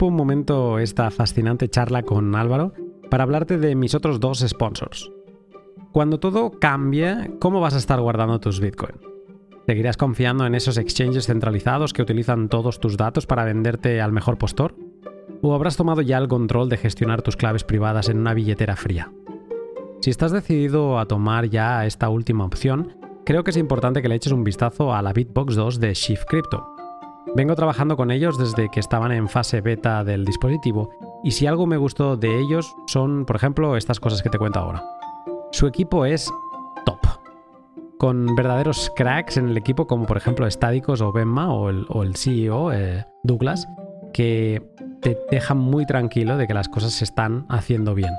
[0.00, 2.74] Un momento esta fascinante charla con Álvaro
[3.10, 5.10] para hablarte de mis otros dos sponsors.
[5.92, 8.96] Cuando todo cambie, ¿cómo vas a estar guardando tus Bitcoin?
[9.66, 14.36] ¿Seguirás confiando en esos exchanges centralizados que utilizan todos tus datos para venderte al mejor
[14.36, 14.74] postor?
[15.40, 19.10] ¿O habrás tomado ya el control de gestionar tus claves privadas en una billetera fría?
[20.02, 22.94] Si estás decidido a tomar ya esta última opción,
[23.24, 26.24] creo que es importante que le eches un vistazo a la Bitbox 2 de Shift
[26.28, 26.74] Crypto.
[27.34, 30.90] Vengo trabajando con ellos desde que estaban en fase beta del dispositivo
[31.24, 34.60] y si algo me gustó de ellos son, por ejemplo, estas cosas que te cuento
[34.60, 34.84] ahora.
[35.50, 36.30] Su equipo es
[36.84, 37.00] top,
[37.98, 42.72] con verdaderos cracks en el equipo como por ejemplo Stadicos o Benma o el, CEO
[42.72, 43.66] eh, Douglas,
[44.12, 44.62] que
[45.00, 48.12] te dejan muy tranquilo de que las cosas se están haciendo bien.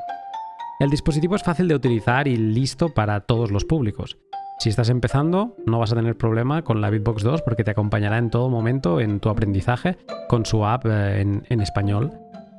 [0.80, 4.18] El dispositivo es fácil de utilizar y listo para todos los públicos.
[4.57, 8.18] Si estás empezando, no vas a tener problema con la Bitbox 2 porque te acompañará
[8.18, 9.98] en todo momento en tu aprendizaje
[10.30, 12.11] con su app eh, en, español.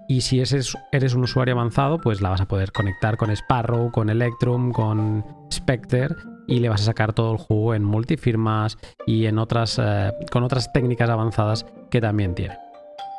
[0.09, 4.09] Y si eres, un usuario avanzado, pues la vas a poder conectar con Sparrow, con
[4.11, 6.15] Electrum, con Spectre
[6.47, 10.45] y le vas a sacar todo el jugo en multifirmas y en otras, eh, con
[10.45, 12.57] otras técnicas avanzadas que también tiene.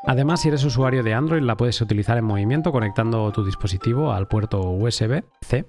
[0.05, 4.29] Además, si eres usuario de Android, la puedes utilizar en movimiento conectando tu dispositivo al
[4.29, 5.65] puerto USB-C.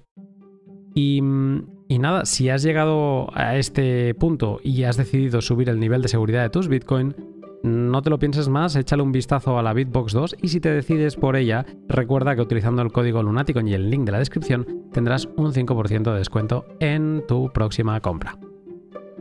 [0.95, 5.79] Y mm, y nada, si has llegado a este punto y has decidido subir el
[5.79, 7.15] nivel de seguridad de tus Bitcoin,
[7.63, 10.69] no te lo pienses más, échale un vistazo a la Bitbox 2 y si te
[10.69, 14.85] decides por ella, recuerda que utilizando el código Lunaticon y el link de la descripción
[14.93, 18.37] tendrás un 5% de descuento en tu próxima compra.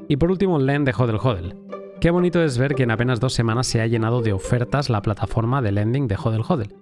[0.07, 1.57] Y por último, Len de Hodel Hodel.
[2.03, 5.01] Qué bonito es ver que en apenas dos semanas se ha llenado de ofertas la
[5.01, 6.74] plataforma de lending de Hodel Hodel.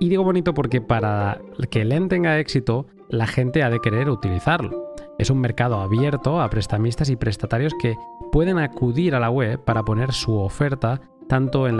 [0.00, 1.38] Y digo bonito porque para
[1.70, 4.93] que Len tenga éxito, la gente ha de querer utilizarlo.
[5.18, 7.96] Es un mercado abierto a prestamistas y prestatarios que
[8.32, 11.74] pueden acudir a la web para poner su oferta tanto en,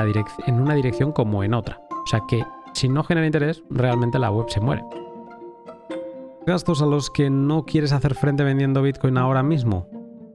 [0.60, 1.80] una dirección como en otra.
[1.90, 4.84] O sea que si no genera interés, realmente la web se muere.
[6.46, 9.88] gastos a los que no quieres hacer frente vendiendo Bitcoin ahora mismo?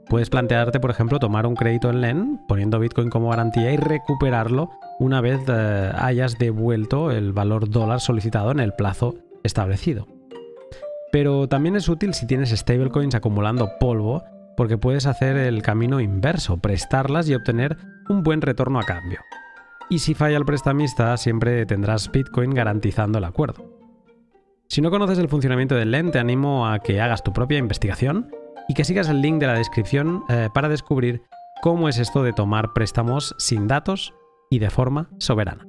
[0.10, 4.72] Puedes plantearte, por ejemplo, tomar un crédito en LEN poniendo Bitcoin como garantía y recuperarlo
[5.00, 10.19] una vez eh, hayas devuelto el valor dólar solicitado en el plazo establecido.
[11.12, 14.24] Pero también es útil si tienes stablecoins acumulando polvo
[14.56, 17.78] porque puedes hacer el camino inverso, prestarlas y obtener
[18.10, 19.22] un buen retorno a cambio.
[19.90, 23.80] Y si falla el prestamista, siempre tendrás Bitcoin garantizando el acuerdo.
[24.68, 28.30] Si no conoces el funcionamiento del LEN, te animo a que hagas tu propia investigación
[28.68, 31.24] y que sigas el link de la descripción eh, para descubrir
[31.62, 34.14] cómo es esto de tomar préstamos sin datos
[34.52, 35.69] y de forma soberana.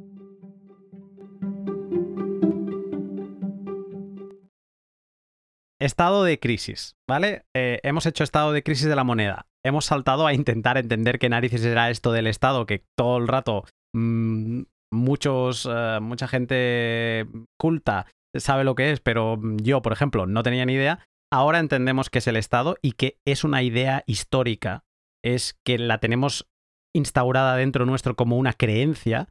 [5.80, 7.44] Estado de crisis, ¿vale?
[7.56, 9.46] Eh, hemos hecho estado de crisis de la moneda.
[9.64, 13.64] Hemos saltado a intentar entender qué narices era esto del Estado, que todo el rato
[13.94, 14.62] mm,
[14.92, 17.26] muchos, eh, mucha gente
[17.58, 18.06] culta
[18.38, 21.00] sabe lo que es, pero yo, por ejemplo, no tenía ni idea.
[21.32, 24.84] Ahora entendemos qué es el Estado y que es una idea histórica.
[25.24, 26.48] Es que la tenemos
[26.94, 29.28] instaurada dentro nuestro como una creencia,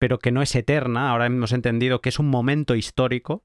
[0.00, 1.10] pero que no es eterna.
[1.10, 3.44] Ahora hemos entendido que es un momento histórico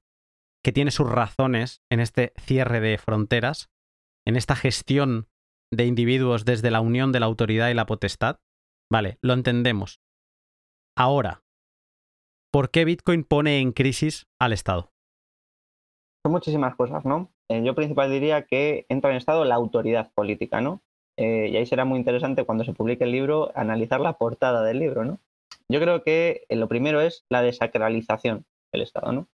[0.64, 3.69] que tiene sus razones en este cierre de fronteras,
[4.26, 5.27] en esta gestión
[5.72, 8.40] de individuos desde la unión de la autoridad y la potestad.
[8.91, 10.02] Vale, lo entendemos.
[10.95, 11.44] Ahora,
[12.52, 14.91] ¿por qué Bitcoin pone en crisis al Estado?
[16.23, 17.34] Son muchísimas cosas, ¿no?
[17.49, 20.81] Eh, yo principal diría que entra en estado la autoridad política, ¿no?
[21.18, 24.80] Eh, y ahí será muy interesante cuando se publique el libro analizar la portada del
[24.80, 25.19] libro, ¿no?
[25.68, 29.27] Yo creo que eh, lo primero es la desacralización del Estado, ¿no?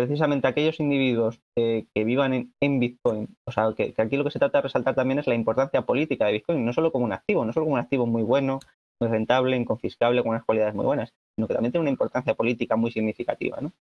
[0.00, 4.56] Precisamente aquellos individuos que vivan en, Bitcoin, o sea, que, aquí lo que se trata
[4.56, 7.52] de resaltar también es la importancia política de Bitcoin, no solo como un activo, no
[7.52, 8.60] solo como un activo muy bueno,
[8.98, 12.76] muy rentable, inconfiscable, con unas cualidades muy buenas, sino que también tiene una importancia política
[12.76, 13.72] muy significativa, ¿no?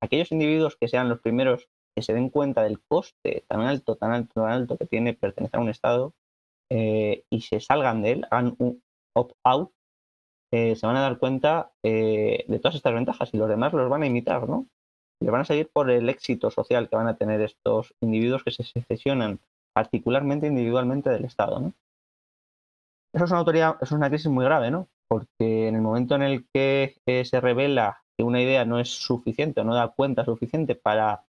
[0.00, 4.12] Aquellos individuos que sean los primeros que se den cuenta del coste tan alto, tan
[4.12, 6.14] alto, tan alto que tiene pertenecer a un Estado,
[6.70, 8.82] eh, y se salgan de él, hagan un
[9.14, 9.70] opt-out,
[10.50, 13.90] eh, se van a dar cuenta eh, de todas estas ventajas y los demás los
[13.90, 14.66] van a imitar, ¿no?
[15.22, 18.50] Les van a seguir por el éxito social que van a tener estos individuos que
[18.50, 19.38] se secesionan
[19.72, 21.72] particularmente individualmente del Estado, ¿no?
[23.14, 24.88] Eso es una autoridad, eso es una crisis muy grave, ¿no?
[25.08, 29.60] Porque en el momento en el que se revela que una idea no es suficiente
[29.60, 31.24] o no da cuenta suficiente para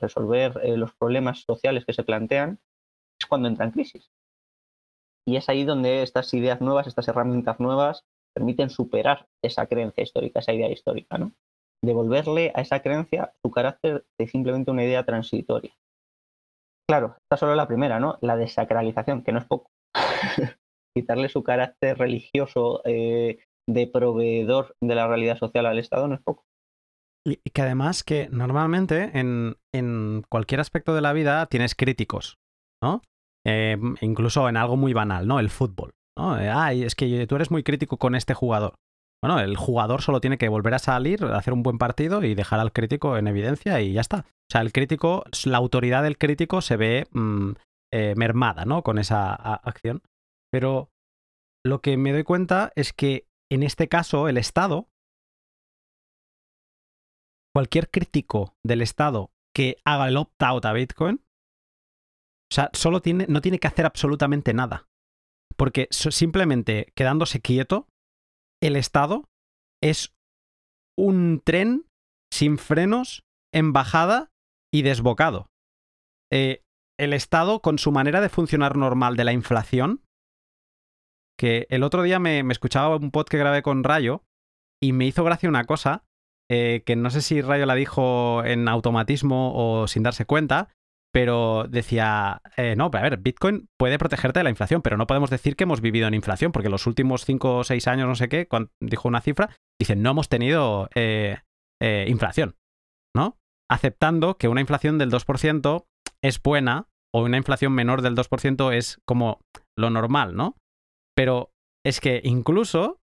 [0.00, 2.60] resolver los problemas sociales que se plantean,
[3.20, 4.12] es cuando entra en crisis.
[5.26, 8.04] Y es ahí donde estas ideas nuevas, estas herramientas nuevas,
[8.34, 11.32] permiten superar esa creencia histórica, esa idea histórica, ¿no?
[11.84, 15.72] Devolverle a esa creencia su carácter de simplemente una idea transitoria.
[16.88, 18.18] Claro, esta solo la primera, ¿no?
[18.20, 19.70] La desacralización, que no es poco.
[20.96, 23.38] Quitarle su carácter religioso eh,
[23.68, 26.44] de proveedor de la realidad social al Estado no es poco.
[27.26, 32.38] Y que además que normalmente en, en cualquier aspecto de la vida tienes críticos,
[32.82, 33.02] ¿no?
[33.46, 35.38] Eh, incluso en algo muy banal, ¿no?
[35.38, 35.92] El fútbol.
[36.18, 36.32] ¿no?
[36.32, 38.74] Ay, es que tú eres muy crítico con este jugador.
[39.22, 42.60] Bueno, el jugador solo tiene que volver a salir, hacer un buen partido y dejar
[42.60, 44.18] al crítico en evidencia y ya está.
[44.18, 47.52] O sea, el crítico, la autoridad del crítico se ve mm,
[47.92, 48.82] eh, mermada, ¿no?
[48.82, 50.02] Con esa acción.
[50.52, 50.90] Pero
[51.64, 54.88] lo que me doy cuenta es que en este caso el Estado,
[57.54, 61.24] cualquier crítico del Estado que haga el opt-out a Bitcoin,
[62.50, 64.86] o sea, solo tiene, no tiene que hacer absolutamente nada.
[65.56, 67.88] Porque simplemente quedándose quieto,
[68.62, 69.24] el Estado
[69.82, 70.14] es
[70.96, 71.86] un tren
[72.32, 73.24] sin frenos,
[73.54, 74.30] en bajada
[74.72, 75.46] y desbocado.
[76.30, 76.62] Eh,
[76.98, 80.02] el Estado, con su manera de funcionar normal de la inflación,
[81.38, 84.24] que el otro día me, escuchaba un pod que grabé con Rayo
[84.82, 86.04] y me hizo gracia una cosa,
[86.50, 90.74] eh, que no sé si Rayo la dijo en automatismo o sin darse cuenta,
[91.12, 95.30] pero decía, eh, no, a ver, Bitcoin puede protegerte de la inflación, pero no podemos
[95.30, 98.28] decir que hemos vivido en inflación, porque los últimos 5 o 6 años, no sé
[98.28, 101.38] qué, cuando dijo una cifra, dicen, no hemos tenido eh,
[101.82, 102.56] eh, inflación,
[103.16, 103.38] ¿no?
[103.70, 105.86] Aceptando que una inflación del 2%
[106.22, 109.40] es buena o una inflación menor del 2% es como
[109.78, 110.56] lo normal, ¿no?
[111.16, 111.52] Pero
[111.86, 113.00] es que incluso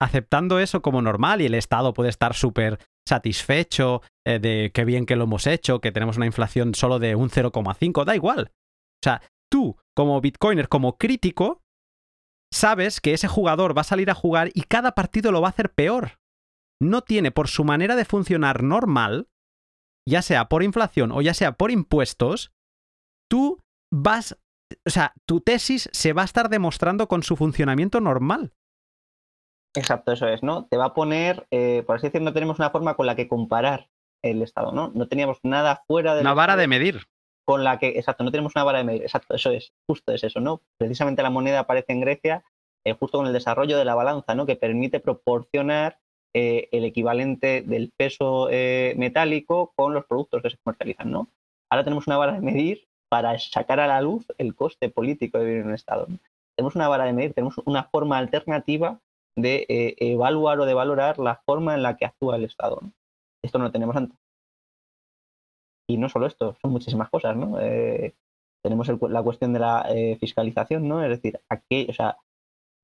[0.00, 2.78] aceptando eso como normal y el Estado puede estar súper
[3.08, 7.14] satisfecho eh, de qué bien que lo hemos hecho, que tenemos una inflación solo de
[7.14, 8.52] un 0,5, da igual.
[8.52, 11.62] O sea, tú como bitcoiner, como crítico,
[12.52, 15.50] sabes que ese jugador va a salir a jugar y cada partido lo va a
[15.50, 16.18] hacer peor.
[16.80, 19.28] No tiene por su manera de funcionar normal,
[20.08, 22.52] ya sea por inflación o ya sea por impuestos,
[23.28, 23.60] tú
[23.92, 24.38] vas,
[24.86, 28.52] o sea, tu tesis se va a estar demostrando con su funcionamiento normal.
[29.78, 30.66] Exacto, eso es, ¿no?
[30.66, 33.28] Te va a poner, eh, por así decirlo, no tenemos una forma con la que
[33.28, 33.88] comparar
[34.24, 34.90] el Estado, ¿no?
[34.92, 37.06] No teníamos nada fuera de Una vara de medir.
[37.46, 40.24] Con la que, exacto, no tenemos una vara de medir, exacto, eso es, justo es
[40.24, 40.62] eso, ¿no?
[40.78, 42.44] Precisamente la moneda aparece en Grecia
[42.84, 44.46] eh, justo con el desarrollo de la balanza, ¿no?
[44.46, 46.00] Que permite proporcionar
[46.34, 48.48] eh, el equivalente del peso
[48.96, 51.28] metálico con los productos que se comercializan, ¿no?
[51.70, 55.44] Ahora tenemos una vara de medir para sacar a la luz el coste político de
[55.44, 56.08] vivir en un Estado.
[56.56, 59.00] Tenemos una vara de medir, tenemos una forma alternativa
[59.40, 62.80] de eh, evaluar o de valorar la forma en la que actúa el Estado.
[63.42, 64.18] Esto no lo tenemos antes.
[65.88, 67.60] Y no solo esto, son muchísimas cosas, ¿no?
[67.60, 68.14] Eh,
[68.62, 71.02] tenemos la cuestión de la eh, fiscalización, ¿no?
[71.02, 72.18] Es decir, aquí, o sea,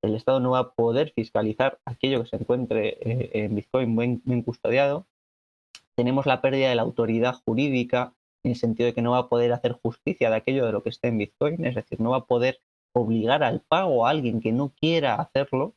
[0.03, 5.07] el Estado no va a poder fiscalizar aquello que se encuentre en Bitcoin bien custodiado.
[5.97, 8.15] Tenemos la pérdida de la autoridad jurídica
[8.45, 10.83] en el sentido de que no va a poder hacer justicia de aquello de lo
[10.83, 12.61] que esté en Bitcoin, es decir, no va a poder
[12.95, 15.75] obligar al pago a alguien que no quiera hacerlo,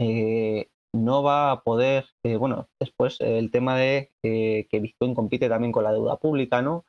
[0.00, 5.48] eh, no va a poder, eh, bueno, después el tema de eh, que Bitcoin compite
[5.48, 6.84] también con la deuda pública, ¿no?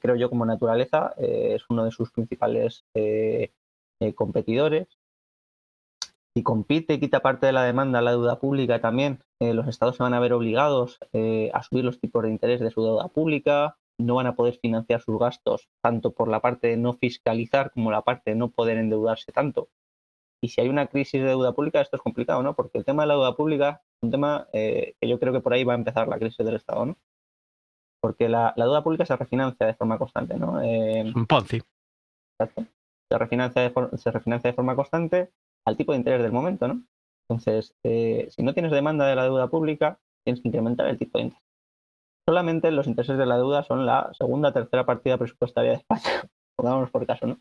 [0.00, 2.86] creo yo como naturaleza es uno de sus principales
[4.14, 4.88] competidores.
[6.34, 10.14] Si compite quita parte de la demanda la deuda pública también, los estados se van
[10.14, 10.98] a ver obligados
[11.52, 15.02] a subir los tipos de interés de su deuda pública, no van a poder financiar
[15.02, 18.78] sus gastos tanto por la parte de no fiscalizar como la parte de no poder
[18.78, 19.68] endeudarse tanto.
[20.44, 22.54] Y si hay una crisis de deuda pública, esto es complicado, ¿no?
[22.54, 25.40] Porque el tema de la deuda pública es un tema eh, que yo creo que
[25.40, 26.98] por ahí va a empezar la crisis del Estado, ¿no?
[28.02, 30.60] Porque la, deuda pública se refinancia de forma constante, ¿no?
[30.60, 31.62] Eh, un Ponzi.
[32.38, 32.66] Exacto.
[33.10, 35.30] Se refinancia, de se refinancia de forma constante
[35.64, 36.84] al tipo de interés del momento, ¿no?
[37.26, 41.18] Entonces, eh, si no tienes demanda de la deuda pública, tienes que incrementar el tipo
[41.18, 41.44] de interés
[42.26, 46.02] solamente los intereses de la deuda son la segunda tercera partida presupuestaria de España.
[46.56, 47.38] Pongámonos por caso, ¿no?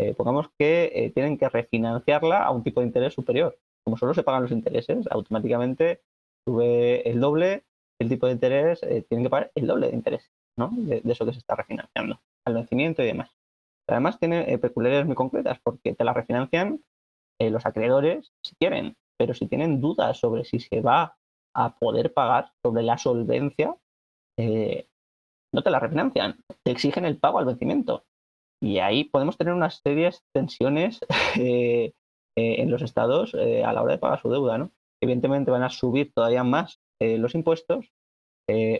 [0.00, 3.58] Eh, pongamos que eh, tienen que refinanciarla a un tipo de interés superior.
[3.84, 6.00] Como solo se pagan los intereses, automáticamente
[6.46, 7.64] sube el doble,
[8.00, 10.70] el tipo de interés, eh, tienen que pagar el doble de interés, ¿no?
[10.72, 13.30] De, eso que se está refinanciando, al vencimiento y demás.
[13.86, 16.82] Además tiene peculiaridades muy concretas porque te la refinancian
[17.40, 21.16] los acreedores si quieren, pero si tienen dudas sobre si se va
[21.54, 23.74] a poder pagar, sobre la solvencia,
[24.38, 28.04] no te la refinancian, te exigen el pago al vencimiento.
[28.60, 31.00] Y ahí podemos tener unas serias tensiones
[31.38, 31.92] eh,
[32.36, 34.58] eh, en los estados a la hora de pagar su deuda.
[34.58, 34.70] ¿no?
[35.00, 37.90] Evidentemente van a subir todavía más los impuestos,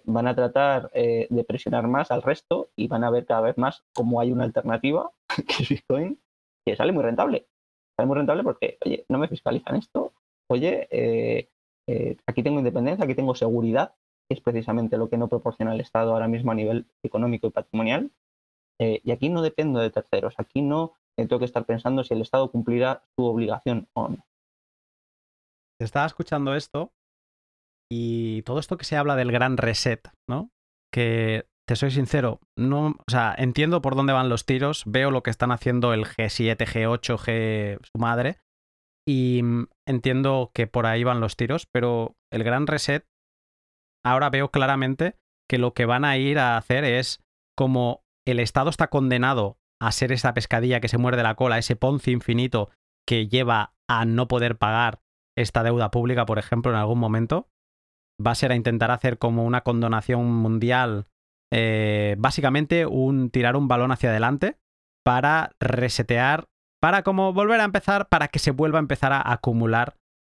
[0.05, 3.83] van a tratar de presionar más al resto y van a ver cada vez más
[3.95, 5.11] cómo hay una alternativa,
[5.49, 6.21] que es Bitcoin,
[6.67, 7.47] que sale muy rentable.
[7.97, 10.13] Sale muy rentable porque, oye, no me fiscalizan esto,
[10.51, 11.49] oye,
[12.27, 13.95] aquí tengo independencia, aquí tengo seguridad,
[14.31, 18.11] es precisamente lo que no proporciona el Estado ahora mismo a nivel económico y patrimonial.
[18.81, 22.23] Eh, y aquí no dependo de terceros, aquí no tengo que estar pensando si el
[22.23, 24.27] Estado cumplirá su obligación o no.
[25.79, 26.93] Estaba escuchando esto
[27.91, 30.51] y todo esto que se habla del gran reset, ¿no?
[30.93, 35.23] Que te soy sincero, no, o sea, entiendo por dónde van los tiros, veo lo
[35.23, 38.39] que están haciendo el G7, G8, G su madre
[39.07, 43.07] y mm, entiendo que por ahí van los tiros, pero el gran reset
[44.05, 45.17] ahora veo claramente
[45.49, 47.21] que lo que van a ir a hacer es
[47.57, 51.77] como el Estado está condenado a ser esa pescadilla que se muerde la cola, ese
[51.77, 52.71] ponce infinito
[53.07, 55.01] que lleva a no poder pagar
[55.37, 57.49] esta deuda pública, por ejemplo, en algún momento,
[58.25, 61.07] va a ser a intentar hacer como una condonación mundial,
[61.53, 64.59] eh, básicamente un tirar un balón hacia adelante
[65.05, 66.47] para resetear,
[66.81, 69.97] para como volver a empezar, para que se vuelva a empezar a acumular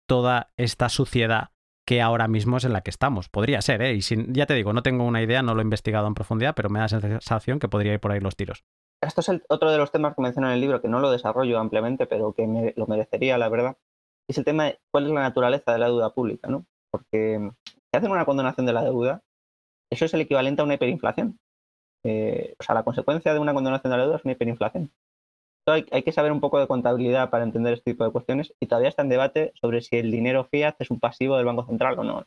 [0.09, 1.52] toda esta suciedad
[1.87, 3.29] que ahora mismo es en la que estamos.
[3.29, 3.95] Podría ser, ¿eh?
[3.95, 4.01] Y
[4.33, 6.79] ya te digo, no tengo una idea, no lo he investigado en profundidad, pero me
[6.79, 8.65] da la sensación que podría ir por ahí los tiros.
[9.01, 11.59] Esto es otro de los temas que menciono en el libro, que no lo desarrollo
[11.59, 13.77] ampliamente, pero que me, lo merecería, la verdad.
[14.29, 16.65] Es el tema de cuál es la naturaleza de la deuda pública, ¿no?
[16.91, 19.23] Porque si hacen una condonación de la deuda,
[19.91, 21.39] eso es el equivalente a una hiperinflación.
[22.05, 24.93] Eh, o sea, la consecuencia de una condonación de la deuda es una hiperinflación
[25.67, 28.89] hay, que saber un poco de contabilidad para entender este tipo de cuestiones y todavía
[28.89, 32.05] está en debate sobre si el dinero fiat es un pasivo del Banco Central o
[32.05, 32.21] no.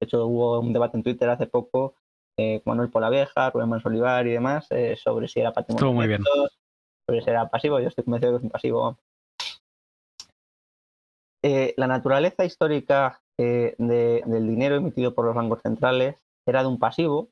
[0.00, 1.94] De hecho, hubo un debate en Twitter hace poco
[2.36, 5.92] eh, con Manuel Polavieja, Rubén Mansolivar y demás eh, sobre si era patrimonio.
[5.92, 6.22] muy bien.
[7.08, 7.80] Sobre si era pasivo.
[7.80, 8.98] Yo estoy convencido de que es un pasivo.
[11.42, 16.16] Eh, la naturaleza histórica del dinero emitido por los bancos centrales
[16.46, 17.30] era de un pasivo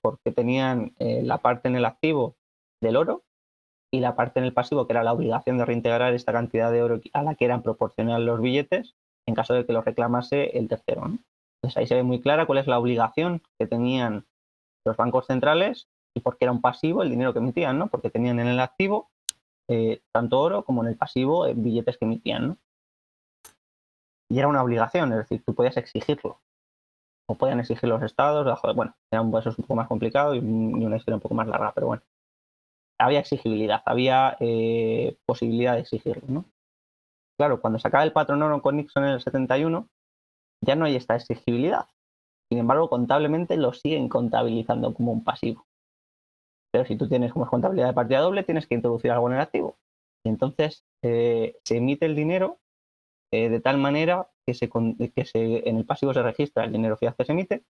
[0.00, 2.36] porque tenían la parte en el activo
[2.80, 3.25] del oro
[3.92, 6.82] y la parte en el pasivo, que era la obligación de reintegrar esta cantidad de
[6.82, 8.94] oro a la que eran proporcionales los billetes
[9.26, 11.04] en caso de que lo reclamase el tercero.
[11.04, 14.26] Entonces ahí se ve muy clara cuál es la obligación que tenían
[14.84, 17.88] los bancos centrales y por qué era un pasivo el dinero que emitían, ¿no?
[17.88, 19.10] porque tenían en el activo
[19.68, 22.48] eh, tanto oro como en el pasivo eh, billetes que emitían.
[22.48, 22.58] ¿no?
[24.30, 26.40] Y era una obligación, es decir, tú podías exigirlo.
[27.28, 28.46] o podían exigir los estados.
[28.74, 31.72] Bueno, era un proceso un poco más complicado y, una historia un poco más larga,
[31.74, 32.02] pero bueno.
[32.98, 36.44] Había exigibilidad, había eh, posibilidad de exigirlo, ¿no?
[37.38, 39.88] Claro, cuando se acaba el patrón oro con Nixon en el 71,
[40.64, 41.86] ya no hay esta exigibilidad.
[42.50, 45.66] Sin embargo, contablemente lo siguen contabilizando como un pasivo.
[46.72, 49.40] Pero si tú tienes como contabilidad de partida doble, tienes que introducir algo en el
[49.40, 49.76] activo.
[50.24, 52.58] Y entonces eh, se emite el dinero
[53.32, 56.96] eh, de tal manera que, se, que se, en el pasivo se registra el dinero
[56.96, 57.64] fiat que se emite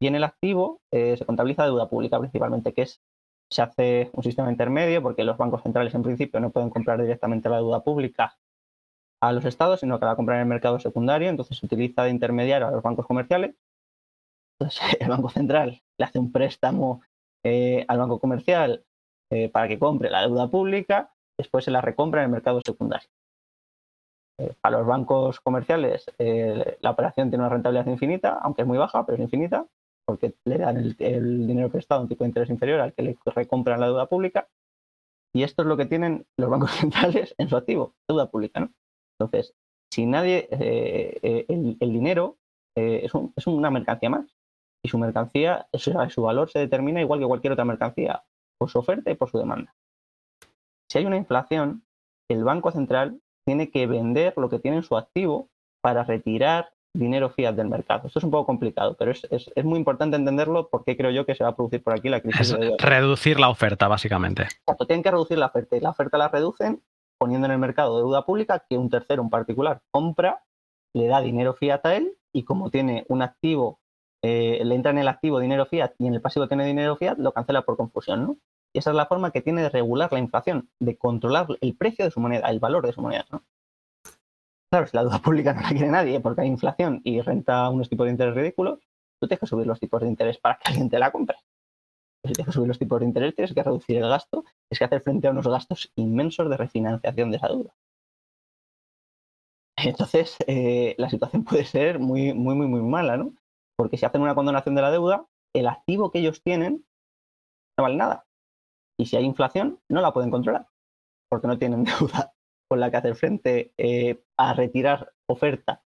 [0.00, 3.00] y en el activo se contabiliza deuda pública principalmente, que es
[3.50, 7.48] se hace un sistema intermedio porque los bancos centrales en principio no pueden comprar directamente
[7.48, 8.36] la deuda pública
[9.20, 12.10] a los estados, sino que la compran en el mercado secundario, entonces se utiliza de
[12.10, 13.54] intermediario a los bancos comerciales.
[14.58, 17.02] Entonces el Banco Central le hace un préstamo
[17.44, 18.84] eh, al banco comercial
[19.30, 23.08] eh, para que compre la deuda pública, después se la recompra en el mercado secundario.
[24.38, 29.06] Eh, a los bancos comerciales la operación tiene una rentabilidad infinita, aunque es muy baja,
[29.06, 29.66] pero es infinita,
[30.06, 33.18] porque le dan el, dinero prestado a un tipo de interés inferior al que le
[33.26, 34.48] recompran la deuda pública.
[35.34, 38.60] Y esto es lo que tienen los bancos centrales en su activo, deuda pública.
[38.60, 38.70] ¿no?
[39.18, 39.54] Entonces,
[39.92, 42.38] si nadie, eh, eh, el, dinero
[42.76, 44.36] eh, es, es, una mercancía más.
[44.84, 48.22] Y su mercancía, su valor se determina igual que cualquier otra mercancía,
[48.56, 49.74] por su oferta y por su demanda.
[50.88, 51.84] Si hay una inflación,
[52.30, 55.48] el Banco Central tiene que vender lo que tiene en su activo
[55.82, 58.06] para retirar dinero fiat del mercado.
[58.06, 61.34] Esto es un poco complicado, pero es, es, muy importante entenderlo porque creo yo que
[61.34, 62.50] se va a producir por aquí la crisis.
[62.58, 64.46] de reducir la oferta, básicamente.
[64.86, 66.82] tienen que reducir la oferta y la oferta la reducen
[67.18, 70.44] poniendo en el mercado deuda pública que un tercero en particular compra,
[70.94, 73.80] le da dinero fiat a él y como tiene un activo,
[74.22, 77.18] eh, le entra en el activo dinero fiat y en el pasivo tiene dinero fiat,
[77.18, 78.36] lo cancela por confusión, ¿no?
[78.72, 82.04] Y esa es la forma que tiene de regular la inflación, de controlar el precio
[82.04, 83.42] de su moneda, el valor de su moneda, ¿no?
[84.76, 87.88] Claro, si la deuda pública no la quiere nadie porque hay inflación y renta unos
[87.88, 88.80] tipos de interés ridículos,
[89.18, 91.38] tú tienes que subir los tipos de interés para que alguien te la compre
[92.26, 94.84] si tienes que subir los tipos de interés, tienes que reducir el gasto, es que
[94.84, 97.74] hacer frente a unos gastos inmensos de refinanciación de esa deuda.
[99.78, 103.32] Entonces, eh, la situación puede ser muy, muy, muy, muy mala, ¿no?
[103.76, 106.84] Porque si hacen una condonación de la deuda, el activo que ellos tienen
[107.78, 108.26] no vale nada.
[108.98, 110.66] Y si hay inflación, no la pueden controlar,
[111.30, 112.35] porque no tienen deuda
[112.68, 115.82] con la que hacer frente eh, a retirar oferta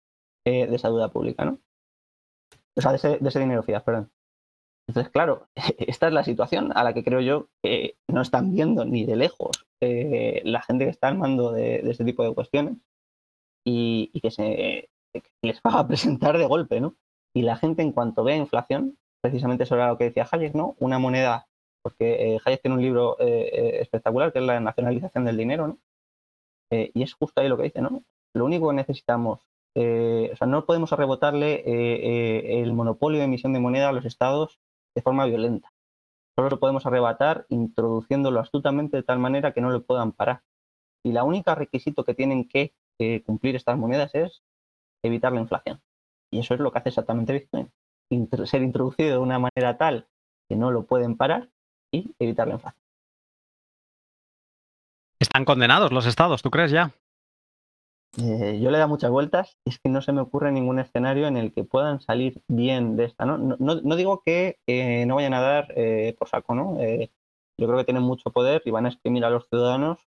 [0.45, 1.59] eh, de esa deuda pública, ¿no?
[2.75, 4.11] O sea, de ese, de ese dinero fiat, perdón.
[4.87, 8.85] Entonces, claro, esta es la situación a la que creo yo que no están viendo
[8.85, 12.77] ni de lejos eh, la gente que está al mando de, este tipo de cuestiones
[13.65, 14.89] y, que se
[15.41, 16.95] les va a presentar de golpe, ¿no?
[17.33, 20.75] Y la gente en cuanto vea inflación, precisamente eso era lo que decía Hayek, ¿no?
[20.79, 21.47] Una moneda,
[21.83, 25.79] porque eh, Hayek tiene un libro espectacular que es la nacionalización del dinero, ¿no?
[26.71, 28.03] Y es justo ahí lo que dice, ¿no?
[28.33, 29.39] Lo único que necesitamos,
[29.75, 34.59] o sea, no podemos arrebotarle el monopolio de emisión de moneda a los estados
[34.95, 35.71] de forma violenta.
[36.37, 40.41] Solo lo podemos arrebatar introduciéndolo astutamente de tal manera que no lo puedan parar.
[41.03, 42.73] Y la única requisito que tienen que
[43.25, 44.41] cumplir estas monedas es
[45.03, 45.81] evitar la inflación.
[46.31, 47.71] Y eso es lo que hace exactamente Bitcoin.
[48.45, 50.07] ser introducido de una manera tal
[50.47, 51.49] que no lo pueden parar
[51.91, 52.83] y evitar la inflación.
[55.39, 56.91] Están condenados los estados, ¿tú crees ya?
[58.17, 61.27] Eh, yo le da muchas vueltas y es que no se me ocurre ningún escenario
[61.27, 63.25] en el que puedan salir bien de esta.
[63.25, 64.57] No, no, digo que
[65.07, 66.77] no vayan a dar eh, por saco, ¿no?
[66.81, 67.09] Eh,
[67.57, 70.09] yo creo que tienen mucho poder y van a exprimir a los ciudadanos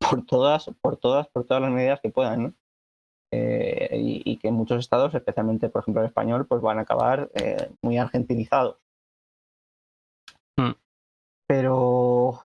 [0.00, 2.54] por todas, por todas, por todas las medidas que puedan, ¿no?
[3.30, 7.30] y, que muchos estados, especialmente por ejemplo el español, pues van a acabar
[7.80, 8.78] muy argentinizados.
[10.56, 10.72] Hmm.
[11.46, 12.44] Pero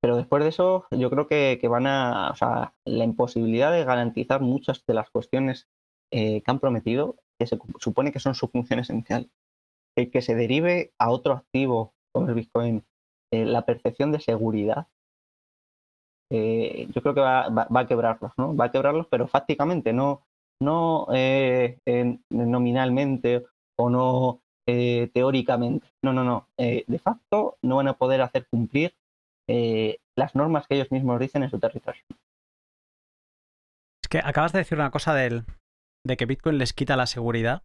[0.00, 4.40] pero después de eso, yo creo que, van a, o sea, la imposibilidad de garantizar
[4.40, 5.68] muchas de las cuestiones
[6.12, 9.30] eh, que han prometido, que se supone que son su función esencial,
[9.96, 12.84] el que se derive a otro activo como el Bitcoin,
[13.32, 14.86] eh, la percepción de seguridad,
[16.30, 18.54] eh, yo creo que va, a quebrarlos, ¿no?
[18.54, 20.26] Va a quebrarlos, pero fácticamente, no,
[20.60, 21.06] no
[22.30, 23.46] nominalmente
[23.76, 25.88] o no teóricamente.
[26.02, 26.48] No, no, no.
[26.58, 28.94] de facto, no van a poder hacer cumplir
[29.48, 32.02] eh, las normas que ellos mismos dicen en su territorio.
[34.02, 35.44] Es que acabas de decir una cosa del,
[36.06, 37.62] de que Bitcoin les quita la seguridad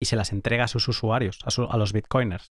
[0.00, 2.52] y se las entrega a sus usuarios, a, los bitcoiners.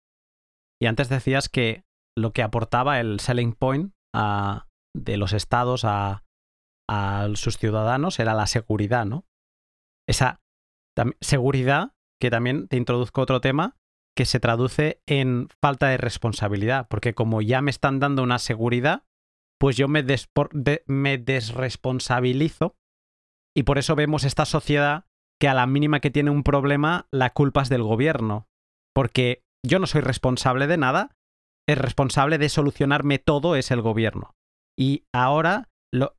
[0.83, 1.85] Y antes decías que
[2.17, 3.93] lo que aportaba el selling point
[4.95, 6.25] de los estados a,
[6.91, 9.25] a, sus ciudadanos era la seguridad, ¿no?
[10.09, 10.41] Esa
[11.21, 13.77] seguridad, que también te introduzco otro tema,
[14.17, 19.05] que se traduce en falta de responsabilidad, porque como ya me están dando una seguridad,
[19.61, 22.77] pues yo me, desresponsabilizo
[23.55, 25.07] y por eso vemos esta sociedad
[25.39, 28.49] que a la mínima que tiene un problema, la culpa es del gobierno.
[28.95, 31.17] Porque yo no soy responsable de nada,
[31.69, 34.35] el responsable de solucionarme todo es el gobierno.
[34.79, 35.69] Y ahora,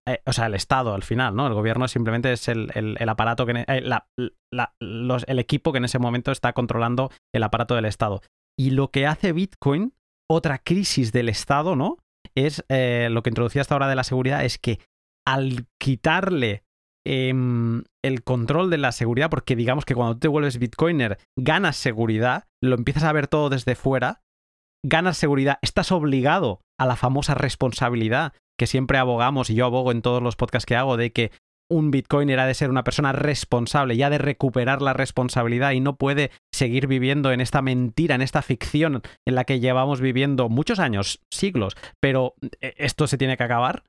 [0.08, 1.48] eh, o sea, el Estado al final, ¿no?
[1.48, 3.66] El gobierno simplemente es el, aparato que...
[3.68, 3.84] Eh,
[5.28, 8.22] el equipo que en ese momento está controlando el aparato del Estado.
[8.60, 9.94] Y lo que hace Bitcoin,
[10.30, 11.98] otra crisis del Estado, ¿no?
[12.36, 14.80] Es eh, lo que introducía hasta ahora de la seguridad, es que
[15.26, 16.64] al quitarle
[17.06, 22.46] em, el control de la seguridad, porque digamos que cuando te vuelves Bitcoiner ganas seguridad,
[22.64, 24.22] lo empiezas a ver todo desde fuera,
[24.86, 30.02] ganas seguridad, estás obligado a la famosa responsabilidad que siempre abogamos y yo abogo en
[30.02, 31.32] todos los podcasts que hago de que
[31.70, 35.82] un bitcoiner ha de ser una persona responsable y ha de recuperar la responsabilidad y
[35.82, 40.50] no puede seguir viviendo en esta mentira, en esta ficción en la que llevamos viviendo
[40.50, 43.84] muchos años, siglos, pero eh, esto se tiene que acabar.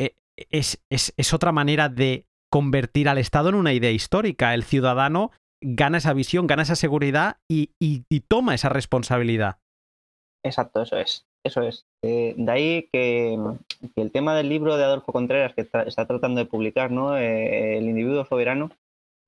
[0.00, 4.52] Eh, es, es, otra manera de convertir al Estado en una idea histórica.
[4.52, 5.30] El ciudadano
[5.62, 9.58] gana esa visión, gana esa seguridad y toma esa responsabilidad.
[10.42, 11.26] Exacto, eso es.
[11.44, 11.86] Eso es.
[12.02, 13.38] Eh, de ahí que,
[13.96, 17.16] el tema del libro de Adolfo Contreras que está, tratando de publicar, ¿no?
[17.16, 18.70] Eh, el individuo soberano,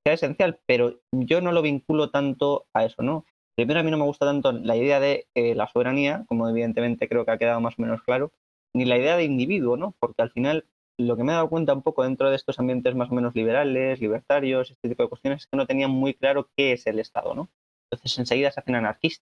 [0.04, 3.24] sea esencial, pero yo no lo vinculo tanto a eso, ¿no?
[3.56, 7.08] Primero, a mí no me gusta tanto la idea de eh, la soberanía, como evidentemente
[7.08, 8.32] creo que ha quedado más o menos claro,
[8.74, 9.94] ni la idea de individuo, ¿no?
[10.00, 10.66] Porque al final
[10.98, 13.34] lo que me he dado cuenta un poco dentro de estos ambientes más o menos
[13.34, 16.98] liberales, libertarios, este tipo de cuestiones, es que no tenían muy claro qué es el
[16.98, 17.50] Estado, ¿no?
[17.90, 19.26] Entonces enseguida se hacen anarquistas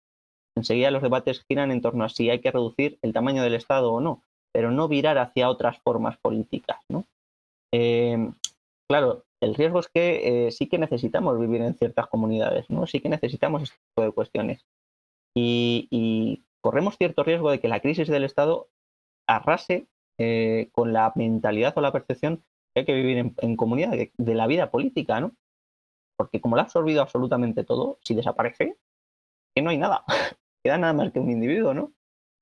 [0.55, 3.93] Enseguida los debates giran en torno a si hay que reducir el tamaño del Estado
[3.93, 4.23] o no,
[4.53, 6.79] pero no virar hacia otras formas políticas.
[6.89, 7.05] ¿no?
[7.73, 8.31] Eh,
[8.87, 12.85] claro, el riesgo es que eh, sí que necesitamos vivir en ciertas comunidades, ¿no?
[12.87, 14.65] sí que necesitamos este tipo de cuestiones.
[15.35, 18.67] Y, corremos cierto riesgo de que la crisis del Estado
[19.27, 19.87] arrase
[20.19, 22.43] eh, con la mentalidad o la percepción
[22.73, 25.31] que hay que vivir en, comunidad, de, la vida política, ¿no?
[26.17, 28.75] Porque como lo ha absorbido absolutamente todo, si desaparece,
[29.55, 30.03] que no hay nada
[30.63, 31.93] queda nada más que un individuo, ¿no?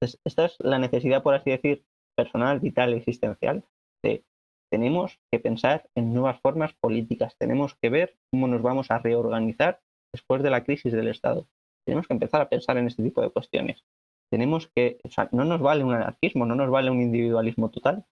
[0.02, 1.86] Esta es la necesidad, por así decir,
[2.18, 3.64] personal, vital, existencial,
[4.70, 9.80] tenemos que pensar en nuevas formas políticas, tenemos que ver cómo nos vamos a reorganizar
[10.12, 11.48] después de la crisis del Estado.
[11.86, 13.86] Tenemos que empezar a pensar en este tipo de cuestiones.
[14.30, 18.06] Tenemos que, o sea, no nos vale un anarquismo, no nos vale un individualismo total.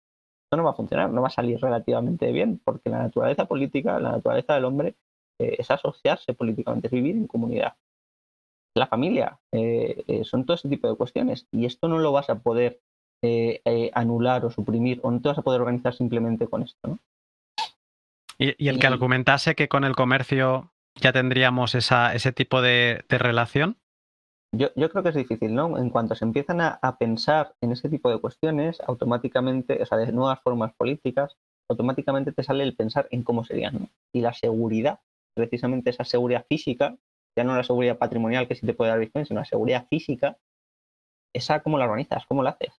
[0.45, 3.99] Esto no va a funcionar, no va a salir relativamente bien, porque la naturaleza política,
[3.99, 4.95] la naturaleza del hombre
[5.41, 7.75] eh, es asociarse políticamente, es vivir en comunidad
[8.77, 11.47] la familia, eh, eh, son todo ese tipo de cuestiones.
[11.51, 12.81] Y esto no lo vas a poder
[13.21, 16.87] eh, anular o suprimir, o no te vas a poder organizar simplemente con esto.
[16.87, 16.99] ¿no?
[18.37, 23.77] ¿Y, el que argumentase que con el comercio ya tendríamos esa, ese tipo de, relación?
[24.51, 25.77] Yo, creo que es difícil, ¿no?
[25.77, 30.11] En cuanto se empiezan a, pensar en ese tipo de cuestiones, automáticamente, o sea, de
[30.11, 31.37] nuevas formas políticas,
[31.69, 33.73] automáticamente te sale el pensar en cómo serían.
[33.73, 33.89] ¿no?
[34.13, 34.99] Y la seguridad,
[35.33, 36.95] precisamente esa seguridad física,
[37.37, 40.37] ya no la seguridad patrimonial que sí te puede dar Bitcoin, sino la seguridad física,
[41.33, 42.71] esa cómo la organizas, cómo la haces.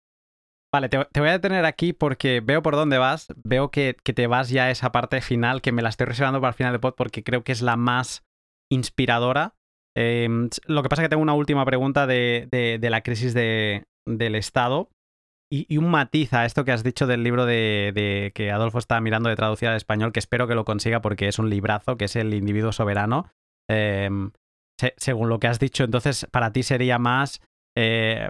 [0.75, 4.49] Vale, te, voy a detener aquí porque veo por dónde vas, veo que, te vas
[4.49, 6.95] ya a esa parte final, que me la estoy reservando para el final de pod
[6.95, 8.25] porque creo que es la más
[8.69, 9.55] inspiradora.
[9.95, 14.89] Em, lo que pasa es que tengo una última pregunta de, la crisis del Estado
[15.49, 19.29] y, un matiz a esto que has dicho del libro de, que Adolfo está mirando
[19.29, 22.17] de traducir al español, que espero que lo consiga porque es un librazo, que es
[22.17, 23.31] El individuo soberano.
[23.69, 24.31] Em,
[24.97, 27.39] según lo que has dicho, entonces para ti sería más,
[27.77, 28.29] eh,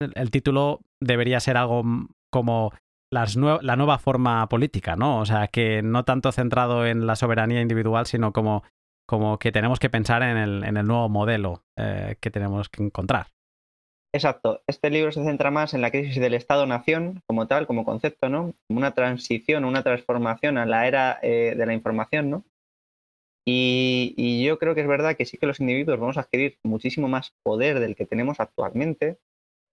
[0.00, 1.82] el título debería ser algo
[2.30, 2.72] como
[3.10, 5.20] la nueva forma política, ¿no?
[5.20, 8.64] O sea, que no tanto centrado en la soberanía individual, sino como,
[9.06, 12.82] como que tenemos que pensar en el, en el nuevo modelo eh, que tenemos que
[12.82, 13.28] encontrar.
[14.14, 14.62] Exacto.
[14.66, 18.54] Este libro se centra más en la crisis del Estado-Nación como tal, como concepto, ¿no?
[18.66, 22.44] Como una transición, una transformación a la era eh, de la información, ¿no?
[23.50, 27.08] Y, yo creo que es verdad que sí que los individuos vamos a adquirir muchísimo
[27.08, 29.16] más poder del que tenemos actualmente.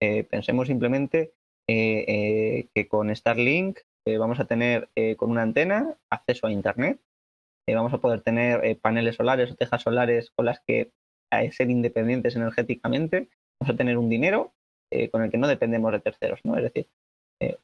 [0.00, 1.32] Eh, pensemos simplemente
[1.68, 3.80] eh, eh, que con Starlink
[4.18, 7.00] vamos a tener con una antena acceso a Internet,
[7.66, 10.92] vamos a poder tener paneles solares o tejas solares con las que
[11.50, 13.28] ser independientes energéticamente,
[13.58, 14.54] vamos a tener un dinero
[15.10, 16.56] con el que no dependemos de terceros, ¿no?
[16.56, 16.88] Es decir,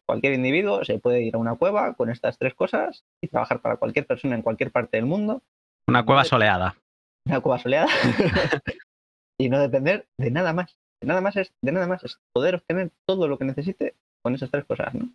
[0.05, 3.77] cualquier individuo se puede ir a una cueva con estas tres cosas y trabajar para
[3.77, 5.45] cualquier persona en cualquier parte del mundo
[5.87, 6.77] una cueva soleada.
[7.27, 7.89] Una cueva soleada.
[9.39, 10.77] y no depender de nada más.
[11.03, 14.51] Nada más es, de nada más es poder obtener todo lo que necesite con esas
[14.51, 15.11] tres cosas, ¿no?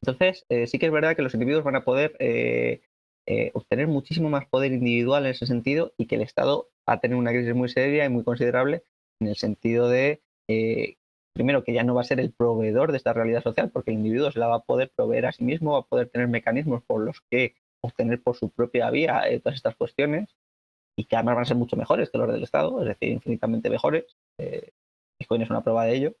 [0.00, 2.80] Entonces, eh, sí que es verdad que los individuos van a poder eh,
[3.26, 7.00] eh, obtener muchísimo más poder individual en ese sentido y que el Estado va a
[7.00, 8.84] tener una crisis muy seria y muy considerable
[9.20, 10.22] en el sentido de,
[11.34, 13.98] primero, que ya no va a ser el proveedor de esta realidad social, porque el
[13.98, 16.82] individuo se la va a poder proveer a sí mismo, va a poder tener mecanismos
[16.84, 20.36] por los que obtener por su propia vía todas estas cuestiones
[20.96, 23.70] y que además van a ser mucho mejores que los del Estado, es decir, infinitamente
[23.70, 24.04] mejores.
[25.18, 26.14] Bitcoin es una prueba de ello.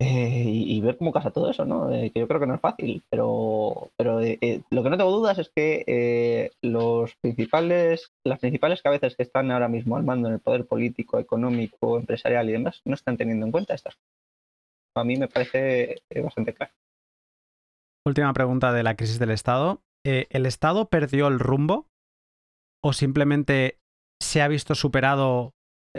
[0.00, 1.92] Eh, y, ver cómo casa todo eso, ¿no?
[1.92, 5.12] Eh, que yo creo que no es fácil, pero, pero eh, lo que no tengo
[5.12, 10.34] dudas es que los principales, las principales cabezas que están ahora mismo al mando en
[10.34, 14.10] el poder político, económico, empresarial y demás, no están teniendo en cuenta estas cosas.
[14.96, 16.72] A mí me parece bastante claro.
[18.04, 19.80] Última pregunta de la crisis del Estado.
[20.04, 21.86] ¿El Estado perdió el rumbo
[22.82, 23.78] o simplemente
[24.20, 25.54] se ha visto superado,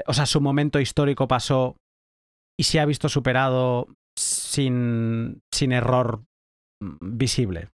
[0.06, 1.78] o sea, su momento histórico pasó
[2.58, 6.24] y se ha visto superado sin, sin error
[7.02, 7.70] visible.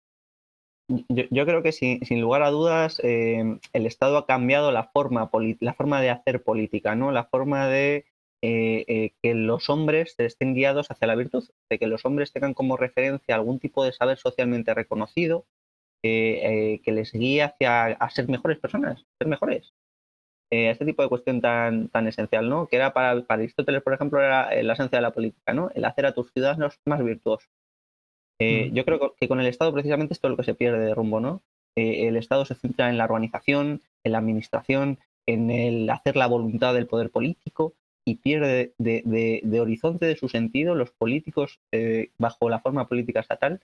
[1.08, 5.30] Yo, creo que sin, lugar a dudas eh, el Estado ha cambiado la forma,
[5.60, 7.12] la forma de hacer política, ¿no?
[7.12, 8.06] la forma de
[8.42, 12.54] eh, eh, que los hombres estén guiados hacia la virtud, de que los hombres tengan
[12.54, 15.46] como referencia algún tipo de saber socialmente reconocido
[16.04, 19.72] que les guíe hacia a ser mejores personas, ser mejores.
[20.54, 22.68] Eh, este tipo de cuestión tan, tan esencial, ¿no?
[22.68, 25.72] Que era para, Aristóteles, por ejemplo, era la esencia de la política, ¿no?
[25.74, 27.50] El hacer a tus ciudadanos más virtuosos.
[28.38, 28.74] Eh, mm.
[28.74, 31.22] Yo creo que con el Estado precisamente esto es lo que se pierde de rumbo,
[31.22, 31.42] ¿no?
[31.78, 36.28] Eh, el Estado se centra en la organización, en la administración, en el hacer la
[36.28, 37.74] voluntad del poder político
[38.04, 41.60] y pierde de, horizonte de su sentido los políticos
[42.18, 43.62] bajo la forma política estatal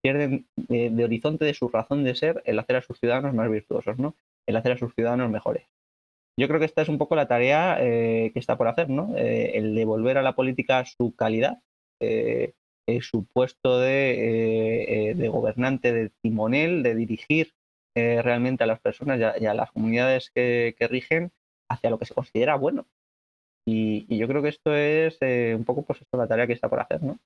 [0.00, 3.98] pierden de, horizonte de su razón de ser el hacer a sus ciudadanos más virtuosos,
[3.98, 4.14] ¿no?
[4.46, 5.64] El hacer a sus ciudadanos mejores
[6.40, 9.14] yo creo que esta es un poco la tarea eh, que está por hacer, ¿no?
[9.14, 11.62] Eh, el devolver a la política su calidad,
[12.00, 12.54] eh,
[13.02, 17.52] su puesto de, gobernante, de timonel, de dirigir
[17.94, 21.30] realmente a las personas y a, las comunidades que, rigen
[21.68, 22.86] hacia lo que se considera bueno.
[23.68, 25.18] Y, yo creo que esto es
[25.54, 27.18] un poco pues esto la tarea que está por hacer, ¿no?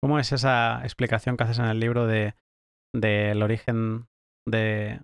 [0.00, 2.34] ¿Cómo es esa explicación que haces en el libro de
[2.94, 4.06] del origen
[4.46, 5.00] de,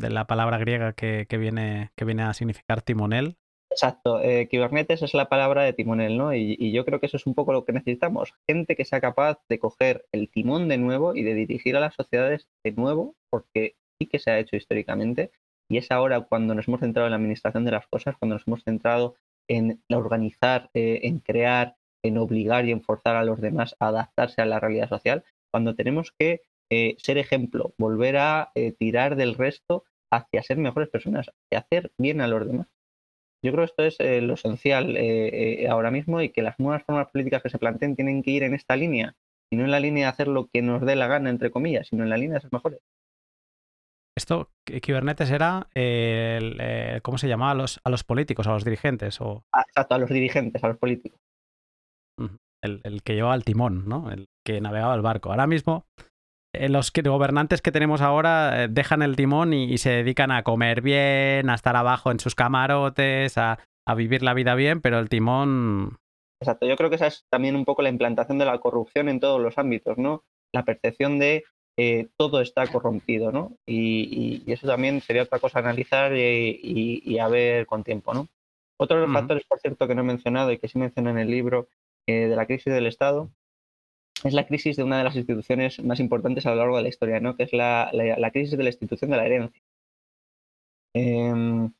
[0.00, 3.36] de la palabra griega que, viene, que viene a significar timonel.
[3.70, 6.34] Exacto, eh, es la palabra de timonel, ¿no?
[6.34, 9.38] Y, yo creo que eso es un poco lo que necesitamos, gente que sea capaz
[9.48, 13.76] de coger el timón de nuevo y de dirigir a las sociedades de nuevo, porque
[13.98, 15.30] sí que se ha hecho históricamente,
[15.70, 18.46] y es ahora cuando nos hemos centrado en la administración de las cosas, cuando nos
[18.48, 19.14] hemos centrado
[19.48, 24.42] en organizar, eh, en crear, en obligar y en forzar a los demás a adaptarse
[24.42, 29.84] a la realidad social, cuando tenemos que eh, ser ejemplo, volver a tirar del resto
[30.12, 32.66] hacia ser mejores personas, y hacer bien a los demás.
[33.42, 36.58] Yo creo que esto es eh, lo esencial eh, eh, ahora mismo y que las
[36.58, 39.14] nuevas formas políticas que se planteen tienen que ir en esta línea
[39.50, 41.88] y no en la línea de hacer lo que nos dé la gana, entre comillas,
[41.88, 42.80] sino en la línea de ser mejores.
[44.14, 47.52] Esto, Kubernetes era, el, ¿cómo se llamaba?
[47.52, 49.20] A los, a los políticos, a los dirigentes.
[49.22, 49.42] O...
[49.54, 51.18] Ah, exacto, a los dirigentes, a los políticos.
[52.62, 54.10] El, el que llevaba el timón, ¿no?
[54.10, 55.30] El que navegaba el barco.
[55.30, 56.04] Ahora mismo, eh,
[56.52, 61.48] los gobernantes que tenemos ahora eh, dejan el timón y, se dedican a comer bien,
[61.48, 63.58] a estar abajo en sus camarotes, a,
[63.96, 65.98] vivir la vida bien, pero el timón...
[66.40, 69.18] Exacto, yo creo que esa es también un poco la implantación de la corrupción en
[69.18, 70.22] todos los ámbitos, ¿no?
[70.52, 71.42] La percepción de
[71.76, 73.56] eh, todo está corrompido, ¿no?
[73.66, 78.28] Y, eso también sería otra cosa a analizar y, a ver con tiempo, ¿no?
[78.78, 81.18] Otro de los factores, por cierto, que no he mencionado y que sí menciona en
[81.18, 81.68] el libro
[82.06, 83.28] de la crisis del Estado
[84.24, 86.88] es la crisis de una de las instituciones más importantes a lo largo de la
[86.88, 87.36] historia, ¿no?
[87.36, 87.90] que es la,
[88.32, 89.62] crisis de la institución de la herencia.
[90.94, 91.72] Em,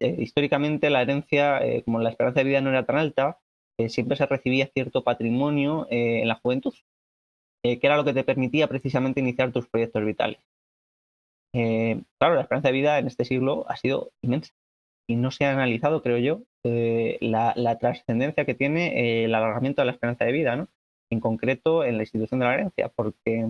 [0.00, 3.38] históricamente la herencia, eh, como la esperanza de vida no era tan alta,
[3.78, 6.74] eh, siempre se recibía cierto patrimonio eh, en la juventud,
[7.62, 10.38] que era lo que te permitía precisamente iniciar tus proyectos vitales.
[12.18, 14.52] claro, la esperanza de vida en este siglo ha sido inmensa
[15.06, 19.86] y no se ha analizado, creo yo, la, la trascendencia que tiene el alargamiento de
[19.86, 20.68] la esperanza de vida, ¿no?
[21.14, 23.48] En concreto en la institución de la herencia, porque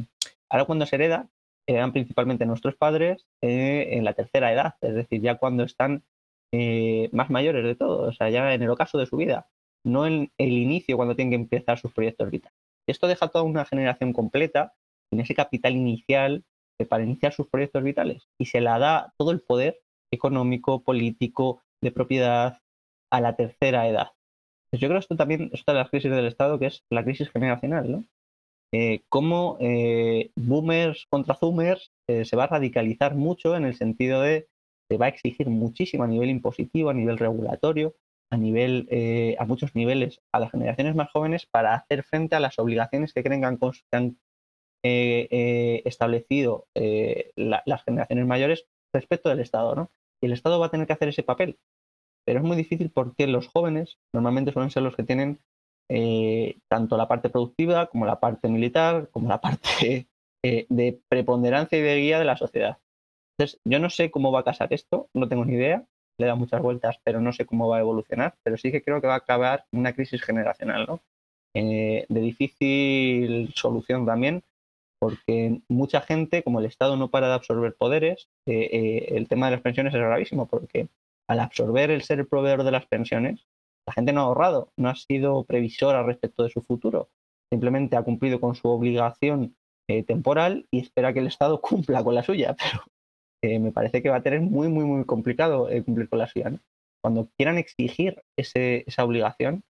[0.49, 1.29] ahora cuando se hereda,
[1.67, 6.05] heredan principalmente nuestros padres eh, en la tercera edad, es decir, ya cuando están
[6.53, 9.49] eh, más mayores de todo, o sea, ya en el ocaso de su vida,
[9.85, 12.59] no en el inicio cuando tienen que empezar sus proyectos vitales.
[12.87, 14.75] Esto deja toda una generación completa
[15.11, 16.45] en ese capital inicial
[16.89, 19.81] para iniciar sus proyectos vitales y se la da todo el poder
[20.13, 22.61] económico, político, de propiedad
[23.11, 24.13] a la tercera edad.
[24.75, 26.83] Pues yo creo que esto también es otra de las crisis del Estado, que es
[26.91, 28.05] la crisis generacional, ¿no?
[28.73, 34.21] Eh, cómo eh, boomers contra zoomers eh, se va a radicalizar mucho en el sentido
[34.21, 34.49] de
[34.91, 37.95] se va a exigir muchísimo a nivel impositivo, a nivel regulatorio,
[38.33, 38.89] a nivel
[39.39, 43.23] a muchos niveles a las generaciones más jóvenes para hacer frente a las obligaciones que
[43.23, 44.19] creen que han,
[44.83, 46.67] establecido
[47.37, 49.93] las generaciones mayores respecto del Estado, ¿no?
[50.21, 51.61] Y el Estado va a tener que hacer ese papel
[52.25, 55.39] pero es muy difícil porque los jóvenes normalmente suelen ser los que tienen
[55.91, 60.09] eh, tanto la parte productiva como la parte militar, como la parte
[60.45, 62.79] eh, de preponderancia y de guía de la sociedad.
[63.37, 65.85] Entonces, yo no sé cómo va a casar esto, no tengo ni idea,
[66.19, 69.01] le da muchas vueltas, pero no sé cómo va a evolucionar, pero sí que creo
[69.01, 71.01] que va a acabar una crisis generacional, ¿no?
[71.57, 74.43] Eh, de difícil solución también,
[74.99, 79.47] porque mucha gente, como el Estado no para de absorber poderes, eh, eh, el tema
[79.47, 80.89] de las pensiones es gravísimo, porque
[81.29, 83.47] al absorber el ser el proveedor de las pensiones,
[83.87, 87.11] la gente no ha ahorrado, no ha sido previsora respecto de su futuro,
[87.53, 89.57] simplemente ha cumplido con su obligación
[90.07, 94.17] temporal y espera que el Estado cumpla con la suya, pero me parece que va
[94.17, 96.53] a tener muy, muy, muy complicado cumplir con la suya.
[97.03, 99.63] Cuando quieran exigir esa obligación,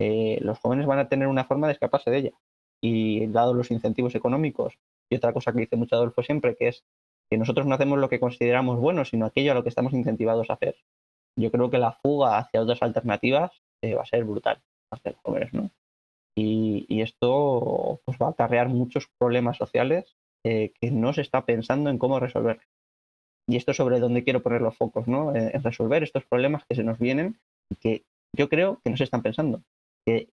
[0.00, 2.32] eh, los jóvenes van a tener una forma de escaparse de ella.
[2.82, 4.78] Y dado los incentivos económicos,
[5.10, 6.84] y otra cosa que dice mucho Adolfo siempre, que es
[7.30, 10.48] que nosotros no hacemos lo que consideramos bueno, sino aquello a lo que estamos incentivados
[10.48, 10.76] a hacer.
[11.38, 13.52] Yo creo que la fuga hacia otras alternativas
[13.82, 14.60] eh, va a ser brutal
[14.92, 15.70] hacia los jóvenes, ¿no?
[16.36, 21.90] Y, esto pues, va a acarrear muchos problemas sociales eh, que no se está pensando
[21.90, 22.60] en cómo resolver.
[23.48, 25.34] Y esto es sobre donde quiero poner los focos, ¿no?
[25.34, 27.40] en resolver estos problemas que se nos vienen
[27.70, 28.04] y que
[28.36, 29.62] yo creo que no se están pensando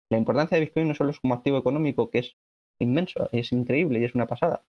[0.10, 2.36] la importancia de Bitcoin no solo es como activo económico, que es
[2.80, 4.64] inmenso, es increíble y es una pasada,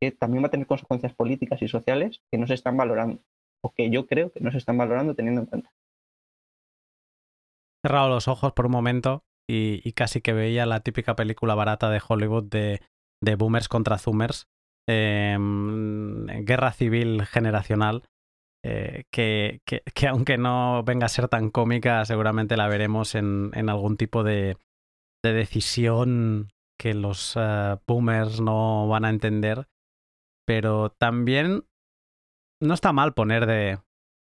[0.00, 3.22] que también va a tener consecuencias políticas y sociales que no se están valorando,
[3.64, 5.72] o que yo creo que no se están valorando teniendo en cuenta.
[7.82, 11.88] He cerrado los ojos por un momento y, casi que veía la típica película barata
[11.90, 12.80] de Hollywood de,
[13.36, 14.48] boomers contra zoomers,
[14.86, 18.04] em, guerra civil generacional,
[18.62, 19.60] eh, que,
[20.08, 24.56] aunque no venga a ser tan cómica, seguramente la veremos en, algún tipo de,
[25.22, 29.68] decisión que los eh, boomers no van a entender.
[30.46, 31.64] Pero también
[32.62, 33.78] no está mal poner de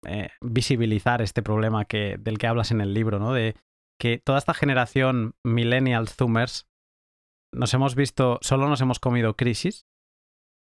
[0.06, 3.32] eh, visibilizar este problema que, del que hablas en el libro, ¿no?
[3.32, 3.54] De
[4.00, 6.66] que toda esta generación millennial zoomers
[7.52, 9.86] nos hemos visto, solo nos hemos comido crisis.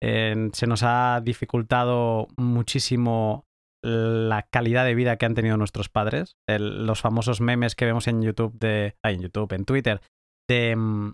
[0.01, 3.45] se nos ha dificultado muchísimo
[3.83, 6.37] la calidad de vida que han tenido nuestros padres.
[6.47, 8.95] los famosos memes que vemos en YouTube de.
[9.03, 10.01] en YouTube, en Twitter,
[10.47, 11.13] de.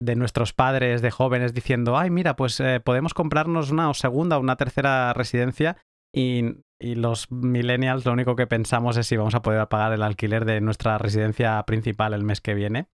[0.00, 4.38] De nuestros padres de jóvenes diciendo, ay, mira, pues eh, podemos comprarnos una o segunda
[4.38, 5.76] o una tercera residencia
[6.14, 6.44] y,
[6.80, 10.44] y, los millennials lo único que pensamos es si vamos a poder pagar el alquiler
[10.44, 12.88] de nuestra residencia principal el mes que viene.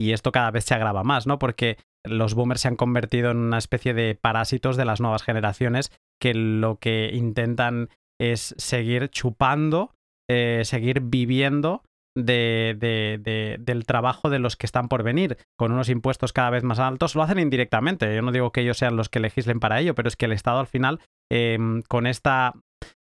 [0.00, 1.38] Y esto cada vez se agrava más, ¿no?
[1.38, 5.92] Porque los boomers se han convertido en una especie de parásitos de las nuevas generaciones
[6.20, 7.88] que lo que intentan
[8.20, 9.94] es seguir chupando,
[10.28, 11.82] eh, seguir viviendo
[12.16, 16.62] de, de, del trabajo de los que están por venir, con unos impuestos cada vez
[16.62, 17.14] más altos.
[17.14, 18.14] Lo hacen indirectamente.
[18.14, 20.32] Yo no digo que ellos sean los que legislen para ello, pero es que el
[20.32, 21.00] Estado al final,
[21.30, 22.54] em, con esta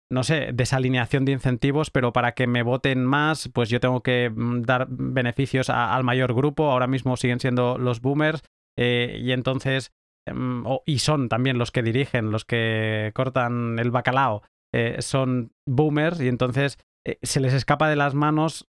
[0.10, 4.32] no sé, desalineación de incentivos, pero para que me voten más, pues yo tengo que
[4.34, 6.72] mm, dar beneficios al mayor grupo.
[6.72, 8.42] Ahora mismo siguen siendo los boomers.
[8.78, 9.92] Eh, y entonces,
[10.26, 14.44] em, y son también los que dirigen, los que cortan el bacalao
[14.74, 18.68] eh, son boomers y entonces eh, se les escapa de las manos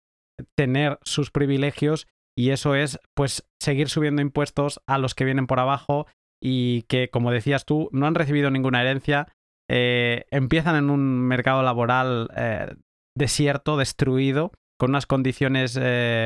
[0.56, 2.06] tener sus privilegios
[2.36, 6.06] y eso es pues seguir subiendo impuestos a los que vienen por abajo
[6.42, 9.28] y que como decías tú no han recibido ninguna herencia
[9.70, 12.28] eh, empiezan en un mercado laboral
[13.16, 15.80] desierto destruido con unas condiciones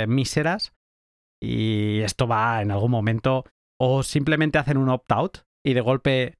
[0.08, 0.72] míseras
[1.40, 3.44] y esto va en algún momento
[3.80, 6.38] o simplemente hacen un opt-out y de golpe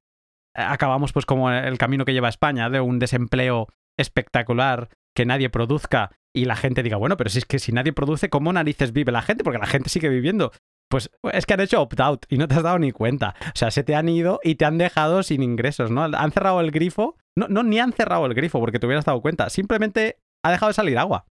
[0.55, 3.67] acabamos pues como el camino que lleva España, de un desempleo
[3.97, 7.93] espectacular, que nadie produzca y la gente diga, bueno, pero si es que si nadie
[7.93, 9.43] produce, ¿cómo narices vive la gente?
[9.43, 10.51] Porque la gente sigue viviendo.
[10.89, 13.35] Pues es que han hecho opt-out y no te has dado ni cuenta.
[13.47, 16.03] O sea, se te han ido y te han dejado sin ingresos, ¿no?
[16.03, 17.15] Han cerrado el grifo.
[17.37, 19.49] No, no ni han cerrado el grifo porque te hubieras dado cuenta.
[19.49, 21.25] Simplemente ha dejado de salir agua.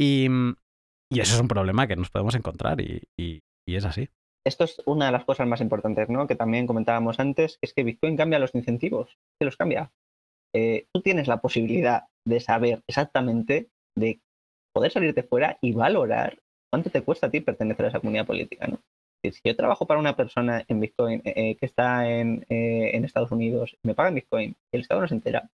[0.00, 0.28] Y,
[1.12, 4.08] y eso es un problema que nos podemos encontrar y, y es así
[4.46, 6.26] esto es una de las cosas más importantes, ¿no?
[6.26, 9.90] Que también comentábamos antes, es que Bitcoin cambia los incentivos, se los cambia.
[10.54, 14.20] Eh, tú tienes la posibilidad de saber exactamente, de
[14.74, 16.38] poder salirte fuera y valorar
[16.70, 18.80] cuánto te cuesta a ti pertenecer a esa comunidad política, ¿no?
[19.22, 23.30] Si yo trabajo para una persona en Bitcoin eh, eh, que está en, en, Estados
[23.30, 25.48] Unidos me pagan Bitcoin el Estado no se entera,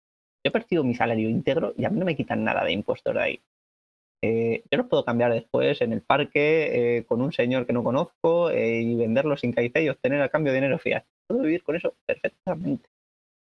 [0.44, 3.20] yo percibo mi salario íntegro y a mí no me quitan nada de impuestos de
[3.20, 3.40] ahí.
[4.22, 7.84] Eh, yo los puedo cambiar después en el parque eh, con un señor que no
[7.84, 11.04] conozco eh, y venderlo sin caída y obtener a cambio dinero fiat.
[11.26, 12.88] Puedo vivir con eso perfectamente.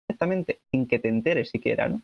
[0.06, 2.02] Perfectamente, sin que te enteres siquiera, ¿no?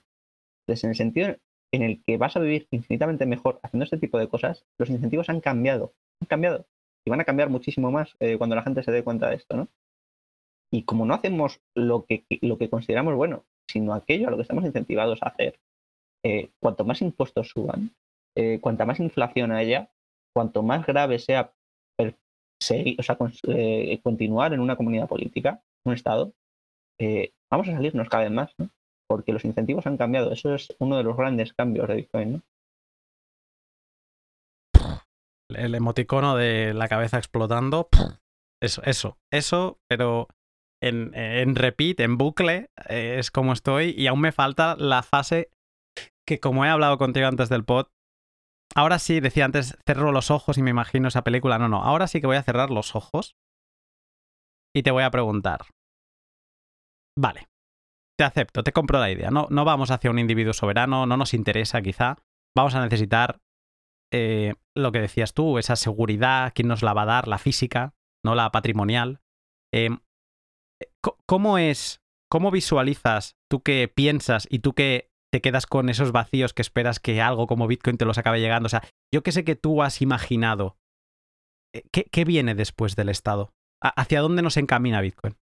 [0.63, 1.37] Entonces, en el sentido
[1.73, 5.29] en el que vas a vivir infinitamente mejor haciendo este tipo de cosas, los incentivos
[5.29, 5.95] han cambiado.
[6.21, 6.67] Han cambiado.
[7.07, 9.69] Y van a cambiar muchísimo más cuando la gente se dé cuenta de esto, ¿no?
[10.71, 14.43] Y como no hacemos lo que, lo que consideramos bueno, sino aquello a lo que
[14.43, 15.59] estamos incentivados a hacer,
[16.61, 17.91] cuanto más impuestos suban,
[18.37, 19.91] eh, cuanta más inflación haya,
[20.33, 21.53] cuanto más grave sea
[22.99, 23.17] o sea,
[23.49, 26.35] eh, continuar en una comunidad política, un Estado,
[26.99, 28.69] eh, vamos a salirnos cada vez más, ¿no?
[29.11, 30.31] Porque los incentivos han cambiado.
[30.31, 32.43] Eso es uno de los grandes cambios de Bitcoin, ¿no?
[35.53, 37.89] El emoticono de la cabeza explotando.
[38.63, 40.29] Eso, eso, eso, pero
[40.81, 45.51] en, en repeat, en bucle, eh, es como estoy y aún me falta la fase
[46.25, 47.87] que como he hablado contigo antes del pod,
[48.77, 51.59] ahora sí, decía antes, cerro los ojos y me imagino esa película.
[51.59, 53.35] No, no, ahora sí que voy a cerrar los ojos
[54.73, 55.63] y te voy a preguntar.
[57.19, 57.50] Vale,
[58.21, 59.31] te acepto, te compro la idea.
[59.31, 62.19] No, no vamos hacia un individuo soberano, no nos interesa quizá.
[62.55, 63.41] Vamos a necesitar
[64.13, 67.95] eh, lo que decías tú, esa seguridad, quién nos la va a dar, la física,
[68.23, 69.23] no la patrimonial.
[69.73, 70.01] Em,
[71.25, 76.53] ¿Cómo es, cómo visualizas tú que piensas y tú que te quedas con esos vacíos
[76.53, 78.67] que esperas que algo como Bitcoin te los acabe llegando?
[78.67, 80.77] O sea, yo que sé que tú has imaginado,
[81.75, 83.55] eh, ¿qué, qué viene después del Estado?
[83.81, 85.40] ¿Hacia dónde nos encamina Bitcoin?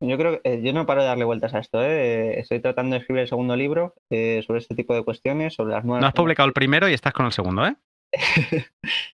[0.00, 1.82] Yo creo que eh, yo no paro de darle vueltas a esto.
[1.82, 2.38] ¿eh?
[2.38, 5.84] Estoy tratando de escribir el segundo libro eh, sobre este tipo de cuestiones, sobre las
[5.84, 6.02] nuevas.
[6.02, 7.74] No has publicado el primero y estás con el segundo, ¿eh?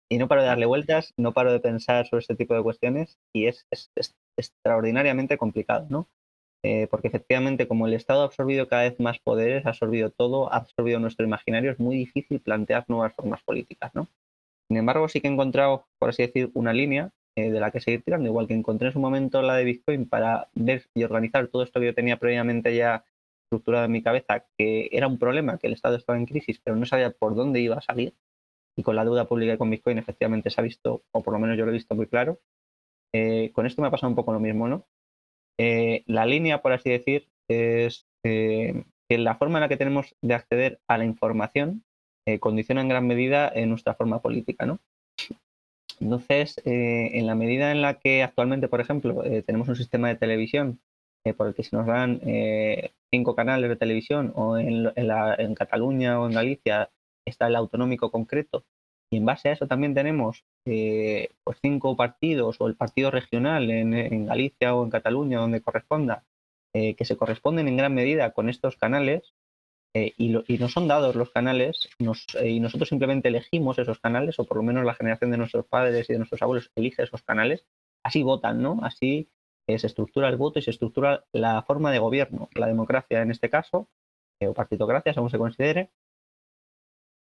[0.08, 3.18] y no paro de darle vueltas, no paro de pensar sobre este tipo de cuestiones
[3.34, 6.08] y es, es, es extraordinariamente complicado, ¿no?
[6.90, 10.56] porque efectivamente, como el Estado ha absorbido cada vez más poderes, ha absorbido todo, ha
[10.56, 14.08] absorbido nuestro imaginario, es muy difícil plantear nuevas formas políticas, ¿no?
[14.68, 17.78] Sin embargo, sí que he encontrado, por así decir, una línea eh, de la que
[17.78, 21.46] seguir tirando, igual que encontré en su momento la de Bitcoin para ver y organizar
[21.46, 23.04] todo esto que yo tenía previamente ya
[23.44, 26.74] estructurado en mi cabeza, que era un problema, que el Estado estaba en crisis, pero
[26.74, 28.12] no sabía por dónde iba a salir.
[28.76, 31.38] Y con la deuda pública y con Bitcoin efectivamente se ha visto, o por lo
[31.38, 32.40] menos yo lo he visto muy claro.
[33.14, 34.88] Eh, con esto me ha pasado un poco lo mismo, ¿no?
[35.58, 40.34] Eh, la línea, por así decir, es que la forma en la que tenemos de
[40.34, 41.84] acceder a la información
[42.40, 44.80] condiciona en gran medida nuestra forma política, ¿no?
[46.00, 50.08] Entonces, eh, en la medida en la que actualmente, por ejemplo, eh, tenemos un sistema
[50.08, 50.80] de televisión
[51.24, 52.20] eh, por el que se nos dan
[53.10, 56.90] cinco canales de televisión o en, Cataluña o en Galicia
[57.24, 58.64] está el autonómico concreto
[59.10, 64.26] y en base a eso también tenemos pues cinco partidos o el partido regional en,
[64.26, 66.24] Galicia o en Cataluña donde corresponda
[66.72, 69.34] que se corresponden en gran medida con estos canales
[69.94, 70.28] eh, y,
[70.58, 74.62] nos son dados los canales eh, y nosotros simplemente elegimos esos canales, o por lo
[74.62, 77.66] menos la generación de nuestros padres y de nuestros abuelos elige esos canales,
[78.04, 78.80] así votan, ¿no?
[78.82, 79.30] Así
[79.66, 83.30] eh, se estructura el voto y se estructura la forma de gobierno, la democracia en
[83.30, 83.88] este caso,
[84.40, 85.90] o partitocracia, según se considere.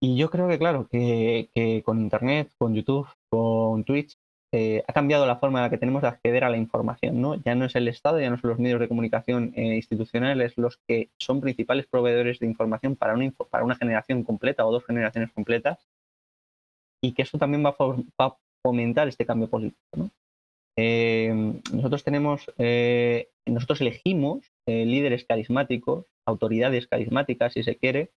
[0.03, 4.19] Y yo creo que, claro, que con Internet, con YouTube, con Twitch,
[4.53, 7.37] eh, ha cambiado la forma en la que tenemos de acceder a la información, ¿no?
[7.37, 10.79] Ya no es el Estado, ya no son los medios de comunicación eh, institucionales los
[10.89, 15.31] que son principales proveedores de información para una, para una generación completa o dos generaciones
[15.33, 15.87] completas,
[17.01, 17.77] y que eso también va
[18.19, 20.11] a, fomentar este cambio político.
[20.77, 21.33] Eh,
[21.73, 22.53] nosotros tenemos,
[23.47, 28.11] nosotros elegimos líderes carismáticos, autoridades carismáticas, si se quiere,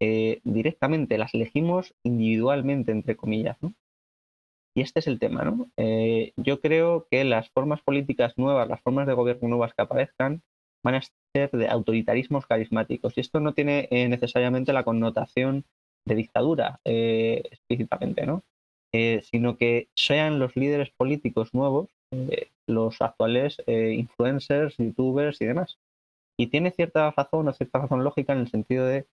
[0.00, 3.74] directamente las elegimos individualmente, entre comillas, ¿no?
[4.74, 5.68] Y este es el tema, ¿no?
[5.76, 10.42] Eh, yo creo que las formas políticas nuevas, las formas de gobierno nuevas que aparezcan,
[10.82, 11.02] van a
[11.34, 13.16] ser de autoritarismos carismáticos.
[13.16, 15.64] Y esto no tiene eh, necesariamente la connotación
[16.06, 18.44] de dictadura eh, explícitamente, ¿no?
[19.22, 21.90] sino que sean los líderes políticos nuevos,
[22.66, 25.78] los actuales influencers, youtubers y demás.
[26.36, 29.06] Y tiene cierta razón o cierta razón lógica en el sentido de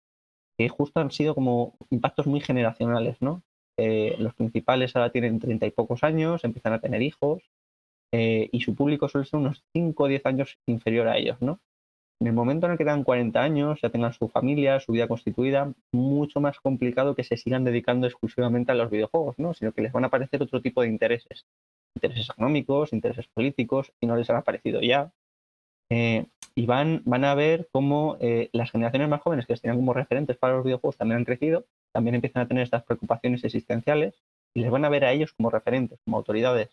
[0.56, 3.42] que justo han sido como impactos muy generacionales, ¿no?
[3.78, 7.42] Eh, los principales ahora tienen treinta y pocos años, empiezan a tener hijos
[8.12, 11.60] eh, y su público suele ser unos 5 o 10 años inferior a ellos, ¿no?
[12.18, 15.06] En el momento en el que tengan 40 años, ya tengan su familia, su vida
[15.06, 19.52] constituida, mucho más complicado que se sigan dedicando exclusivamente a los videojuegos, ¿no?
[19.52, 21.44] Sino que les van a aparecer otro tipo de intereses.
[21.94, 25.12] Intereses económicos, intereses políticos, y no les han aparecido ya.
[25.90, 26.24] Eh,
[26.54, 28.16] y van, van a ver cómo
[28.52, 31.66] las generaciones más jóvenes que les tenían como referentes para los videojuegos también han crecido
[31.92, 34.14] también empiezan a tener estas preocupaciones existenciales
[34.54, 36.70] y les van a ver a ellos como referentes, como autoridades.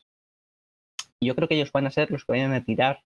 [1.19, 3.03] Y yo creo que ellos van a ser los que vayan a tirar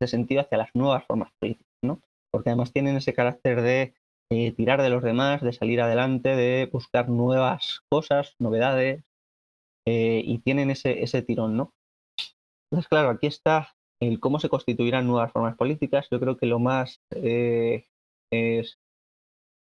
[0.00, 2.00] ese sentido hacia las nuevas formas políticas, ¿no?
[2.30, 3.94] Porque además tienen ese carácter de
[4.30, 9.04] eh, tirar de los demás, de salir adelante, de buscar nuevas cosas, novedades,
[9.86, 11.74] eh, y tienen ese, ese tirón, ¿no?
[12.70, 16.08] Entonces, claro, aquí está el cómo se constituirán nuevas formas políticas.
[16.10, 17.86] Yo creo que lo más eh,
[18.30, 18.78] es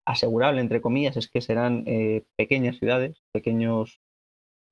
[0.07, 4.01] asegurable, entre comillas, es que serán eh, pequeñas ciudades, pequeños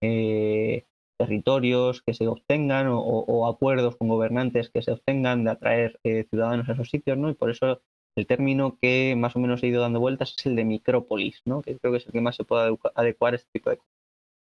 [0.00, 0.86] eh,
[1.18, 6.68] territorios que se obtengan o, acuerdos con gobernantes que se obtengan de atraer eh, ciudadanos
[6.68, 7.30] a esos sitios, ¿no?
[7.30, 7.82] Y por eso
[8.16, 11.62] el término que más o menos he ido dando vueltas es el de micrópolis, ¿no?
[11.62, 13.92] Que creo que es el que más se puede adecuar a este tipo de cosas.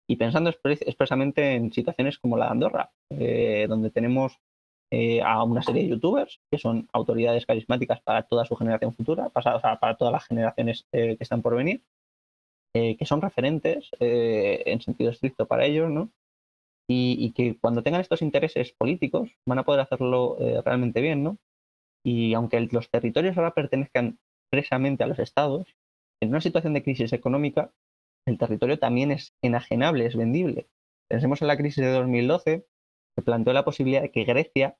[0.09, 2.91] Y pensando expresamente en situaciones como la de Andorra,
[3.69, 4.41] donde tenemos
[4.95, 9.31] eh, a una serie de youtubers que son autoridades carismáticas para toda su generación futura,
[9.31, 11.83] para, para todas las generaciones eh, que están por venir,
[12.75, 16.13] eh, que son referentes en sentido estricto para ellos, ¿no?
[16.87, 21.39] Y, que cuando tengan estos intereses políticos van a poder hacerlo realmente bien, ¿no?
[22.05, 25.75] Y aunque los territorios ahora pertenezcan expresamente a los estados,
[26.21, 27.73] en una situación de crisis económica,
[28.27, 30.69] el territorio también es enajenable, es vendible.
[31.09, 32.67] Pensemos en la crisis de 2012,
[33.15, 34.77] se planteó la posibilidad de que Grecia,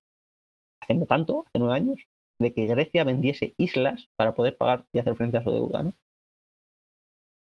[0.81, 2.07] hace no tanto, hace nueve años,
[2.41, 5.93] de que Grecia vendiese islas para poder pagar y hacer frente a su deuda, ¿no?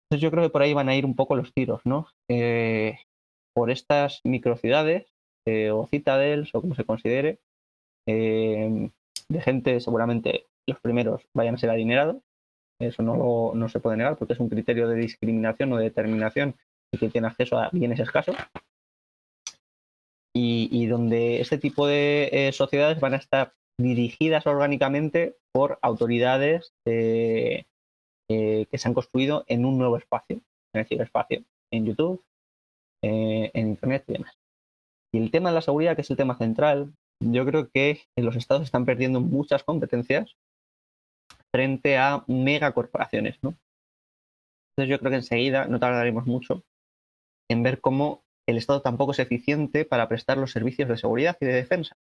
[0.09, 2.07] Entonces yo creo que por ahí van a ir un poco los tiros, ¿no?
[2.31, 2.99] Eh,
[3.55, 5.13] por estas microciudades
[5.47, 7.41] eh, o citadels o como se considere,
[8.09, 8.91] eh,
[9.29, 12.23] de gente seguramente los primeros vayan a ser adinerados,
[12.81, 16.55] eso no, no se puede negar porque es un criterio de discriminación o de determinación
[16.93, 18.37] y que tiene acceso a bienes escasos
[20.39, 27.65] y, donde este tipo de eh, sociedades van a estar dirigidas orgánicamente por autoridades eh,
[28.29, 30.41] que se han construido en un nuevo espacio,
[30.75, 32.23] en el ciberespacio, en YouTube,
[33.03, 34.35] eh, en Internet y demás.
[35.15, 38.37] Y el tema de la seguridad, que es el tema central, yo creo que los
[38.37, 40.37] estados están perdiendo muchas competencias
[41.55, 43.55] frente a megacorporaciones, ¿no?
[44.73, 46.63] Entonces yo creo que enseguida, no tardaremos mucho,
[47.49, 51.47] en ver cómo el Estado tampoco es eficiente para prestar los servicios de seguridad y
[51.47, 51.97] de defensa.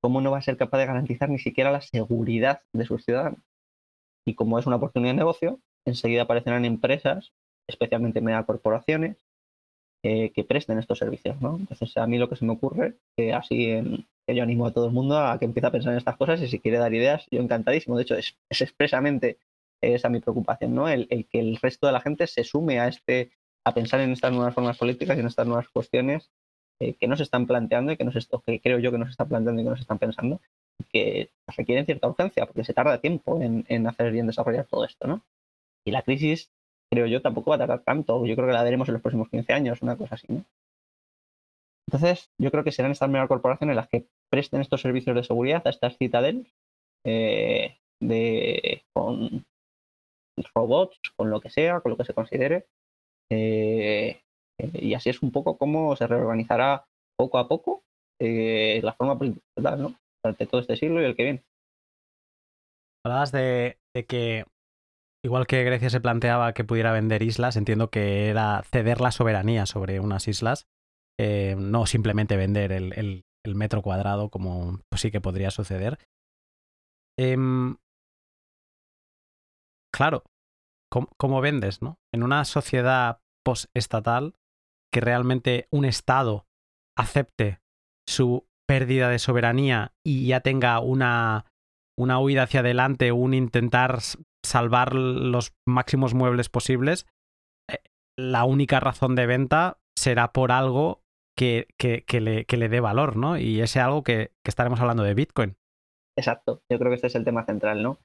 [0.00, 3.40] ¿Cómo no va a ser capaz de garantizar ni siquiera la seguridad de sus ciudadanos?
[4.26, 7.32] Y como es una oportunidad de negocio, enseguida aparecerán empresas,
[7.68, 9.16] especialmente megacorporaciones,
[10.04, 11.40] eh, que presten estos servicios.
[11.40, 11.56] ¿no?
[11.56, 13.70] Entonces, a mí lo que se me ocurre, que así
[14.26, 16.48] yo animo a todo el mundo a que empiece a pensar en estas cosas y
[16.48, 17.96] si quiere dar ideas, yo encantadísimo.
[17.96, 19.38] De hecho, es, expresamente
[19.80, 20.88] esa mi preocupación, ¿no?
[20.88, 23.30] el, que el resto de la gente se sume a este
[23.64, 26.30] a pensar en estas nuevas formas políticas y en estas nuevas cuestiones
[26.80, 29.60] eh, que nos están planteando y que, nos, que creo yo que nos están planteando
[29.60, 30.40] y que nos están pensando,
[30.90, 35.22] que requieren cierta urgencia, porque se tarda tiempo en, hacer bien desarrollar todo esto, ¿no?
[35.84, 36.50] Y la crisis,
[36.90, 38.26] creo yo, tampoco va a tardar tanto.
[38.26, 40.44] Yo creo que la veremos en los próximos 15 años, una cosa así, ¿no?
[41.86, 45.70] Entonces, yo creo que serán estas megacorporaciones las que presten estos servicios de seguridad a
[45.70, 46.46] estas citadeles
[47.04, 49.44] eh, de, con
[50.54, 52.66] robots, con lo que sea, con lo que se considere,
[53.36, 56.86] y así es un poco cómo se reorganizará
[57.16, 57.84] poco a poco
[58.20, 59.96] eh, la forma política ¿no?
[60.22, 61.44] durante todo este siglo y el que viene.
[63.04, 63.78] Hablabas de,
[64.08, 64.44] que,
[65.24, 69.66] igual que Grecia se planteaba que pudiera vender islas, entiendo que era ceder la soberanía
[69.66, 70.68] sobre unas islas,
[71.18, 75.98] eh, no simplemente vender el, metro cuadrado como pues sí que podría suceder.
[77.18, 77.76] Em,
[79.92, 80.22] claro,
[80.88, 81.98] ¿cómo, vendes, no?
[82.14, 84.34] En una sociedad postestatal
[84.92, 86.46] que realmente un Estado
[86.96, 87.60] acepte
[88.08, 91.46] su pérdida de soberanía y ya tenga una,
[91.98, 93.98] una huida hacia adelante, un intentar
[94.44, 97.06] salvar los máximos muebles posibles,
[97.70, 97.78] eh,
[98.18, 101.02] la única razón de venta será por algo
[101.36, 103.38] que, que, le, que le, dé valor, ¿no?
[103.38, 105.56] Y ese algo que, que, estaremos hablando de Bitcoin.
[106.16, 107.98] Exacto, yo creo que este es el tema central, ¿no?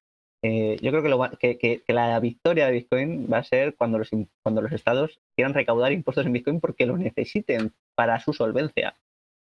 [0.50, 4.10] Eh, yo creo que, la victoria de Bitcoin va a ser cuando los,
[4.42, 8.96] cuando los estados quieran recaudar impuestos en Bitcoin porque lo necesiten para su solvencia.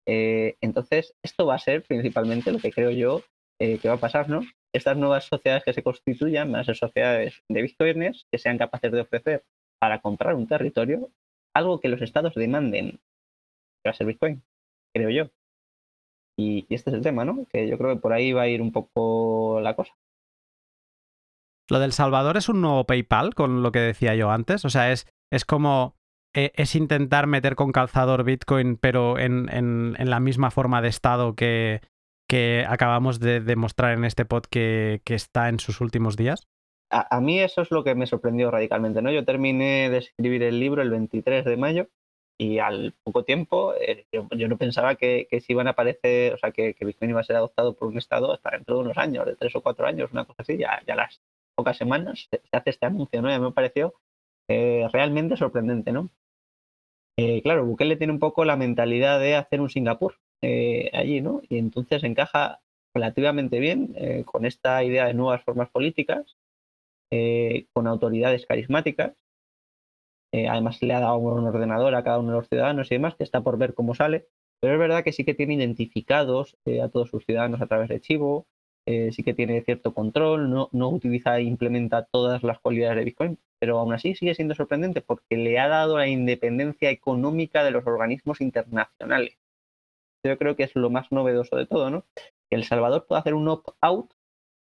[0.07, 3.21] Eh, entonces, esto va a ser principalmente lo que creo yo
[3.59, 4.41] eh, que va a pasar, ¿no?
[4.73, 8.91] Estas nuevas sociedades que se constituyan van a ser sociedades de Bitcoiners que sean capaces
[8.91, 9.43] de ofrecer
[9.79, 11.11] para comprar un territorio
[11.53, 14.41] algo que los estados demanden que va a ser Bitcoin,
[14.91, 15.29] creo yo.
[16.37, 17.45] y este es el tema, ¿no?
[17.51, 19.93] Que yo creo que por ahí va a ir un poco la cosa.
[21.69, 24.65] Lo del Salvador es un nuevo PayPal, con lo que decía yo antes.
[24.65, 25.95] O sea, es, es como.
[26.35, 31.33] E, es intentar meter con calzador Bitcoin, pero en, en, la misma forma de estado
[31.33, 31.81] que,
[32.27, 36.47] que acabamos de demostrar en este pod que, que está en sus últimos días.
[36.91, 39.11] A, mí eso es lo que me sorprendió radicalmente, ¿no?
[39.11, 41.89] Yo terminé de escribir el libro el 23 de mayo
[42.37, 46.51] y al poco tiempo eh, yo, no pensaba que, que iban a aparecer, o sea,
[46.51, 49.25] que, que, Bitcoin iba a ser adoptado por un estado hasta dentro de unos años,
[49.25, 51.21] de tres o cuatro años, una cosa así, ya, ya las
[51.55, 53.29] pocas semanas se, hace este anuncio, ¿no?
[53.29, 53.95] Y a mí me pareció
[54.47, 56.09] eh, realmente sorprendente, ¿no?
[57.17, 61.41] Eh, claro, Bukele tiene un poco la mentalidad de hacer un Singapur eh, allí, ¿no?
[61.49, 62.61] Y entonces encaja
[62.93, 66.37] relativamente bien con esta idea de nuevas formas políticas,
[67.73, 69.13] con autoridades carismáticas.
[70.31, 73.25] además le ha dado un ordenador a cada uno de los ciudadanos y demás, que
[73.25, 74.27] está por ver cómo sale.
[74.61, 77.99] Pero es verdad que sí que tiene identificados a todos sus ciudadanos a través de
[77.99, 78.47] Chivo,
[78.87, 83.03] eh, sí que tiene cierto control, no, no utiliza e implementa todas las cualidades de
[83.05, 87.71] Bitcoin, pero aún así sigue siendo sorprendente porque le ha dado la independencia económica de
[87.71, 89.37] los organismos internacionales.
[90.23, 92.05] yo creo que es lo más novedoso de todo, ¿no?
[92.49, 94.11] Que El Salvador puede hacer un opt-out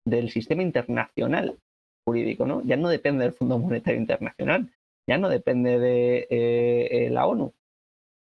[0.05, 1.57] del sistema internacional
[2.05, 2.63] jurídico, ¿no?
[2.65, 4.69] Ya no depende del Fondo Monetario Internacional,
[5.07, 7.53] ya no depende de eh, la ONU.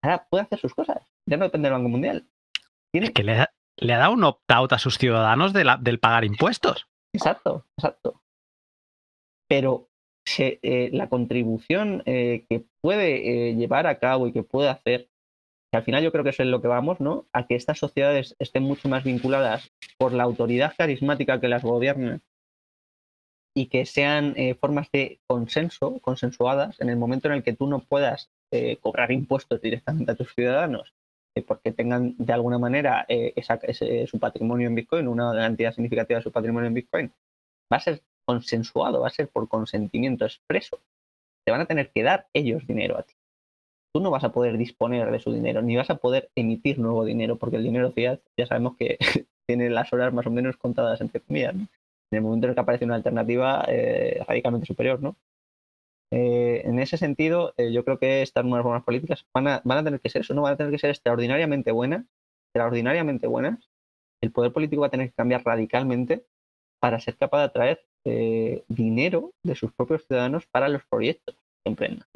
[0.02, 0.98] Ahora puede hacer sus cosas,
[1.28, 2.26] ya no depende del Banco Mundial.
[2.92, 3.46] Es que le,
[3.76, 6.86] le ha dado un opt-out a sus ciudadanos del pagar impuestos.
[7.14, 8.22] Exacto, exacto.
[9.48, 9.88] Pero
[10.38, 15.08] eh, la contribución eh, que puede eh, llevar a cabo y que puede hacer,
[15.70, 17.26] que al final yo creo que eso es lo que vamos, ¿no?
[17.32, 22.20] A que estas sociedades estén mucho más vinculadas por la autoridad carismática que las gobierna
[23.54, 27.80] y que sean formas de consenso, consensuadas, en el momento en el que tú no
[27.80, 28.30] puedas
[28.80, 30.94] cobrar impuestos directamente a tus ciudadanos
[31.40, 36.32] porque tengan de alguna manera ese, su patrimonio en Bitcoin, una cantidad significativa de su
[36.32, 37.12] patrimonio en Bitcoin,
[37.72, 40.80] va a ser consensuado, va a ser por consentimiento expreso.
[41.44, 43.14] Te van a tener que dar ellos dinero a ti.
[43.94, 47.04] Tú no vas a poder disponer de su dinero, ni vas a poder emitir nuevo
[47.04, 48.98] dinero, porque el dinero fiat ya sabemos que
[49.46, 51.54] tiene las horas más o menos contadas entre comillas.
[51.54, 51.68] En
[52.10, 55.16] el momento en el que aparece una alternativa eh, radicalmente superior, ¿no?
[56.14, 59.78] Eh, en ese sentido, eh, yo creo que estas nuevas formas políticas van a, van
[59.78, 62.04] a tener que ser eso, no van a tener que ser extraordinariamente buenas,
[62.48, 63.70] extraordinariamente buenas.
[64.20, 66.26] El poder político va a tener que cambiar radicalmente
[66.80, 71.70] para ser capaz de atraer eh, dinero de sus propios ciudadanos para los proyectos que
[71.70, 72.06] emprendan.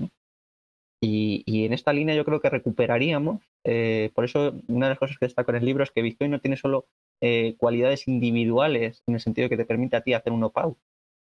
[1.01, 5.18] Y, en esta línea yo creo que recuperaríamos, eh, por eso una de las cosas
[5.18, 6.86] que destaco en el libro es que Bitcoin no tiene solo
[7.23, 10.77] eh, cualidades individuales en el sentido que te permite a ti hacer un opt-out,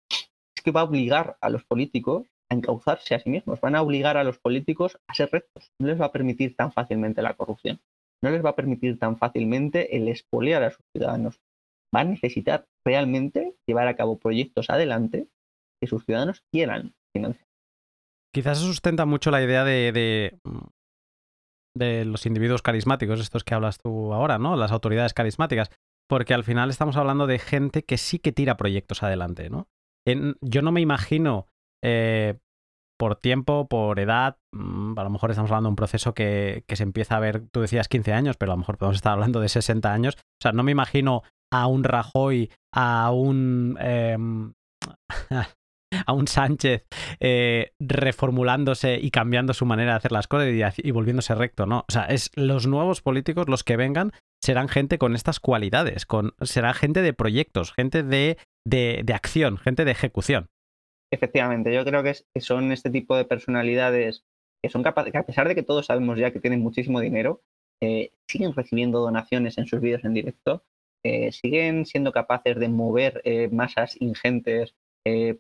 [0.10, 3.82] es que va a obligar a los políticos a encauzarse a sí mismos, van a
[3.82, 7.36] obligar a los políticos a ser rectos, no les va a permitir tan fácilmente la
[7.36, 7.82] corrupción,
[8.24, 11.42] no les va a permitir tan fácilmente el expoliar a sus ciudadanos,
[11.96, 15.28] va a necesitar realmente llevar a cabo proyectos adelante
[15.82, 17.48] que sus ciudadanos quieran financiar.
[18.34, 20.40] Quizás se sustenta mucho la idea de, de,
[21.76, 24.56] de, los individuos carismáticos, estos que hablas tú ahora, ¿no?
[24.56, 25.70] Las autoridades carismáticas,
[26.10, 29.68] porque al final estamos hablando de gente que sí que tira proyectos adelante, ¿no?
[30.42, 31.48] yo no me imagino
[31.84, 32.40] eh,
[32.98, 36.76] por tiempo, por edad, mm, a lo mejor estamos hablando de un proceso que, que,
[36.76, 39.40] se empieza a ver, tú decías 15 años, pero a lo mejor podemos estar hablando
[39.40, 40.16] de 60 años.
[40.16, 43.78] O sea, no me imagino a un Rajoy, a un...
[43.80, 44.54] Em,
[46.06, 46.86] a un Sánchez
[47.20, 51.86] eh, reformulándose y cambiando su manera de hacer las cosas y, volviéndose recto, ¿no?
[51.88, 54.12] O sea, es los nuevos políticos, los que vengan,
[54.42, 59.86] serán gente con estas cualidades, con, será gente de proyectos, gente de, de, acción, gente
[59.86, 60.48] de ejecución.
[61.14, 64.26] Efectivamente, yo creo que, son este tipo de personalidades
[64.64, 67.44] que son capaces, que a pesar de que todos sabemos ya que tienen muchísimo dinero,
[67.82, 70.64] eh, siguen recibiendo donaciones en sus vídeos en directo
[71.04, 74.76] eh, siguen siendo capaces de mover eh, masas ingentes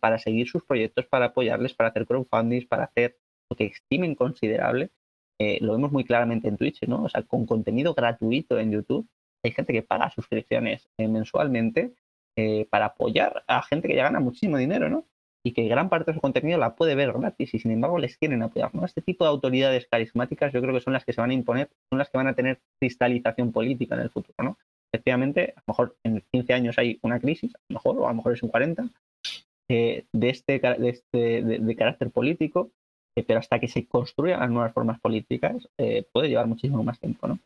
[0.01, 3.17] para seguir sus proyectos, para apoyarles, para hacer crowdfunding, para hacer
[3.49, 4.91] lo que estimen considerable.
[5.39, 7.05] lo vemos muy claramente en Twitch, ¿no?
[7.05, 9.07] O sea, con contenido gratuito en YouTube,
[9.41, 11.93] hay gente que paga suscripciones mensualmente
[12.69, 15.07] para apoyar a gente que ya gana muchísimo dinero, ¿no?
[15.45, 18.17] Y que gran parte de su contenido la puede ver gratis y sin embargo les
[18.17, 18.73] quieren apoyar.
[18.73, 18.85] ¿no?
[18.85, 21.69] Este tipo de autoridades carismáticas yo creo que son las que se van a imponer,
[21.89, 24.35] son las que van a tener cristalización política en el futuro.
[24.41, 24.57] ¿no?
[24.93, 28.09] efectivamente, a lo mejor en 15 años hay una crisis, a lo mejor, o a
[28.09, 28.87] lo mejor es en 40,
[29.69, 32.69] eh, de, este, de, este, de, carácter político,
[33.15, 37.27] eh, pero hasta que se construyan nuevas formas políticas eh, puede llevar muchísimo más tiempo,
[37.27, 37.39] ¿no?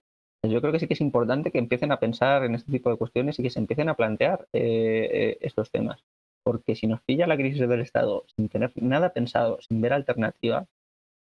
[0.43, 2.95] yo creo que sí que es importante que empiecen a pensar en este tipo de
[2.95, 6.05] cuestiones y que se empiecen a plantear estos temas.
[6.47, 10.65] Porque si nos pilla la crisis del Estado sin tener nada pensado, sin ver alternativa,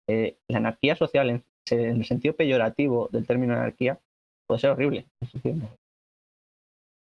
[0.07, 3.97] la anarquía social en, el sentido peyorativo del término anarquía
[4.45, 5.05] puede ser horrible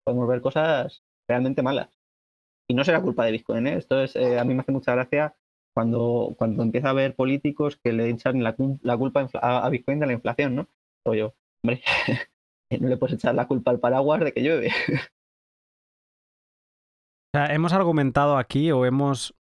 [0.09, 1.91] podemos ver cosas realmente malas.
[2.67, 3.77] Y no será culpa de Bitcoin, ¿eh?
[3.77, 5.37] Esto es, eh, a mí me hace mucha gracia
[5.75, 8.55] cuando, cuando empieza a haber políticos que le echan la,
[8.97, 10.67] culpa a, Bitcoin de la inflación, ¿no?
[11.05, 11.83] O yo, hombre,
[12.81, 14.71] no le puedes echar la culpa al paraguas de que llueve.
[17.35, 19.35] O sea, hemos argumentado aquí o hemos...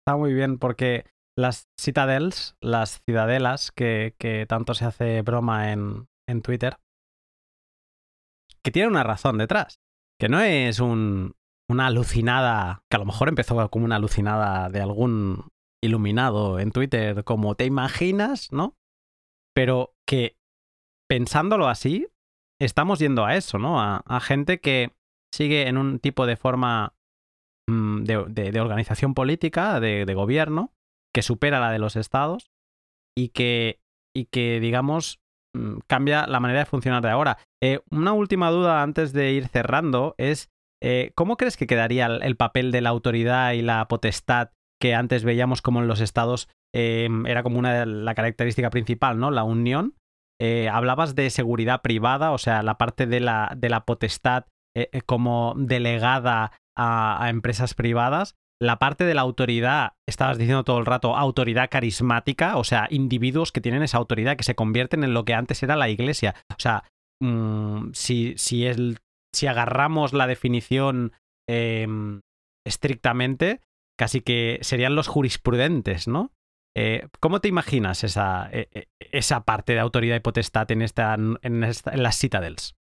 [0.00, 1.06] Está muy bien porque
[1.38, 6.78] las citadels, las ciudadelas, que, que tanto se hace broma en, en Twitter,
[8.64, 9.80] que tiene una razón detrás.
[10.20, 11.34] Que no es un,
[11.68, 15.48] una alucinada, que a lo mejor empezó como una alucinada de algún
[15.82, 18.76] iluminado en Twitter, como te imaginas, ¿no?
[19.54, 20.36] Pero que
[21.08, 22.08] pensándolo así,
[22.60, 23.80] estamos yendo a eso, ¿no?
[23.80, 24.92] A, gente que
[25.32, 26.94] sigue en un tipo de forma
[27.68, 30.72] mm, de, organización política, de, de, gobierno,
[31.14, 32.50] que supera la de los estados
[33.16, 33.80] y que,
[34.14, 35.22] y que digamos,
[35.54, 37.38] Mm, cambia la manera de funcionar de ahora.
[37.62, 40.50] Eh, una última duda antes de ir cerrando es,
[40.82, 44.50] eh, ¿cómo crees que quedaría el, papel de la autoridad y la potestad
[44.80, 49.18] que antes veíamos como en los estados em, era como una de la característica principal,
[49.18, 49.30] ¿no?
[49.30, 49.94] La unión.
[50.40, 54.46] eh, hablabas de seguridad privada, o sea, la parte de la, de la potestad
[54.76, 58.34] eh, eh, como delegada a, empresas privadas.
[58.60, 63.50] La parte de la autoridad, estabas diciendo todo el rato, autoridad carismática, o sea, individuos
[63.50, 66.36] que tienen esa autoridad, que se convierten en lo que antes era la iglesia.
[66.50, 66.84] O sea,
[67.20, 68.98] mm, si, si, el,
[69.34, 71.12] si agarramos la definición
[71.48, 72.20] em,
[72.64, 73.60] estrictamente,
[73.98, 76.32] casi que serían los jurisprudentes, ¿no?
[76.74, 81.14] Eh, ¿Cómo te imaginas esa, e, e, esa parte de autoridad y potestad en, esta,
[81.14, 82.76] en, las citadels?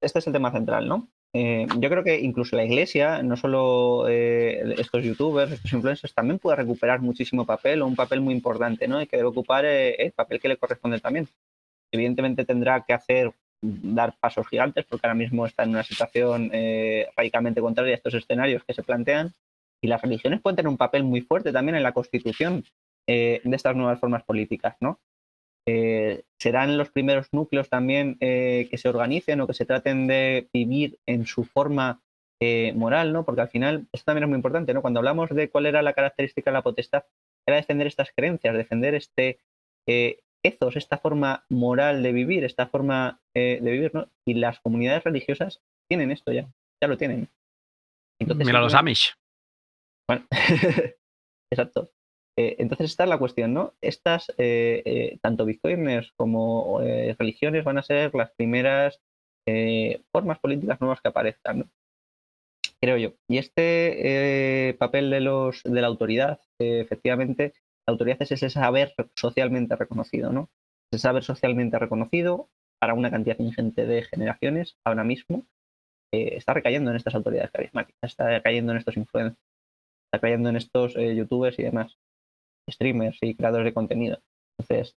[0.00, 1.08] Este es el tema central, ¿no?
[1.32, 6.38] Eh, yo creo que incluso la iglesia, no solo eh, estos youtubers, estos influencers, también
[6.38, 9.00] puede recuperar muchísimo papel o un papel muy importante, ¿no?
[9.00, 11.28] Y que debe ocupar el papel que le corresponde también.
[11.92, 16.50] Evidentemente tendrá que hacer, dar pasos gigantes, porque ahora mismo está en una situación
[17.16, 19.34] radicalmente contraria a estos escenarios que se plantean.
[19.82, 22.64] Y las religiones pueden tener un papel muy fuerte también en la constitución
[23.06, 25.00] eh, de estas nuevas formas políticas, ¿no?
[25.66, 30.48] Eh, serán los primeros núcleos también eh, que se organicen o que se traten de
[30.52, 32.02] vivir en su forma
[32.74, 33.26] moral, ¿no?
[33.26, 34.80] Porque al final, esto también es muy importante, ¿no?
[34.80, 37.04] Cuando hablamos de cuál era la característica de la potestad,
[37.46, 39.40] era defender estas creencias, defender este
[40.42, 44.08] ethos, esta forma moral de vivir, esta forma de vivir, ¿no?
[44.24, 46.48] Y las comunidades religiosas tienen esto ya,
[46.80, 47.28] ya lo tienen.
[48.18, 49.14] Mira los Amish.
[50.08, 50.26] Bueno,
[51.52, 51.90] exacto.
[52.40, 53.74] Eh, entonces, esta es la cuestión, ¿no?
[53.82, 56.80] Estas, eh, eh, tanto bitcoiners como
[57.18, 59.00] religiones van a ser las primeras
[60.12, 61.70] formas políticas nuevas que aparezcan, ¿no?
[62.80, 63.12] Creo yo.
[63.28, 67.52] Y este papel de, los, de la autoridad, efectivamente,
[67.86, 70.48] la autoridad es ese saber socialmente reconocido, ¿no?
[70.90, 72.48] Ese saber socialmente reconocido
[72.80, 75.46] para una cantidad ingente de generaciones ahora mismo
[76.12, 79.38] está recayendo en estas autoridades carismáticas, está recayendo en estos influencers,
[80.06, 81.98] está cayendo en estos youtubers y demás
[82.70, 84.18] streamers y creadores de contenido.
[84.58, 84.96] Entonces,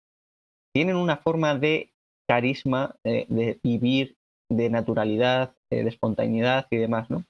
[0.74, 1.94] tienen una forma de
[2.28, 4.16] carisma, eh, de vivir,
[4.50, 7.24] de naturalidad, eh, de espontaneidad y demás, ¿no?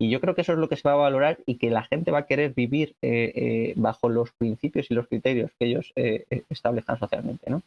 [0.00, 1.82] Y yo creo que eso es lo que se va a valorar y que la
[1.82, 5.92] gente va a querer vivir eh, bajo los principios y los criterios que ellos
[6.48, 7.62] establezcan socialmente, ¿no?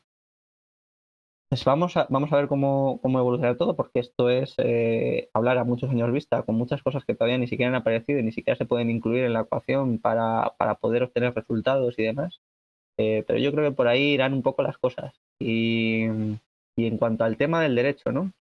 [1.53, 5.91] Pues vamos a, ver cómo, cómo evoluciona todo, porque esto es eh, hablar a muchos
[5.91, 8.65] años vista, con muchas cosas que todavía ni siquiera han aparecido y ni siquiera se
[8.65, 12.41] pueden incluir en la ecuación para, poder obtener resultados y demás.
[12.97, 15.13] Eh, pero yo creo que por ahí irán un poco las cosas.
[15.37, 18.31] Y, en cuanto al tema del derecho, ¿no?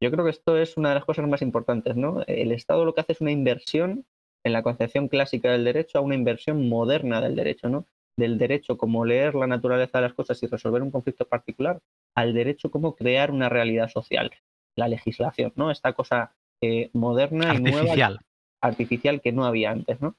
[0.00, 2.22] Yo creo que esto es una de las cosas más importantes, ¿no?
[2.26, 4.06] El Estado lo que hace es una inversión
[4.42, 7.84] en la concepción clásica del derecho a una inversión moderna del derecho, ¿no?
[8.16, 11.80] Del derecho como leer la naturaleza de las cosas y resolver un conflicto particular
[12.14, 14.30] al derecho como crear una realidad social,
[14.76, 15.70] la legislación, ¿no?
[15.70, 18.20] Esta cosa eh, moderna y nueva,
[18.60, 20.16] artificial que no había antes, ¿no?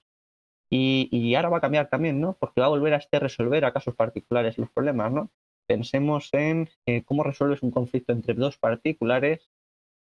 [0.69, 2.35] Y, ahora va a cambiar también, ¿no?
[2.37, 5.31] Porque va a volver a este resolver a casos particulares los problemas, ¿no?
[5.67, 9.49] Pensemos en eh, cómo resuelves un conflicto entre dos particulares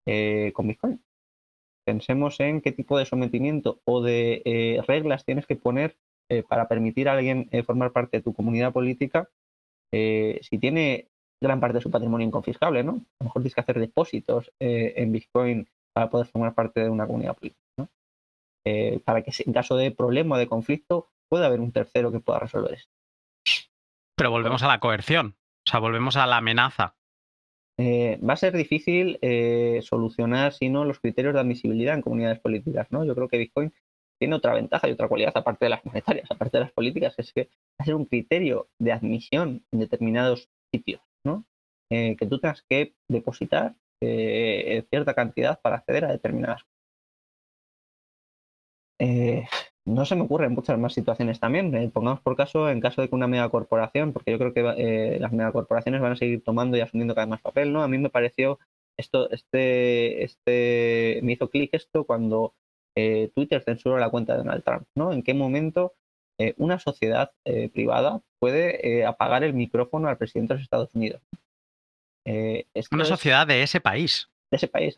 [0.06, 1.02] eh, con Bitcoin.
[1.85, 5.97] Pensemos en qué tipo de sometimiento o de reglas tienes que poner
[6.49, 9.29] para permitir a alguien formar parte de tu comunidad política
[9.91, 11.09] si tiene
[11.41, 12.93] gran parte de su patrimonio inconfiscable, ¿no?
[12.93, 16.91] A lo mejor tienes que hacer depósitos eh, en Bitcoin para poder formar parte de
[16.91, 17.89] una comunidad política, ¿no?
[18.67, 22.21] Eh, para que en caso de problema o de conflicto pueda haber un tercero que
[22.21, 22.93] pueda resolver esto.
[24.17, 25.37] Pero volvemos a la coerción,
[25.67, 26.97] o sea, volvemos a la amenaza.
[27.81, 29.21] Eh, va a ser difícil
[29.83, 33.05] solucionar, si no, los criterios de admisibilidad en comunidades políticas, ¿no?
[33.05, 33.73] Yo creo que Bitcoin
[34.19, 37.32] tiene otra ventaja y otra cualidad, aparte de las monetarias, aparte de las políticas, es
[37.32, 41.01] que va a ser un criterio de admisión en determinados sitios.
[41.90, 46.77] Eh, que tú tengas que depositar eh, cierta cantidad para acceder a determinadas cosas.
[49.01, 49.47] Eh,
[49.86, 51.90] no se me ocurren muchas más situaciones también.
[51.93, 56.03] pongamos por caso, en caso de que una megacorporación, porque yo creo que las megacorporaciones
[56.03, 57.82] van a seguir tomando y asumiendo cada vez más papel, ¿no?
[57.82, 58.59] A mí me pareció
[58.99, 62.55] esto, este, este, me hizo clic esto cuando
[63.35, 65.12] Twitter censuró la cuenta de Donald Trump, ¿no?
[65.12, 65.95] ¿En qué momento
[66.57, 67.33] una sociedad
[67.73, 71.20] privada puede apagar el micrófono al presidente de los Estados Unidos?
[72.29, 74.29] Eh, una sociedad de ese país.
[74.51, 74.97] De ese país.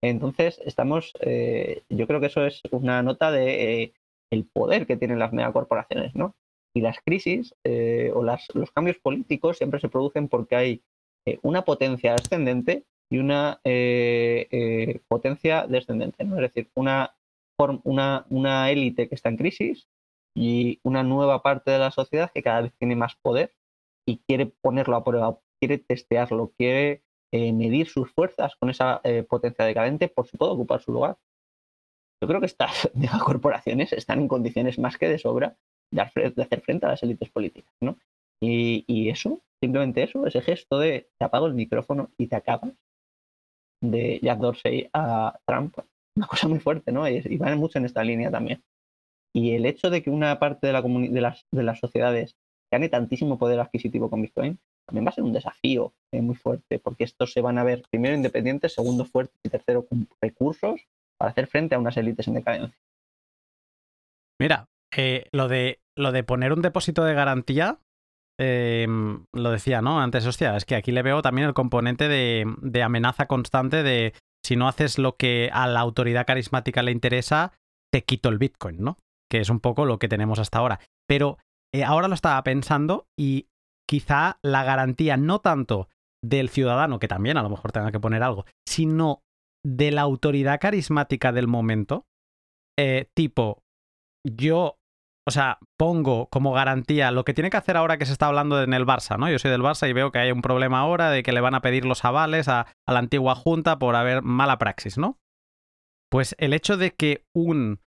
[0.00, 3.92] Entonces, estamos, eh, yo creo que eso es una nota de eh,
[4.30, 6.36] el poder que tienen las megacorporaciones, ¿no?
[6.72, 7.52] Y las crisis
[8.14, 10.82] o los cambios políticos siempre se producen porque hay
[11.42, 13.60] una potencia ascendente y una
[15.08, 16.36] potencia descendente, ¿no?
[16.36, 17.14] Es decir, una,
[17.84, 19.88] una, una élite que está en crisis
[20.34, 23.52] y una nueva parte de la sociedad que cada vez tiene más poder
[24.06, 29.22] y quiere ponerlo a prueba quiere testearlo, quiere eh, medir sus fuerzas con esa eh,
[29.22, 31.18] potencia decadente por si puede ocupar su lugar.
[32.20, 35.56] Yo creo que estas megacorporaciones están en condiciones más que de sobra
[35.92, 37.96] de, hacer frente a las élites políticas, ¿no?
[38.42, 42.72] Y, eso Simplemente eso, ese gesto de te apago el micrófono y te acabas
[43.80, 45.78] de Jack Dorsey a Trump.
[46.16, 47.08] Una cosa muy fuerte, ¿no?
[47.08, 48.62] Y, van mucho en esta línea también.
[49.32, 52.36] Y el hecho de que una parte de, la de, las, de las sociedades
[52.70, 56.80] gane tantísimo poder adquisitivo con Bitcoin también va a ser un desafío eh, muy fuerte,
[56.80, 60.80] porque estos se van a ver primero independientes, segundo fuertes y tercero con recursos
[61.16, 62.78] para hacer frente a unas élites en decadencia.
[64.40, 67.78] Mira, eh, lo, de, lo de poner un depósito de garantía,
[68.40, 70.00] em, lo decía, ¿no?
[70.00, 74.14] Antes, hostia, es que aquí le veo también el componente de, amenaza constante de
[74.44, 77.52] si no haces lo que a la autoridad carismática le interesa,
[77.92, 78.98] te quito el Bitcoin, ¿no?
[79.30, 80.80] Que es un poco lo que tenemos hasta ahora.
[81.06, 81.38] Pero
[81.74, 83.48] eh, ahora lo estaba pensando y
[83.88, 85.88] quizá la garantía no tanto
[86.22, 89.22] del ciudadano, que también a lo mejor tenga que poner algo, sino
[89.64, 92.06] de la autoridad carismática del momento,
[92.78, 93.62] eh, tipo,
[94.26, 94.78] yo,
[95.26, 98.62] o sea, pongo como garantía lo que tiene que hacer ahora que se está hablando
[98.62, 99.30] en el Barça, ¿no?
[99.30, 101.54] Yo soy del Barça y veo que hay un problema ahora de que le van
[101.54, 105.18] a pedir los avales a, la antigua junta por haber mala praxis, ¿no?
[106.10, 107.80] Pues el hecho de que un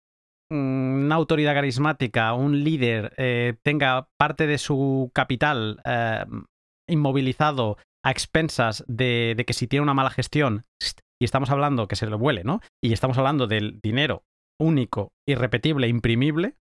[0.53, 6.25] una autoridad carismática, un líder, eh, tenga parte de su capital eh,
[6.89, 10.65] inmovilizado a expensas de, que si tiene una mala gestión,
[11.21, 12.61] y estamos hablando que se le vuele, ¿no?
[12.83, 14.25] Y estamos hablando del dinero
[14.59, 16.57] único, irrepetible, imprimible,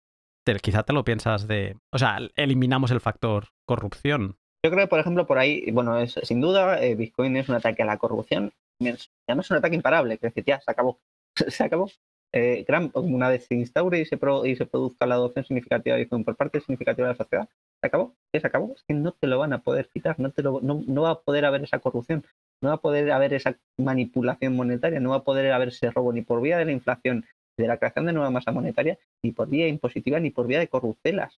[0.61, 1.77] quizá te lo piensas de...
[1.93, 4.39] O sea, eliminamos el factor corrupción.
[4.65, 7.57] Yo creo que, por ejemplo, por ahí, bueno, es, sin duda, eh, Bitcoin es un
[7.57, 8.53] ataque a la corrupción.
[8.81, 11.01] Además es un ataque imparable, que decir, ya, se acabó.
[11.49, 11.89] se acabó
[12.33, 16.61] eh, una vez se instaure y se, produzca la adopción significativa de Bitcoin por parte
[16.61, 17.49] significativa de la sociedad,
[17.81, 20.43] se acabó, se acabó, es que no te lo van a poder quitar, no, te
[20.43, 22.25] lo, no, no va a poder haber esa corrupción,
[22.61, 26.13] no va a poder haber esa manipulación monetaria, no va a poder haber ese robo
[26.13, 27.25] ni por vía de la inflación,
[27.57, 30.69] de la creación de nueva masa monetaria, ni por vía impositiva, ni por vía de
[30.69, 31.39] corruptelas.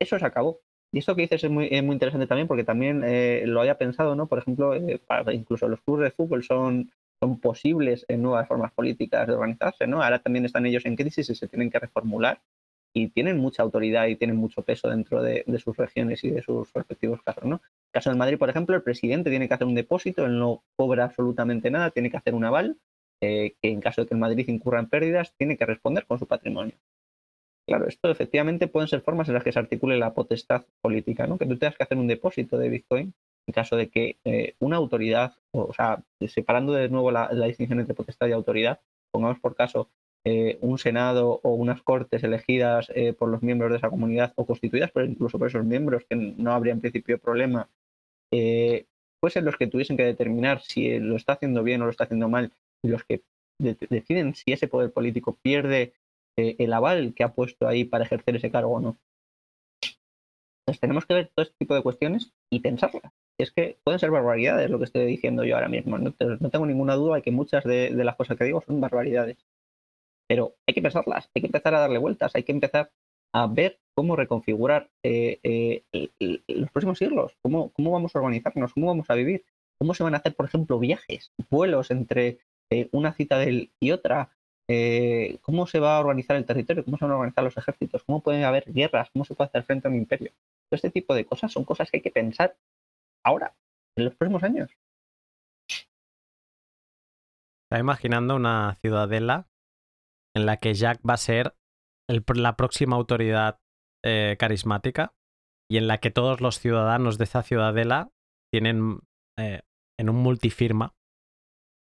[0.00, 0.60] Eso se acabó.
[0.92, 4.14] Y esto que dices es muy, muy interesante también porque también eh, lo había pensado,
[4.14, 4.26] ¿no?
[4.26, 5.00] Por ejemplo, eh,
[5.32, 6.90] incluso los clubes de fútbol son
[7.22, 10.02] son posibles en nuevas formas políticas de organizarse, ¿no?
[10.02, 12.40] Ahora también están ellos en crisis y se tienen que reformular
[12.92, 16.72] y tienen mucha autoridad y tienen mucho peso dentro de, sus regiones y de sus
[16.72, 17.56] respectivos casos, ¿no?
[17.56, 20.64] El caso del Madrid, por ejemplo, el presidente tiene que hacer un depósito, él no
[20.74, 22.76] cobra absolutamente nada, tiene que hacer un aval,
[23.22, 26.18] eh, que en caso de que el Madrid incurra en pérdidas, tiene que responder con
[26.18, 26.74] su patrimonio.
[27.68, 31.38] Claro, esto efectivamente pueden ser formas en las que se articule la potestad política, ¿no?
[31.38, 33.14] Que tú tengas que hacer un depósito de Bitcoin
[33.46, 37.94] en caso de que eh, una autoridad, o, sea, separando de nuevo la, distinción entre
[37.94, 38.80] potestad y autoridad,
[39.12, 39.88] pongamos por caso
[40.24, 44.90] eh, un Senado o unas Cortes elegidas por los miembros de esa comunidad o constituidas
[44.90, 47.68] por, incluso por esos miembros, que no habría en principio problema,
[49.20, 52.28] fuesen los que tuviesen que determinar si lo está haciendo bien o lo está haciendo
[52.28, 52.52] mal
[52.90, 53.22] los que
[53.58, 55.94] deciden si ese poder político pierde
[56.36, 58.98] el aval que ha puesto ahí para ejercer ese cargo o no.
[60.62, 64.10] Entonces tenemos que ver todo este tipo de cuestiones y pensarlas es que pueden ser
[64.10, 65.98] barbaridades lo que estoy diciendo yo ahora mismo.
[65.98, 69.38] No, tengo ninguna duda de que muchas de, las cosas que digo son barbaridades.
[70.28, 72.90] Pero hay que pensarlas, hay que empezar a darle vueltas, hay que empezar
[73.34, 75.82] a ver cómo reconfigurar eh, eh,
[76.48, 79.44] los próximos siglos, cómo, cómo vamos a organizarnos, cómo vamos a vivir,
[79.78, 82.38] cómo se van a hacer, por ejemplo, viajes, vuelos entre
[82.72, 83.38] eh, una cita
[83.80, 84.30] y otra,
[85.42, 88.22] cómo se va a organizar el territorio, cómo se van a organizar los ejércitos, cómo
[88.22, 90.30] puede haber guerras, cómo se puede hacer frente a un imperio.
[90.70, 92.56] Todo este tipo de cosas son cosas que hay que pensar
[93.22, 93.54] ahora,
[93.96, 94.70] en los próximos años.
[97.72, 99.46] Estaba imaginando una ciudadela
[100.34, 101.54] en la que Jack va a ser
[102.08, 103.60] la próxima autoridad
[104.04, 105.14] eh, carismática
[105.70, 108.10] y en la que todos los ciudadanos de esa ciudadela
[108.52, 109.00] tienen
[109.38, 109.62] eh,
[109.98, 110.94] en un multifirma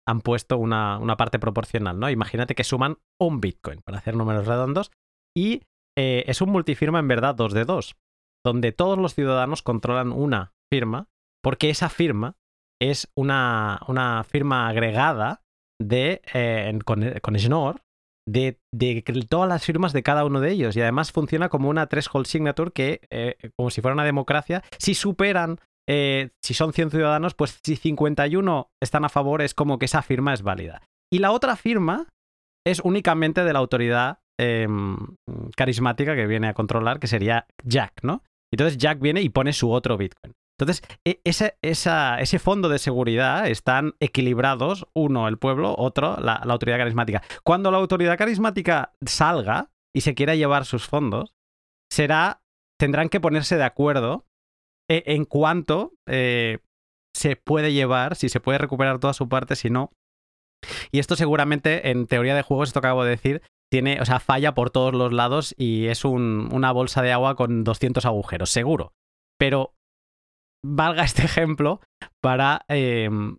[0.06, 2.10] han puesto una, una, parte proporcional, ¿no?
[2.10, 4.90] Imagínate que suman un Bitcoin para hacer números redondos
[5.36, 5.62] y
[5.96, 7.96] eh, es un multifirma en verdad 2 de 2,
[8.44, 11.08] donde todos los ciudadanos controlan una firma
[11.42, 12.36] porque esa firma
[12.80, 15.42] es una, una firma agregada
[15.80, 17.80] de, eh, con, con Schnorr
[18.26, 21.86] de, de, todas las firmas de cada uno de ellos y además funciona como una
[21.86, 26.90] threshold signature que, eh, como si fuera una democracia, si superan, eh, si son 100
[26.90, 30.82] ciudadanos, pues si 51 están a favor es como que esa firma es válida.
[31.12, 32.08] Y la otra firma
[32.66, 34.96] es únicamente de la autoridad em,
[35.56, 38.22] carismática que viene a controlar, que sería Jack, ¿no?
[38.52, 40.34] Entonces Jack viene y pone su otro Bitcoin.
[40.58, 46.78] Entonces, e, ese, ese fondo de seguridad están equilibrados, uno el pueblo, otro la, autoridad
[46.78, 47.22] carismática.
[47.42, 51.34] Cuando la autoridad carismática salga y se quiera llevar sus fondos,
[51.90, 52.42] será,
[52.78, 54.26] tendrán que ponerse de acuerdo
[54.88, 56.58] en cuanto eh,
[57.14, 59.90] se puede llevar, si se puede recuperar toda su parte, si no.
[60.90, 64.20] Y esto seguramente en teoría de juegos, esto que acabo de decir, tiene, o sea,
[64.20, 68.92] falla por todos los lados y es una bolsa de agua con 200 agujeros, seguro.
[69.38, 69.74] Pero
[70.64, 71.80] valga este ejemplo
[72.22, 73.36] para, em,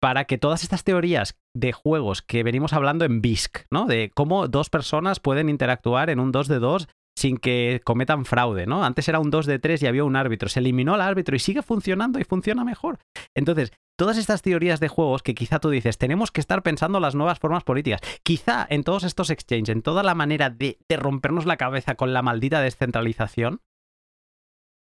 [0.00, 3.86] para que todas estas teorías de juegos que venimos hablando en BISC, ¿no?
[3.86, 8.66] De cómo dos personas pueden interactuar en un 2 de 2 sin que cometan fraude,
[8.66, 8.84] ¿no?
[8.84, 11.38] Antes era un 2 de 3 y había un árbitro, se eliminó al árbitro y
[11.38, 12.98] sigue funcionando y funciona mejor.
[13.36, 17.14] Entonces, todas estas teorías de juegos que quizá tú dices, tenemos que estar pensando las
[17.14, 21.56] nuevas formas políticas, quizá en todos estos exchanges, en toda la manera de, rompernos la
[21.56, 23.60] cabeza con la maldita descentralización,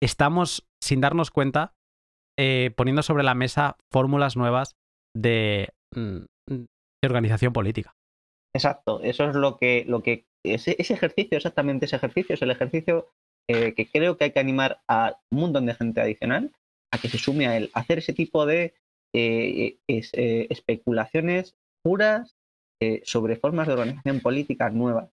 [0.02, 1.74] estamos, sin darnos cuenta,
[2.38, 4.76] eh, poniendo sobre la mesa fórmulas nuevas
[5.16, 7.96] de, mm, de organización política.
[8.56, 13.10] Exacto, eso es lo que, lo que ese, ejercicio, exactamente ese ejercicio, es el ejercicio
[13.50, 16.52] eh, que creo que hay que animar a un montón de gente adicional
[16.92, 18.76] a que se sume a él, hacer ese tipo de
[19.14, 22.36] eh, eh, especulaciones puras
[23.06, 25.10] sobre formas de organización política nuevas.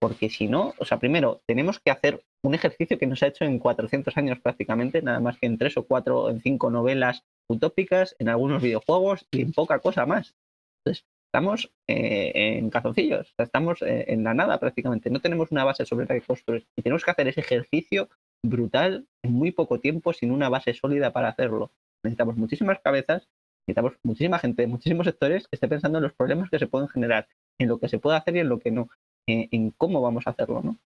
[0.00, 3.28] Porque si no, o sea, primero, tenemos que hacer un ejercicio que no se ha
[3.28, 7.22] hecho en 400 años prácticamente, nada más que en tres o cuatro, en cinco novelas
[7.48, 10.34] utópicas, en algunos videojuegos y en poca cosa más.
[10.78, 15.86] Entonces, estamos eh, en cazoncillos, estamos eh, en la nada prácticamente, no tenemos una base
[15.86, 18.10] sobre la que construir y tenemos que hacer ese ejercicio
[18.44, 21.72] brutal en muy poco tiempo sin una base sólida para hacerlo.
[22.04, 23.30] Necesitamos muchísimas cabezas,
[23.66, 27.26] necesitamos muchísima gente, muchísimos sectores que esté pensando en los problemas que se pueden generar,
[27.58, 28.90] en lo que se puede hacer y en lo que no,
[29.26, 30.76] eh, en cómo vamos a hacerlo, ¿no?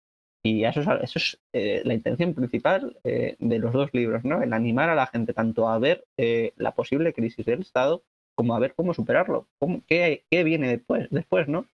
[0.44, 1.18] Y eso es, eso
[1.52, 4.44] es la intención principal de los dos libros, ¿no?
[4.44, 8.04] El animar a la gente tanto a ver la posible crisis del Estado
[8.36, 11.66] como a ver cómo superarlo, cómo, qué, viene después, después, ¿no?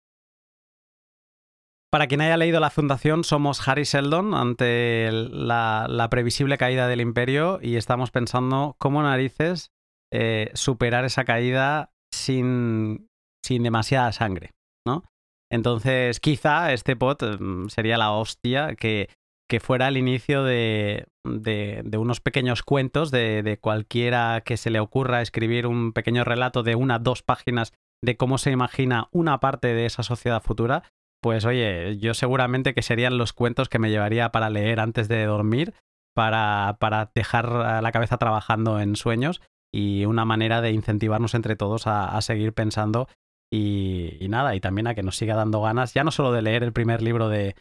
[1.91, 7.59] Para quien haya leído La Fundación, somos Harry Seldon ante la, previsible caída del imperio
[7.61, 9.71] y estamos pensando cómo narices
[10.13, 13.09] eh, superar esa caída sin,
[13.43, 14.51] sin demasiada sangre,
[14.87, 15.03] ¿no?
[15.51, 19.09] Entonces, quizá este pot mm, sería la hostia que
[19.51, 25.67] que fuera el inicio de, unos pequeños cuentos de, cualquiera que se le ocurra escribir
[25.67, 30.03] un pequeño relato de una, dos páginas de cómo se imagina una parte de esa
[30.03, 30.83] sociedad futura,
[31.21, 35.25] pues oye, yo seguramente que serían los cuentos que me llevaría para leer antes de
[35.25, 35.73] dormir,
[36.15, 37.49] para, para dejar
[37.83, 43.09] la cabeza trabajando en sueños y una manera de incentivarnos entre todos a, seguir pensando
[43.51, 46.41] y, y, nada, y también a que nos siga dando ganas, ya no solo de
[46.41, 47.55] leer el primer libro de,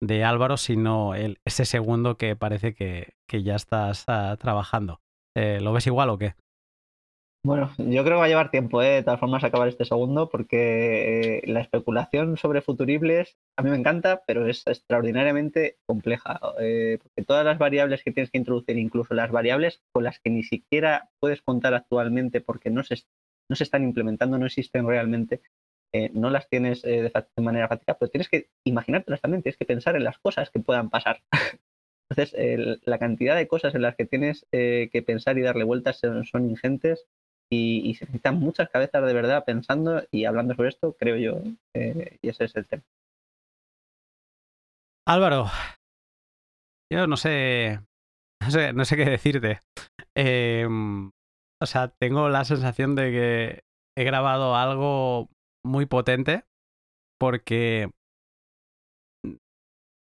[0.00, 5.00] de Álvaro, sino el, ese segundo que parece que, que ya estás ah, trabajando.
[5.36, 6.34] Eh, ¿Lo ves igual o qué?
[7.46, 8.88] Bueno, yo creo que va a llevar tiempo, ¿eh?
[8.88, 13.76] de todas formas, acabar este segundo, porque eh, la especulación sobre futuribles a mí me
[13.76, 16.40] encanta, pero es extraordinariamente compleja.
[16.58, 20.30] Eh, porque todas las variables que tienes que introducir, incluso las variables con las que
[20.30, 23.04] ni siquiera puedes contar actualmente porque no se,
[23.48, 25.40] no se están implementando, no existen realmente,
[25.96, 29.64] eh, no las tienes eh, de, manera práctica, pero tienes que imaginártelas también, tienes que
[29.64, 31.22] pensar en las cosas que puedan pasar.
[32.10, 35.98] Entonces, la cantidad de cosas en las que tienes eh, que pensar y darle vueltas
[35.98, 37.06] son, ingentes
[37.50, 41.42] y, se necesitan muchas cabezas de verdad pensando y hablando sobre esto, creo yo,
[41.74, 42.84] y ese es el tema.
[45.08, 45.46] Álvaro,
[46.92, 47.80] yo no sé,
[48.40, 49.62] no sé, no sé qué decirte.
[50.14, 51.10] Em,
[51.60, 53.64] o sea, tengo la sensación de que
[53.96, 55.28] he grabado algo
[55.66, 56.44] muy potente
[57.18, 57.90] porque,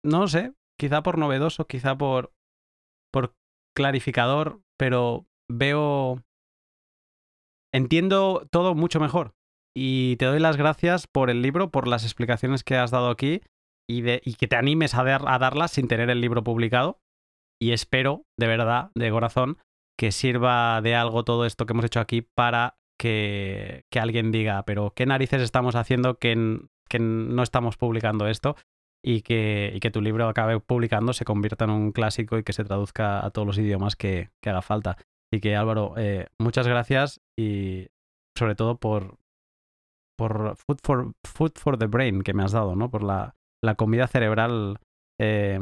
[0.04, 2.34] no sé, quizá por novedoso, quizá por,
[3.12, 3.36] por
[3.76, 6.22] clarificador, pero veo,
[7.74, 9.34] entiendo todo mucho mejor.
[9.76, 13.42] Y te doy las gracias por el libro, por las explicaciones que has dado aquí
[13.90, 17.00] y, de, y que te animes a, a darlas sin tener el libro publicado.
[17.60, 19.58] Y espero, de verdad, de corazón,
[19.98, 24.94] que sirva de algo todo esto que hemos hecho aquí para que, alguien diga, pero
[24.96, 28.56] ¿qué narices estamos haciendo que, que no estamos publicando esto?
[29.06, 32.64] Y que, que, tu libro acabe publicando, se convierta en un clásico y que se
[32.64, 34.98] traduzca a todos los idiomas que, haga falta.
[35.32, 37.88] Y que Álvaro, eh, muchas gracias y
[38.38, 39.18] sobre todo por,
[40.18, 42.90] por food, for, food for the Brain que me has dado, ¿no?
[42.90, 44.80] Por la, la comida cerebral
[45.20, 45.60] eh,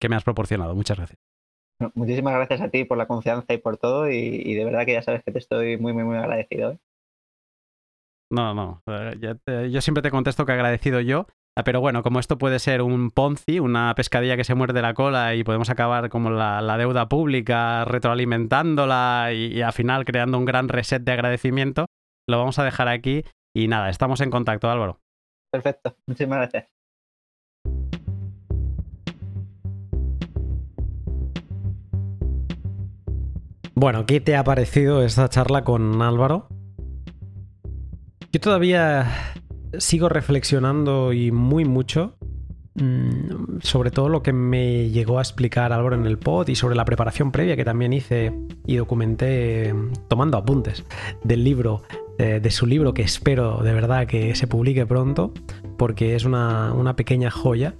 [0.00, 0.74] que me has proporcionado.
[0.74, 1.27] Muchas gracias
[1.94, 5.02] muchísimas gracias a ti por la confianza y por todo y, de verdad que ya
[5.02, 6.72] sabes que te estoy muy, muy, muy agradecido.
[6.72, 6.78] ¿eh?
[8.30, 11.26] No, no, eh, yo siempre te contesto que agradecido yo,
[11.56, 14.92] ah, pero bueno, como esto puede ser un Ponzi, una pescadilla que se muerde la
[14.92, 20.44] cola y podemos acabar como la, deuda pública retroalimentándola y, y al final creando un
[20.44, 21.86] gran reset de agradecimiento,
[22.28, 23.24] lo vamos a dejar aquí
[23.56, 25.00] y nada, estamos en contacto Álvaro.
[25.50, 26.77] Perfecto, muchísimas gracias.
[33.80, 36.48] Bueno, ¿qué te ha parecido esta charla con Álvaro?
[38.32, 39.06] Yo todavía
[39.78, 42.16] sigo reflexionando y muy mucho.
[42.74, 46.74] Mm, sobre todo lo que me llegó a explicar Álvaro en el pod y sobre
[46.74, 48.32] la preparación previa que también hice
[48.66, 49.72] y documenté
[50.08, 50.84] tomando apuntes
[51.22, 51.82] del libro,
[52.18, 55.32] eh, de su libro que espero de verdad que se publique pronto,
[55.76, 57.76] porque es una, pequeña joya.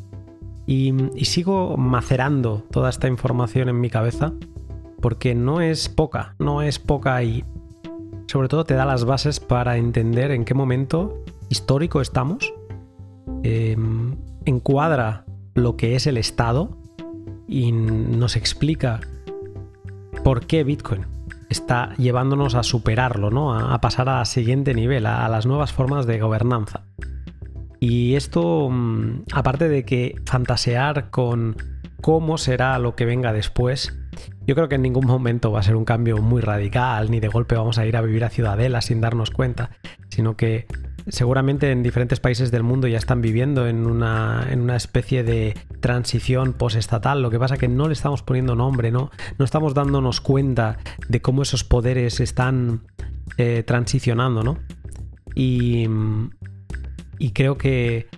[0.65, 4.33] Y, y sigo macerando toda esta información en mi cabeza,
[5.01, 7.45] porque no es poca, no es poca y
[8.27, 12.53] sobre todo te da las bases para entender en qué momento histórico estamos
[13.43, 16.77] Em, encuadra lo que es el Estado
[17.47, 19.01] y nos explica
[20.25, 21.07] por qué Bitcoin
[21.49, 23.55] está llevándonos a superarlo, ¿no?
[23.55, 26.83] a, pasar al siguiente nivel, a, las nuevas formas de gobernanza.
[27.81, 31.57] Y esto, mm, aparte de que fantasear con
[32.01, 33.98] cómo será lo que venga después,
[34.49, 37.29] yo creo que en ningún momento va a ser un cambio muy radical, ni de
[37.29, 39.69] golpe vamos a ir a vivir a Ciudadela sin darnos cuenta,
[40.09, 40.67] sino que
[41.07, 45.55] seguramente en diferentes países del mundo ya están viviendo en una, en una especie de
[45.81, 47.21] transición postestatal.
[47.21, 49.11] Lo que pasa es que no le estamos poniendo nombre, ¿no?
[49.39, 50.79] No estamos dándonos cuenta
[51.11, 52.87] de cómo esos poderes están
[53.37, 54.57] eh, transicionando, ¿no?
[55.35, 55.87] Y,
[57.19, 58.09] y creo que,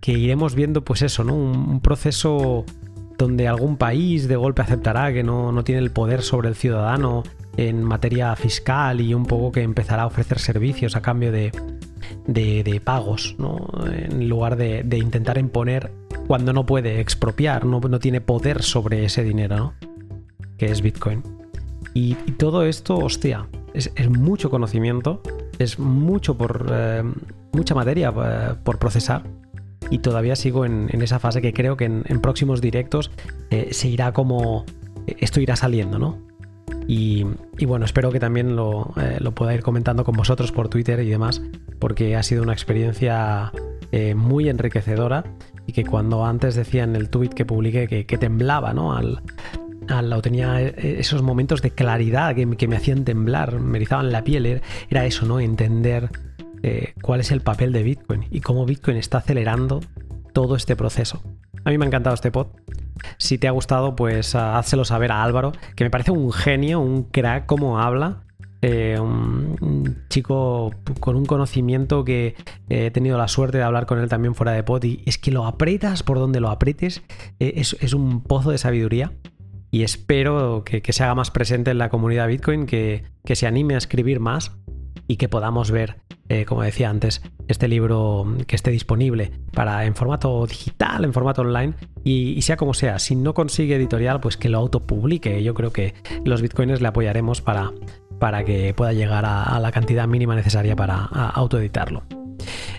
[0.00, 1.34] que, iremos viendo, pues eso, ¿no?
[1.34, 2.64] Un, proceso
[3.20, 7.22] donde algún país de golpe aceptará que no, no tiene el poder sobre el ciudadano
[7.58, 11.52] en materia fiscal y un poco que empezará a ofrecer servicios a cambio de,
[12.26, 13.68] de, pagos, ¿no?
[13.92, 15.92] en lugar de, intentar imponer
[16.26, 19.74] cuando no puede expropiar, no, no tiene poder sobre ese dinero,
[20.56, 21.22] que es Bitcoin.
[21.92, 25.20] Y, todo esto, hostia, es, mucho conocimiento,
[25.58, 27.02] es mucho por eh,
[27.52, 29.24] mucha materia eh, por procesar.
[29.88, 33.10] Y todavía sigo en, esa fase que creo que en, próximos directos
[33.50, 34.64] eh, se irá como.
[35.06, 36.30] Esto irá saliendo, ¿no?
[36.86, 37.24] Y,
[37.66, 41.08] bueno, espero que también lo, eh, lo, pueda ir comentando con vosotros por Twitter y
[41.08, 41.40] demás,
[41.78, 43.52] porque ha sido una experiencia
[43.92, 45.24] eh, muy enriquecedora
[45.66, 48.92] y que cuando antes decía en el tweet que publiqué que, temblaba, ¿no?
[48.92, 49.22] Al,
[49.88, 54.24] al, tenía eh, esos momentos de claridad que, que, me hacían temblar, me erizaban la
[54.24, 55.38] piel, era eso, ¿no?
[55.38, 56.10] Entender
[57.02, 59.80] cuál es el papel de Bitcoin y cómo Bitcoin está acelerando
[60.32, 61.22] todo este proceso.
[61.64, 62.48] A mí me ha encantado este pod.
[63.18, 66.80] Si te ha gustado, pues ah, házelo saber a Álvaro, que me parece un genio,
[66.80, 68.24] un crack como habla.
[68.62, 72.34] Eh, un, chico con un conocimiento que
[72.68, 75.30] he tenido la suerte de hablar con él también fuera de pod y es que
[75.30, 77.02] lo aprietas por donde lo aprietes,
[77.38, 79.14] eh, es, un pozo de sabiduría
[79.70, 83.78] y espero que, se haga más presente en la comunidad Bitcoin, que se anime a
[83.78, 84.52] escribir más
[85.10, 85.96] y que podamos ver,
[86.28, 91.42] eh, como decía antes, este libro que esté disponible para en formato digital, en formato
[91.42, 91.74] online
[92.04, 95.42] y, sea como sea, si no consigue editorial, pues que lo autopublique.
[95.42, 97.72] Yo creo que los bitcoins le apoyaremos para,
[98.20, 102.04] para que pueda llegar a, la cantidad mínima necesaria para autoeditarlo.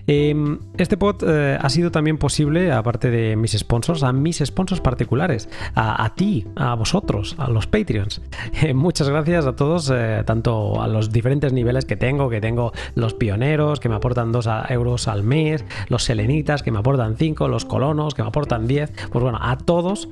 [0.07, 4.81] Em, este pod eh, ha sido también posible, aparte de mis sponsors, a mis sponsors
[4.81, 8.22] particulares, a, ti, a vosotros, a los Patreons.
[8.61, 12.73] Eh, muchas gracias a todos, eh, tanto a los diferentes niveles que tengo, que tengo
[12.95, 17.48] los pioneros, que me aportan 2 euros al mes, los selenitas, que me aportan 5,
[17.48, 18.91] los colonos, que me aportan 10.
[19.11, 20.09] Pues bueno, a todos,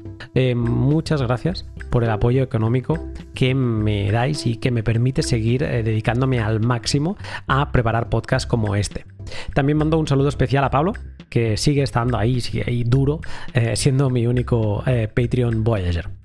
[0.55, 2.97] muchas gracias por el apoyo económico
[3.35, 8.75] que me dais y que me permite seguir dedicándome al máximo a preparar podcasts como
[8.75, 9.05] este.
[9.53, 10.93] También mando un saludo especial a Pablo,
[11.29, 13.21] que sigue estando ahí, sigue duro,
[13.53, 16.18] eh, siendo mi único eh, Patreon Voyager.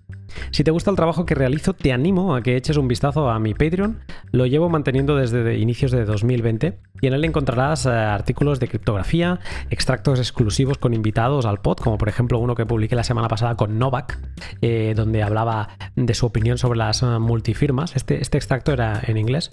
[0.50, 3.38] Si te gusta el trabajo que realizo, te animo a que eches un vistazo a
[3.38, 4.00] mi Patreon.
[4.32, 9.40] Lo llevo manteniendo desde inicios de 2020 y en él encontrarás eh, artículos de criptografía,
[9.70, 13.56] extractos exclusivos con invitados al pod, como por ejemplo uno que publiqué la semana pasada
[13.56, 14.18] con Novak,
[14.62, 17.96] eh, donde hablaba de su opinión sobre las eh, multifirmas.
[17.96, 19.50] Este, este extracto era en inglés.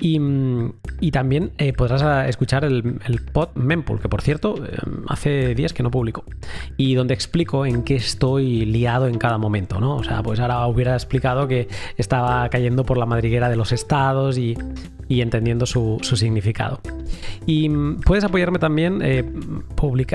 [0.00, 0.20] Y,
[1.10, 4.56] también podrás escuchar el, el, pod Mempool, que por cierto
[5.06, 6.24] hace días que no publico,
[6.76, 9.96] y donde explico en qué estoy liado en cada momento, ¿no?
[9.96, 14.38] O sea, pues ahora hubiera explicado que estaba cayendo por la madriguera de los estados
[14.38, 14.56] y,
[15.08, 16.80] entendiendo su, significado.
[17.46, 19.24] Y mm, puedes apoyarme también eh,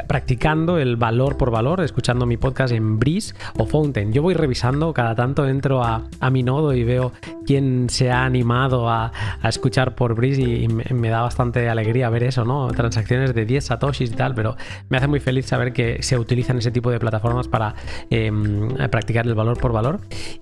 [0.08, 4.12] practicando el valor por valor, escuchando mi podcast en Breeze o Fountain.
[4.12, 7.12] Yo voy revisando, cada tanto entro a, mi nodo y veo
[7.46, 9.12] quién se ha animado a,
[9.44, 12.68] escuchar por Breeze y, me, da bastante alegría ver eso, ¿no?
[12.68, 14.56] Transacciones de 10 satoshis y tal, pero
[14.90, 17.74] me hace muy feliz saber que se utilizan ese tipo de plataformas para
[18.10, 19.89] em, practicar el valor por valor.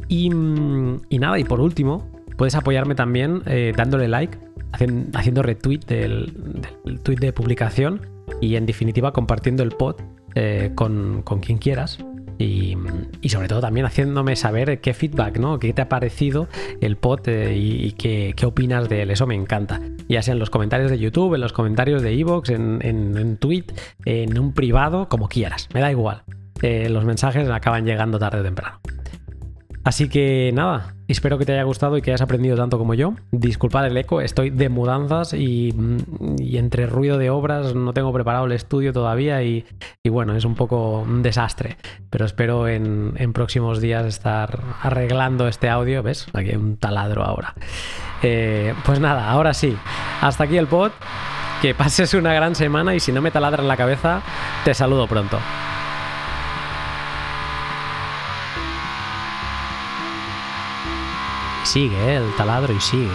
[0.08, 4.38] Y, nada, y por último, puedes apoyarme también eh, dándole like,
[4.72, 6.34] haciendo retweet del,
[7.04, 8.02] tweet de publicación
[8.42, 9.96] y en definitiva compartiendo el pod
[10.36, 12.00] eh, con, quien quieras.
[12.40, 12.78] Y,
[13.30, 15.58] sobre todo también haciéndome saber qué feedback, ¿no?
[15.58, 16.48] ¿Qué te ha parecido
[16.82, 19.12] el pod eh, y, qué, opinas de él?
[19.12, 19.82] Eso me encanta.
[20.08, 23.38] Ya sea en los comentarios de YouTube, en los comentarios de Evox, en, en, en
[23.38, 23.66] tweet,
[24.06, 25.68] en un privado, como quieras.
[25.74, 26.24] Me da igual
[26.62, 28.80] los mensajes acaban llegando tarde o temprano.
[29.88, 33.14] Así que nada, espero que te haya gustado y que hayas aprendido tanto como yo.
[33.32, 35.74] Disculpad el eco, estoy de mudanzas y,
[36.58, 39.66] entre ruido de obras no tengo preparado el estudio todavía y,
[40.10, 41.78] bueno, es un poco un desastre.
[42.10, 46.04] Pero espero en, próximos días estar arreglando este audio.
[46.04, 46.28] ¿Ves?
[46.34, 47.56] Aquí hay un taladro ahora.
[48.24, 49.74] Eh, pues nada, ahora sí,
[50.20, 50.92] hasta aquí el pod.
[51.62, 54.22] Que pases una gran semana y si no me taladras la cabeza,
[54.66, 55.40] te saludo pronto.
[61.68, 62.16] Sigue ¿eh?
[62.16, 63.10] el taladro y sigue.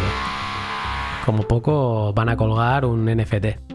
[1.25, 3.72] Como poco van a colgar un NFT.